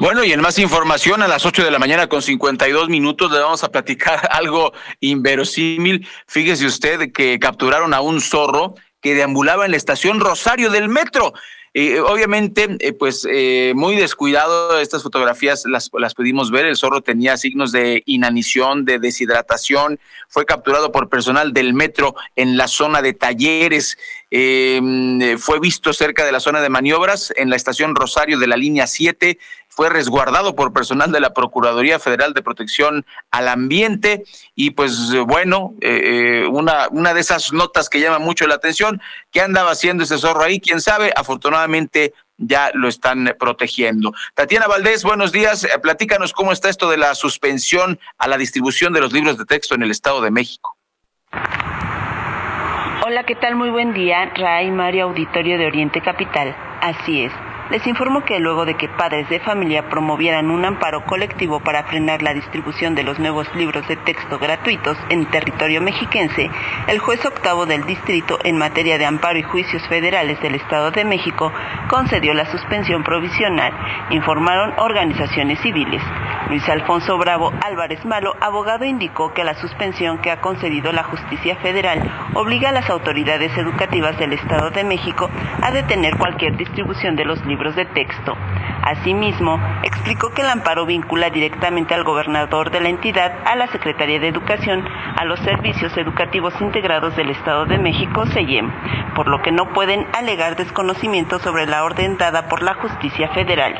Bueno, 0.00 0.24
y 0.24 0.32
en 0.32 0.40
más 0.40 0.58
información, 0.58 1.22
a 1.22 1.28
las 1.28 1.46
8 1.46 1.64
de 1.64 1.70
la 1.70 1.78
mañana 1.78 2.08
con 2.08 2.20
52 2.20 2.88
minutos 2.88 3.30
le 3.30 3.38
vamos 3.38 3.62
a 3.62 3.70
platicar 3.70 4.28
algo 4.30 4.72
inverosímil. 5.00 6.06
Fíjese 6.26 6.66
usted 6.66 7.12
que 7.12 7.38
capturaron 7.38 7.94
a 7.94 8.00
un 8.00 8.20
zorro 8.20 8.74
que 9.04 9.14
deambulaba 9.14 9.66
en 9.66 9.72
la 9.72 9.76
estación 9.76 10.18
Rosario 10.18 10.70
del 10.70 10.88
metro. 10.88 11.34
Eh, 11.74 12.00
obviamente, 12.00 12.78
eh, 12.78 12.94
pues 12.94 13.28
eh, 13.30 13.74
muy 13.76 13.96
descuidado, 13.96 14.78
estas 14.78 15.02
fotografías 15.02 15.64
las, 15.66 15.90
las 15.92 16.14
pudimos 16.14 16.50
ver, 16.50 16.64
el 16.64 16.76
zorro 16.76 17.02
tenía 17.02 17.36
signos 17.36 17.70
de 17.70 18.02
inanición, 18.06 18.86
de 18.86 18.98
deshidratación, 18.98 20.00
fue 20.28 20.46
capturado 20.46 20.90
por 20.90 21.10
personal 21.10 21.52
del 21.52 21.74
metro 21.74 22.14
en 22.34 22.56
la 22.56 22.66
zona 22.66 23.02
de 23.02 23.12
talleres, 23.12 23.98
fue 24.30 25.60
visto 25.60 25.92
cerca 25.92 26.24
de 26.24 26.32
la 26.32 26.40
zona 26.40 26.60
de 26.60 26.68
maniobras 26.68 27.32
en 27.36 27.50
la 27.50 27.56
estación 27.56 27.94
Rosario 27.94 28.38
de 28.38 28.46
la 28.46 28.56
línea 28.56 28.86
7, 28.86 29.38
fue 29.74 29.88
resguardado 29.88 30.54
por 30.54 30.72
personal 30.72 31.10
de 31.10 31.20
la 31.20 31.34
Procuraduría 31.34 31.98
Federal 31.98 32.32
de 32.32 32.42
Protección 32.42 33.04
al 33.30 33.48
Ambiente 33.48 34.24
y 34.54 34.70
pues 34.70 35.12
bueno, 35.26 35.74
eh, 35.80 36.44
eh, 36.44 36.46
una, 36.46 36.88
una 36.90 37.12
de 37.12 37.20
esas 37.20 37.52
notas 37.52 37.88
que 37.88 38.00
llama 38.00 38.20
mucho 38.20 38.46
la 38.46 38.54
atención, 38.54 39.02
¿qué 39.32 39.40
andaba 39.40 39.72
haciendo 39.72 40.04
ese 40.04 40.18
zorro 40.18 40.44
ahí? 40.44 40.60
¿Quién 40.60 40.80
sabe? 40.80 41.12
Afortunadamente 41.16 42.14
ya 42.36 42.70
lo 42.74 42.88
están 42.88 43.34
protegiendo. 43.38 44.12
Tatiana 44.34 44.68
Valdés, 44.68 45.02
buenos 45.02 45.32
días. 45.32 45.64
Eh, 45.64 45.68
platícanos 45.82 46.32
cómo 46.32 46.52
está 46.52 46.68
esto 46.68 46.88
de 46.88 46.96
la 46.96 47.14
suspensión 47.16 47.98
a 48.18 48.28
la 48.28 48.38
distribución 48.38 48.92
de 48.92 49.00
los 49.00 49.12
libros 49.12 49.38
de 49.38 49.44
texto 49.44 49.74
en 49.74 49.82
el 49.82 49.90
Estado 49.90 50.20
de 50.20 50.30
México. 50.30 50.76
Hola, 53.06 53.24
¿qué 53.26 53.34
tal? 53.34 53.56
Muy 53.56 53.70
buen 53.70 53.92
día. 53.92 54.32
Ray 54.36 54.70
Mario 54.70 55.04
Auditorio 55.04 55.58
de 55.58 55.66
Oriente 55.66 56.00
Capital. 56.00 56.56
Así 56.80 57.24
es. 57.24 57.32
Les 57.70 57.86
informo 57.86 58.20
que 58.26 58.38
luego 58.40 58.66
de 58.66 58.74
que 58.74 58.90
padres 58.90 59.26
de 59.30 59.40
familia 59.40 59.88
promovieran 59.88 60.50
un 60.50 60.66
amparo 60.66 61.02
colectivo 61.06 61.60
para 61.60 61.84
frenar 61.84 62.20
la 62.20 62.34
distribución 62.34 62.94
de 62.94 63.02
los 63.02 63.18
nuevos 63.18 63.48
libros 63.54 63.88
de 63.88 63.96
texto 63.96 64.38
gratuitos 64.38 64.98
en 65.08 65.24
territorio 65.30 65.80
mexiquense, 65.80 66.50
el 66.88 66.98
juez 66.98 67.24
octavo 67.24 67.64
del 67.64 67.84
distrito 67.84 68.38
en 68.44 68.58
materia 68.58 68.98
de 68.98 69.06
amparo 69.06 69.38
y 69.38 69.42
juicios 69.42 69.82
federales 69.88 70.38
del 70.42 70.56
Estado 70.56 70.90
de 70.90 71.06
México 71.06 71.50
concedió 71.88 72.34
la 72.34 72.44
suspensión 72.50 73.02
provisional, 73.02 73.72
informaron 74.10 74.74
organizaciones 74.76 75.58
civiles. 75.60 76.02
Luis 76.50 76.68
Alfonso 76.68 77.16
Bravo 77.16 77.50
Álvarez 77.62 78.04
Malo, 78.04 78.36
abogado, 78.42 78.84
indicó 78.84 79.32
que 79.32 79.42
la 79.42 79.54
suspensión 79.54 80.18
que 80.18 80.30
ha 80.30 80.42
concedido 80.42 80.92
la 80.92 81.04
justicia 81.04 81.56
federal 81.56 82.28
obliga 82.34 82.68
a 82.68 82.72
las 82.72 82.90
autoridades 82.90 83.56
educativas 83.56 84.18
del 84.18 84.34
Estado 84.34 84.70
de 84.70 84.84
México 84.84 85.30
a 85.62 85.70
detener 85.70 86.18
cualquier 86.18 86.58
distribución 86.58 87.16
de 87.16 87.24
los 87.24 87.38
libros 87.46 87.53
libros 87.54 87.76
de 87.76 87.84
texto. 87.84 88.36
Asimismo, 88.82 89.60
explicó 89.84 90.30
que 90.34 90.42
el 90.42 90.48
amparo 90.48 90.86
vincula 90.86 91.30
directamente 91.30 91.94
al 91.94 92.02
gobernador 92.02 92.72
de 92.72 92.80
la 92.80 92.88
entidad, 92.88 93.32
a 93.44 93.54
la 93.54 93.68
Secretaría 93.68 94.18
de 94.18 94.26
Educación, 94.26 94.84
a 95.16 95.24
los 95.24 95.38
servicios 95.38 95.96
educativos 95.96 96.52
integrados 96.60 97.14
del 97.14 97.30
Estado 97.30 97.64
de 97.64 97.78
México, 97.78 98.26
SEYEM, 98.26 98.72
por 99.14 99.28
lo 99.28 99.40
que 99.40 99.52
no 99.52 99.72
pueden 99.72 100.04
alegar 100.14 100.56
desconocimiento 100.56 101.38
sobre 101.38 101.66
la 101.66 101.84
orden 101.84 102.18
dada 102.18 102.48
por 102.48 102.64
la 102.64 102.74
justicia 102.74 103.28
federal. 103.28 103.72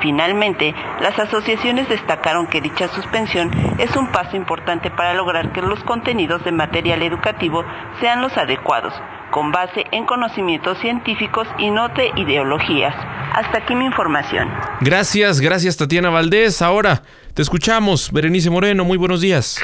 Finalmente, 0.00 0.74
las 1.00 1.18
asociaciones 1.18 1.88
destacaron 1.88 2.46
que 2.46 2.60
dicha 2.60 2.88
suspensión 2.88 3.50
es 3.78 3.96
un 3.96 4.12
paso 4.12 4.36
importante 4.36 4.90
para 4.90 5.14
lograr 5.14 5.52
que 5.52 5.62
los 5.62 5.82
contenidos 5.84 6.44
de 6.44 6.52
material 6.52 7.02
educativo 7.02 7.64
sean 7.98 8.20
los 8.20 8.36
adecuados, 8.36 8.92
con 9.32 9.50
base 9.50 9.84
en 9.90 10.06
conocimientos 10.06 10.78
científicos 10.78 11.48
y 11.58 11.70
no 11.70 11.88
de 11.88 12.12
ideologías. 12.14 12.94
Hasta 13.32 13.58
aquí 13.58 13.74
mi 13.74 13.86
información. 13.86 14.48
Gracias, 14.80 15.40
gracias 15.40 15.76
Tatiana 15.76 16.10
Valdés. 16.10 16.62
Ahora 16.62 17.02
Te 17.34 17.40
escuchamos, 17.40 18.12
Berenice 18.12 18.50
Moreno, 18.50 18.84
muy 18.84 18.98
buenos 18.98 19.22
días. 19.22 19.58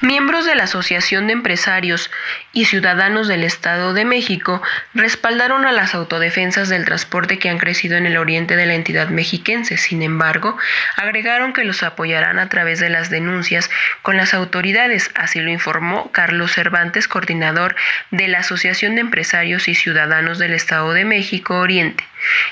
Miembros 0.00 0.44
de 0.44 0.56
la 0.56 0.64
Asociación 0.64 1.28
de 1.28 1.34
Empresarios 1.34 2.10
y 2.52 2.64
Ciudadanos 2.64 3.28
del 3.28 3.44
Estado 3.44 3.94
de 3.94 4.04
México 4.04 4.60
respaldaron 4.92 5.64
a 5.64 5.70
las 5.70 5.94
autodefensas 5.94 6.68
del 6.68 6.84
transporte 6.84 7.38
que 7.38 7.48
han 7.48 7.58
crecido 7.58 7.96
en 7.96 8.06
el 8.06 8.16
oriente 8.16 8.56
de 8.56 8.66
la 8.66 8.74
entidad 8.74 9.08
mexiquense. 9.08 9.76
Sin 9.76 10.02
embargo, 10.02 10.56
agregaron 10.96 11.52
que 11.52 11.62
los 11.62 11.84
apoyarán 11.84 12.40
a 12.40 12.48
través 12.48 12.80
de 12.80 12.90
las 12.90 13.08
denuncias 13.08 13.70
con 14.02 14.16
las 14.16 14.34
autoridades, 14.34 15.12
así 15.14 15.38
lo 15.38 15.52
informó 15.52 16.10
Carlos 16.10 16.50
Cervantes, 16.50 17.06
coordinador 17.06 17.76
de 18.10 18.26
la 18.26 18.38
Asociación 18.38 18.96
de 18.96 19.02
Empresarios 19.02 19.68
y 19.68 19.76
Ciudadanos 19.76 20.40
del 20.40 20.54
Estado 20.54 20.92
de 20.92 21.04
México 21.04 21.54
Oriente. 21.60 22.02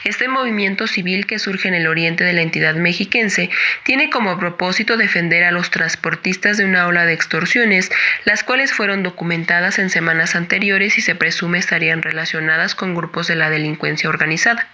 Este 0.05 0.29
movimiento 0.29 0.87
civil 0.87 1.27
que 1.27 1.39
surge 1.39 1.68
en 1.68 1.75
el 1.75 1.87
oriente 1.87 2.25
de 2.25 2.33
la 2.33 2.43
entidad 2.43 2.75
mexiquense 2.75 3.51
tiene 3.85 4.11
como 4.11 4.39
propósito 4.39 4.97
defender 4.97 5.45
a 5.45 5.53
los 5.53 5.71
transportistas 5.71 6.57
de 6.57 6.64
una 6.64 6.87
ola 6.87 7.07
de 7.07 7.12
extorsiones, 7.12 7.91
las 8.25 8.43
cuales 8.43 8.73
fueron 8.73 9.03
documentadas 9.03 9.79
en 9.79 9.91
semanas 9.91 10.35
anteriores 10.35 10.99
y 10.99 11.03
se 11.03 11.14
presume 11.14 11.59
estarían 11.59 12.03
relacionadas 12.03 12.75
con 12.75 12.95
grupos 12.95 13.27
de 13.27 13.37
la 13.37 13.51
delincuencia 13.51 14.09
organizada. 14.09 14.68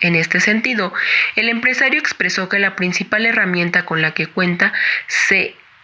En 0.00 0.16
este 0.16 0.40
sentido, 0.40 0.92
el 1.36 1.48
empresario 1.48 2.00
expresó 2.00 2.48
que 2.48 2.58
la 2.58 2.76
principal 2.76 3.26
herramienta 3.26 3.84
con 3.84 4.02
la 4.02 4.12
que 4.12 4.26
cuenta 4.26 4.72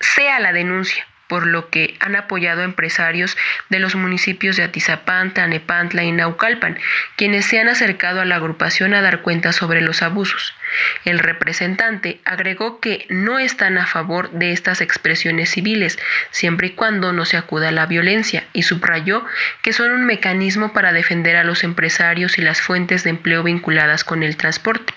sea 0.00 0.40
la 0.40 0.52
denuncia, 0.52 1.06
por 1.30 1.46
lo 1.46 1.70
que 1.70 1.94
han 2.00 2.16
apoyado 2.16 2.62
empresarios 2.62 3.36
de 3.68 3.78
los 3.78 3.94
municipios 3.94 4.56
de 4.56 4.64
Atizapán, 4.64 5.32
Tanepantla 5.32 6.02
y 6.02 6.10
Naucalpan, 6.10 6.76
quienes 7.14 7.46
se 7.46 7.60
han 7.60 7.68
acercado 7.68 8.20
a 8.20 8.24
la 8.24 8.34
agrupación 8.34 8.94
a 8.94 9.00
dar 9.00 9.22
cuenta 9.22 9.52
sobre 9.52 9.80
los 9.80 10.02
abusos. 10.02 10.56
El 11.04 11.20
representante 11.20 12.20
agregó 12.24 12.80
que 12.80 13.06
no 13.10 13.38
están 13.38 13.78
a 13.78 13.86
favor 13.86 14.32
de 14.32 14.50
estas 14.50 14.80
expresiones 14.80 15.50
civiles, 15.50 16.00
siempre 16.32 16.66
y 16.66 16.70
cuando 16.70 17.12
no 17.12 17.24
se 17.24 17.36
acuda 17.36 17.68
a 17.68 17.72
la 17.72 17.86
violencia, 17.86 18.42
y 18.52 18.64
subrayó 18.64 19.24
que 19.62 19.72
son 19.72 19.92
un 19.92 20.06
mecanismo 20.06 20.72
para 20.72 20.92
defender 20.92 21.36
a 21.36 21.44
los 21.44 21.62
empresarios 21.62 22.38
y 22.38 22.42
las 22.42 22.60
fuentes 22.60 23.04
de 23.04 23.10
empleo 23.10 23.44
vinculadas 23.44 24.02
con 24.02 24.24
el 24.24 24.36
transporte. 24.36 24.92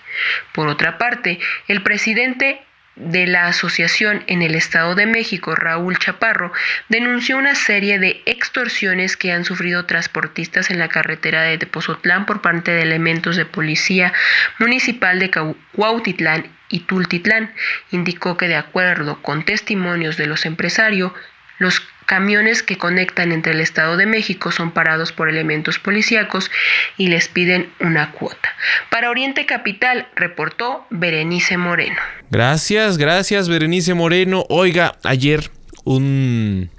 Por 0.51 0.67
otra 0.67 0.97
parte, 0.97 1.39
el 1.67 1.83
presidente 1.83 2.63
de 2.95 3.25
la 3.25 3.47
Asociación 3.47 4.23
en 4.27 4.41
el 4.41 4.55
Estado 4.55 4.93
de 4.95 5.05
México, 5.05 5.55
Raúl 5.55 5.97
Chaparro, 5.97 6.51
denunció 6.89 7.37
una 7.37 7.55
serie 7.55 7.97
de 7.97 8.21
extorsiones 8.25 9.17
que 9.17 9.31
han 9.31 9.45
sufrido 9.45 9.85
transportistas 9.85 10.69
en 10.69 10.79
la 10.79 10.89
carretera 10.89 11.41
de 11.41 11.57
Tepozotlán 11.57 12.25
por 12.25 12.41
parte 12.41 12.71
de 12.71 12.83
elementos 12.83 13.35
de 13.35 13.45
policía 13.45 14.13
municipal 14.59 15.19
de 15.19 15.31
Cuautitlán 15.73 16.51
y 16.69 16.81
Tultitlán. 16.81 17.53
Indicó 17.91 18.37
que 18.37 18.47
de 18.47 18.55
acuerdo 18.55 19.21
con 19.21 19.43
testimonios 19.43 20.17
de 20.17 20.27
los 20.27 20.45
empresarios, 20.45 21.13
los 21.57 21.81
camiones 22.05 22.63
que 22.63 22.77
conectan 22.77 23.31
entre 23.31 23.53
el 23.53 23.61
Estado 23.61 23.97
de 23.97 24.05
México 24.05 24.51
son 24.51 24.71
parados 24.71 25.11
por 25.11 25.29
elementos 25.29 25.79
policíacos 25.79 26.51
y 26.97 27.07
les 27.07 27.27
piden 27.27 27.69
una 27.79 28.11
cuota. 28.11 28.49
Para 28.89 29.09
Oriente 29.09 29.45
Capital, 29.45 30.07
reportó 30.15 30.85
Berenice 30.89 31.57
Moreno. 31.57 31.97
Gracias, 32.29 32.97
gracias 32.97 33.49
Berenice 33.49 33.93
Moreno. 33.93 34.45
Oiga, 34.49 34.97
ayer 35.03 35.49
un 35.83 36.69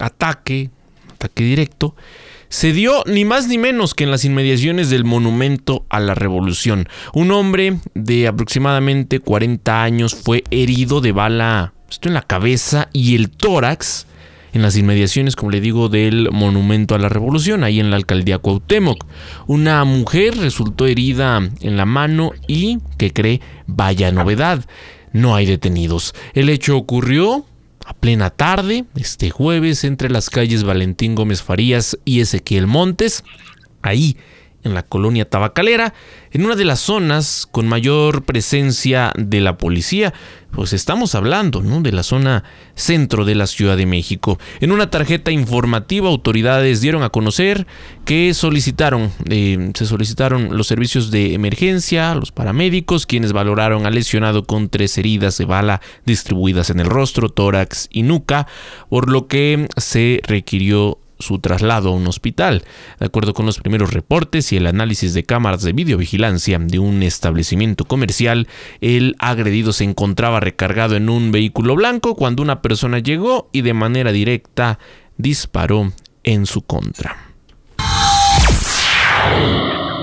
ataque, 0.00 0.70
ataque 1.14 1.44
directo, 1.44 1.94
se 2.48 2.72
dio 2.72 3.04
ni 3.06 3.24
más 3.24 3.46
ni 3.48 3.58
menos 3.58 3.94
que 3.94 4.04
en 4.04 4.10
las 4.10 4.24
inmediaciones 4.24 4.88
del 4.88 5.04
Monumento 5.04 5.84
a 5.90 6.00
la 6.00 6.14
Revolución. 6.14 6.88
Un 7.12 7.30
hombre 7.30 7.76
de 7.94 8.26
aproximadamente 8.26 9.20
40 9.20 9.82
años 9.82 10.14
fue 10.14 10.44
herido 10.50 11.00
de 11.00 11.12
bala 11.12 11.74
esto 11.90 12.08
en 12.08 12.14
la 12.14 12.22
cabeza 12.22 12.88
y 12.92 13.14
el 13.14 13.30
tórax 13.30 14.06
en 14.52 14.62
las 14.62 14.76
inmediaciones, 14.76 15.36
como 15.36 15.50
le 15.50 15.60
digo, 15.60 15.88
del 15.88 16.30
Monumento 16.30 16.94
a 16.94 16.98
la 16.98 17.08
Revolución, 17.08 17.64
ahí 17.64 17.80
en 17.80 17.90
la 17.90 17.96
alcaldía 17.96 18.38
Cuauhtémoc. 18.38 19.04
Una 19.46 19.84
mujer 19.84 20.36
resultó 20.36 20.86
herida 20.86 21.48
en 21.60 21.76
la 21.76 21.84
mano 21.84 22.32
y, 22.46 22.78
que 22.96 23.12
cree, 23.12 23.40
vaya 23.66 24.10
novedad, 24.12 24.64
no 25.12 25.34
hay 25.34 25.46
detenidos. 25.46 26.14
El 26.34 26.48
hecho 26.48 26.76
ocurrió 26.76 27.44
a 27.84 27.94
plena 27.94 28.30
tarde, 28.30 28.84
este 28.96 29.30
jueves, 29.30 29.84
entre 29.84 30.10
las 30.10 30.30
calles 30.30 30.64
Valentín 30.64 31.14
Gómez 31.14 31.42
Farías 31.42 31.98
y 32.04 32.20
Ezequiel 32.20 32.66
Montes, 32.66 33.24
ahí 33.82 34.16
en 34.64 34.74
la 34.74 34.82
colonia 34.82 35.28
tabacalera, 35.28 35.94
en 36.30 36.44
una 36.44 36.56
de 36.56 36.64
las 36.64 36.80
zonas 36.80 37.46
con 37.50 37.68
mayor 37.68 38.24
presencia 38.24 39.12
de 39.16 39.40
la 39.40 39.56
policía. 39.56 40.12
Pues 40.50 40.72
estamos 40.72 41.14
hablando 41.14 41.62
¿no? 41.62 41.82
de 41.82 41.92
la 41.92 42.02
zona 42.02 42.42
centro 42.74 43.26
de 43.26 43.34
la 43.34 43.46
Ciudad 43.46 43.76
de 43.76 43.84
México. 43.84 44.38
En 44.60 44.72
una 44.72 44.90
tarjeta 44.90 45.30
informativa, 45.30 46.08
autoridades 46.08 46.80
dieron 46.80 47.02
a 47.02 47.10
conocer 47.10 47.66
que 48.06 48.32
solicitaron, 48.32 49.12
eh, 49.28 49.72
se 49.74 49.84
solicitaron 49.84 50.56
los 50.56 50.66
servicios 50.66 51.10
de 51.10 51.34
emergencia, 51.34 52.14
los 52.14 52.32
paramédicos, 52.32 53.04
quienes 53.04 53.32
valoraron 53.32 53.84
al 53.84 53.94
lesionado 53.94 54.44
con 54.44 54.70
tres 54.70 54.96
heridas 54.96 55.36
de 55.36 55.44
bala 55.44 55.82
distribuidas 56.06 56.70
en 56.70 56.80
el 56.80 56.86
rostro, 56.86 57.28
tórax 57.28 57.88
y 57.90 58.02
nuca, 58.02 58.46
por 58.88 59.10
lo 59.10 59.26
que 59.26 59.68
se 59.76 60.22
requirió 60.24 60.98
su 61.18 61.38
traslado 61.38 61.90
a 61.90 61.92
un 61.92 62.06
hospital. 62.06 62.64
De 62.98 63.06
acuerdo 63.06 63.34
con 63.34 63.46
los 63.46 63.60
primeros 63.60 63.92
reportes 63.92 64.52
y 64.52 64.56
el 64.56 64.66
análisis 64.66 65.14
de 65.14 65.24
cámaras 65.24 65.62
de 65.62 65.72
videovigilancia 65.72 66.58
de 66.58 66.78
un 66.78 67.02
establecimiento 67.02 67.84
comercial, 67.84 68.48
el 68.80 69.16
agredido 69.18 69.72
se 69.72 69.84
encontraba 69.84 70.40
recargado 70.40 70.96
en 70.96 71.08
un 71.08 71.32
vehículo 71.32 71.74
blanco 71.76 72.14
cuando 72.14 72.42
una 72.42 72.62
persona 72.62 72.98
llegó 72.98 73.48
y 73.52 73.62
de 73.62 73.74
manera 73.74 74.12
directa 74.12 74.78
disparó 75.16 75.92
en 76.22 76.46
su 76.46 76.62
contra. 76.62 77.16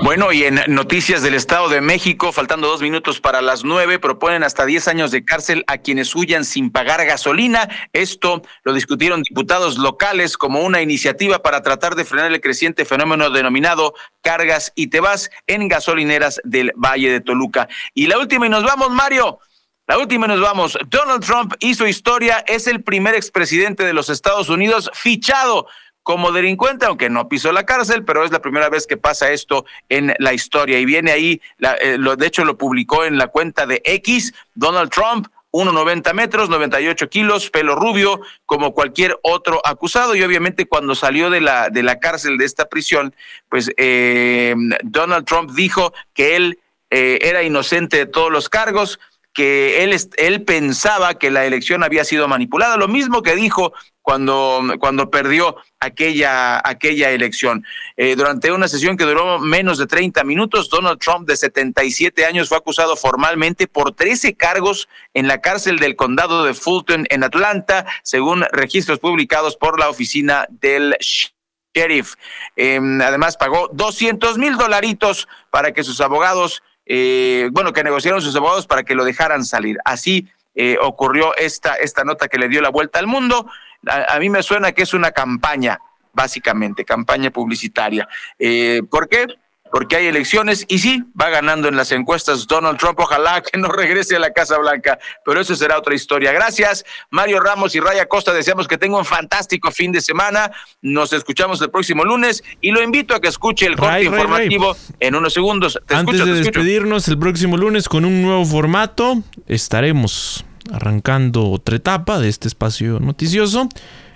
Bueno, 0.02 0.32
y 0.32 0.44
en 0.44 0.60
noticias 0.68 1.22
del 1.22 1.34
Estado 1.34 1.68
de 1.68 1.80
México, 1.80 2.30
faltando 2.30 2.68
dos 2.68 2.80
minutos 2.80 3.20
para 3.20 3.42
las 3.42 3.64
nueve, 3.64 3.98
proponen 3.98 4.44
hasta 4.44 4.64
diez 4.64 4.86
años 4.88 5.10
de 5.10 5.24
cárcel 5.24 5.64
a 5.66 5.78
quienes 5.78 6.14
huyan 6.14 6.44
sin 6.44 6.70
pagar 6.70 7.04
gasolina. 7.04 7.68
Esto 7.92 8.42
lo 8.62 8.72
discutieron 8.72 9.22
diputados 9.22 9.78
locales 9.78 10.36
como 10.36 10.60
una 10.60 10.80
iniciativa 10.80 11.40
para 11.42 11.62
tratar 11.62 11.96
de 11.96 12.04
frenar 12.04 12.30
el 12.32 12.40
creciente 12.40 12.84
fenómeno 12.84 13.30
denominado 13.30 13.94
cargas 14.22 14.72
y 14.76 14.88
te 14.88 15.00
vas 15.00 15.30
en 15.46 15.66
gasolineras 15.66 16.40
del 16.44 16.72
Valle 16.76 17.10
de 17.10 17.20
Toluca. 17.20 17.68
Y 17.92 18.06
la 18.06 18.18
última, 18.18 18.46
y 18.46 18.50
nos 18.50 18.62
vamos, 18.62 18.90
Mario. 18.90 19.40
La 19.88 19.98
última 19.98 20.26
y 20.26 20.30
nos 20.30 20.40
vamos. 20.40 20.76
Donald 20.88 21.24
Trump 21.24 21.54
hizo 21.60 21.86
historia, 21.86 22.44
es 22.48 22.66
el 22.66 22.82
primer 22.82 23.14
expresidente 23.14 23.84
de 23.84 23.92
los 23.92 24.08
Estados 24.08 24.48
Unidos 24.48 24.90
fichado 24.94 25.68
como 26.06 26.30
delincuente, 26.30 26.86
aunque 26.86 27.10
no 27.10 27.28
pisó 27.28 27.50
la 27.50 27.66
cárcel, 27.66 28.04
pero 28.04 28.24
es 28.24 28.30
la 28.30 28.40
primera 28.40 28.68
vez 28.68 28.86
que 28.86 28.96
pasa 28.96 29.32
esto 29.32 29.66
en 29.88 30.14
la 30.20 30.32
historia. 30.32 30.78
Y 30.78 30.84
viene 30.84 31.10
ahí, 31.10 31.40
eh, 31.80 31.96
lo, 31.98 32.14
de 32.14 32.28
hecho 32.28 32.44
lo 32.44 32.56
publicó 32.56 33.04
en 33.04 33.18
la 33.18 33.26
cuenta 33.26 33.66
de 33.66 33.82
X, 33.84 34.32
Donald 34.54 34.92
Trump, 34.92 35.26
1,90 35.50 36.14
metros, 36.14 36.48
98 36.48 37.10
kilos, 37.10 37.50
pelo 37.50 37.74
rubio, 37.74 38.20
como 38.44 38.72
cualquier 38.72 39.18
otro 39.22 39.60
acusado. 39.64 40.14
Y 40.14 40.22
obviamente 40.22 40.66
cuando 40.66 40.94
salió 40.94 41.28
de 41.28 41.40
la, 41.40 41.70
de 41.70 41.82
la 41.82 41.98
cárcel 41.98 42.38
de 42.38 42.44
esta 42.44 42.68
prisión, 42.68 43.12
pues 43.48 43.72
eh, 43.76 44.54
Donald 44.84 45.26
Trump 45.26 45.50
dijo 45.56 45.92
que 46.14 46.36
él 46.36 46.60
eh, 46.90 47.18
era 47.22 47.42
inocente 47.42 47.96
de 47.96 48.06
todos 48.06 48.30
los 48.30 48.48
cargos, 48.48 49.00
que 49.32 49.82
él, 49.82 49.92
él 50.18 50.42
pensaba 50.44 51.14
que 51.18 51.32
la 51.32 51.46
elección 51.46 51.82
había 51.82 52.04
sido 52.04 52.28
manipulada, 52.28 52.76
lo 52.76 52.86
mismo 52.86 53.24
que 53.24 53.34
dijo 53.34 53.72
cuando, 54.06 54.62
cuando 54.78 55.10
perdió 55.10 55.56
aquella, 55.80 56.62
aquella 56.64 57.10
elección. 57.10 57.64
Eh, 57.96 58.14
durante 58.14 58.52
una 58.52 58.68
sesión 58.68 58.96
que 58.96 59.02
duró 59.02 59.40
menos 59.40 59.78
de 59.78 59.88
30 59.88 60.22
minutos, 60.22 60.70
Donald 60.70 61.00
Trump, 61.00 61.26
de 61.26 61.36
77 61.36 62.24
años, 62.24 62.48
fue 62.48 62.56
acusado 62.56 62.94
formalmente 62.94 63.66
por 63.66 63.96
13 63.96 64.36
cargos 64.36 64.88
en 65.12 65.26
la 65.26 65.40
cárcel 65.40 65.80
del 65.80 65.96
condado 65.96 66.44
de 66.44 66.54
Fulton, 66.54 67.06
en 67.10 67.24
Atlanta, 67.24 67.84
según 68.04 68.44
registros 68.52 69.00
publicados 69.00 69.56
por 69.56 69.80
la 69.80 69.88
oficina 69.88 70.46
del 70.50 70.96
sheriff. 71.00 72.14
Em, 72.54 73.00
además, 73.00 73.36
pagó 73.36 73.70
200 73.72 74.38
mil 74.38 74.56
dolaritos 74.56 75.26
para 75.50 75.72
que 75.72 75.82
sus 75.82 76.00
abogados, 76.00 76.62
eh, 76.86 77.48
bueno, 77.50 77.72
que 77.72 77.82
negociaron 77.82 78.22
sus 78.22 78.36
abogados 78.36 78.68
para 78.68 78.84
que 78.84 78.94
lo 78.94 79.04
dejaran 79.04 79.44
salir. 79.44 79.78
Así 79.84 80.28
eh, 80.54 80.78
ocurrió 80.80 81.34
esta, 81.36 81.74
esta 81.74 82.04
nota 82.04 82.28
que 82.28 82.38
le 82.38 82.48
dio 82.48 82.62
la 82.62 82.70
vuelta 82.70 83.00
al 83.00 83.08
mundo 83.08 83.50
a, 83.86 84.18
mí 84.18 84.30
me 84.30 84.42
suena 84.42 84.72
que 84.72 84.82
es 84.82 84.94
una 84.94 85.10
campaña, 85.10 85.78
básicamente, 86.12 86.84
campaña 86.84 87.30
publicitaria. 87.30 88.08
Eh, 88.38 88.82
¿Por 88.90 89.08
qué? 89.08 89.26
Porque 89.70 89.96
hay 89.96 90.06
elecciones 90.06 90.64
y 90.68 90.78
sí, 90.78 91.02
va 91.20 91.28
ganando 91.28 91.68
en 91.68 91.76
las 91.76 91.90
encuestas 91.92 92.46
Donald 92.46 92.78
Trump. 92.78 92.98
Ojalá 92.98 93.42
que 93.52 93.58
no 93.58 93.68
regrese 93.68 94.16
a 94.16 94.18
la 94.18 94.32
Casa 94.32 94.58
Blanca, 94.58 94.98
pero 95.24 95.40
eso 95.40 95.54
será 95.54 95.78
otra 95.78 95.94
historia. 95.94 96.32
Gracias, 96.32 96.84
Mario 97.10 97.40
Ramos 97.40 97.74
y 97.74 97.80
Raya 97.80 98.06
Costa. 98.06 98.32
Deseamos 98.32 98.68
que 98.68 98.78
tenga 98.78 98.98
un 98.98 99.04
fantástico 99.04 99.70
fin 99.70 99.92
de 99.92 100.00
semana. 100.00 100.50
Nos 100.82 101.12
escuchamos 101.12 101.60
el 101.62 101.70
próximo 101.70 102.04
lunes 102.04 102.42
y 102.60 102.70
lo 102.70 102.82
invito 102.82 103.14
a 103.14 103.20
que 103.20 103.28
escuche 103.28 103.66
el 103.66 103.76
corte 103.76 104.04
informativo 104.04 104.76
en 105.00 105.14
unos 105.14 105.34
segundos. 105.34 105.78
Antes 105.88 106.24
de 106.24 106.32
despedirnos 106.32 107.08
el 107.08 107.18
próximo 107.18 107.56
lunes 107.56 107.88
con 107.88 108.04
un 108.04 108.22
nuevo 108.22 108.44
formato, 108.44 109.22
estaremos 109.46 110.44
arrancando 110.72 111.50
otra 111.50 111.76
etapa 111.76 112.18
de 112.18 112.28
este 112.28 112.48
espacio 112.48 113.00
noticioso 113.00 113.68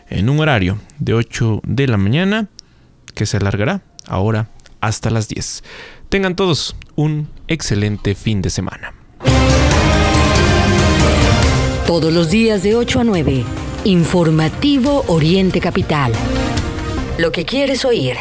en 0.09 0.28
un 0.28 0.40
horario 0.40 0.78
de 0.98 1.14
8 1.14 1.62
de 1.64 1.86
la 1.86 1.96
mañana 1.96 2.48
que 3.14 3.26
se 3.26 3.36
alargará 3.36 3.82
ahora 4.07 4.48
hasta 4.80 5.11
las 5.11 5.28
10. 5.28 5.62
Tengan 6.09 6.36
todos 6.36 6.76
un 6.96 7.28
excelente 7.48 8.14
fin 8.14 8.42
de 8.42 8.51
semana. 8.51 8.94
Todos 11.86 12.12
los 12.12 12.30
días 12.30 12.62
de 12.62 12.76
8 12.76 13.01
a 13.01 13.05
9, 13.05 13.44
Informativo 13.84 15.05
Oriente 15.09 15.61
Capital. 15.61 16.12
Lo 17.18 17.32
que 17.32 17.44
quieres 17.44 17.84
oír. 17.84 18.16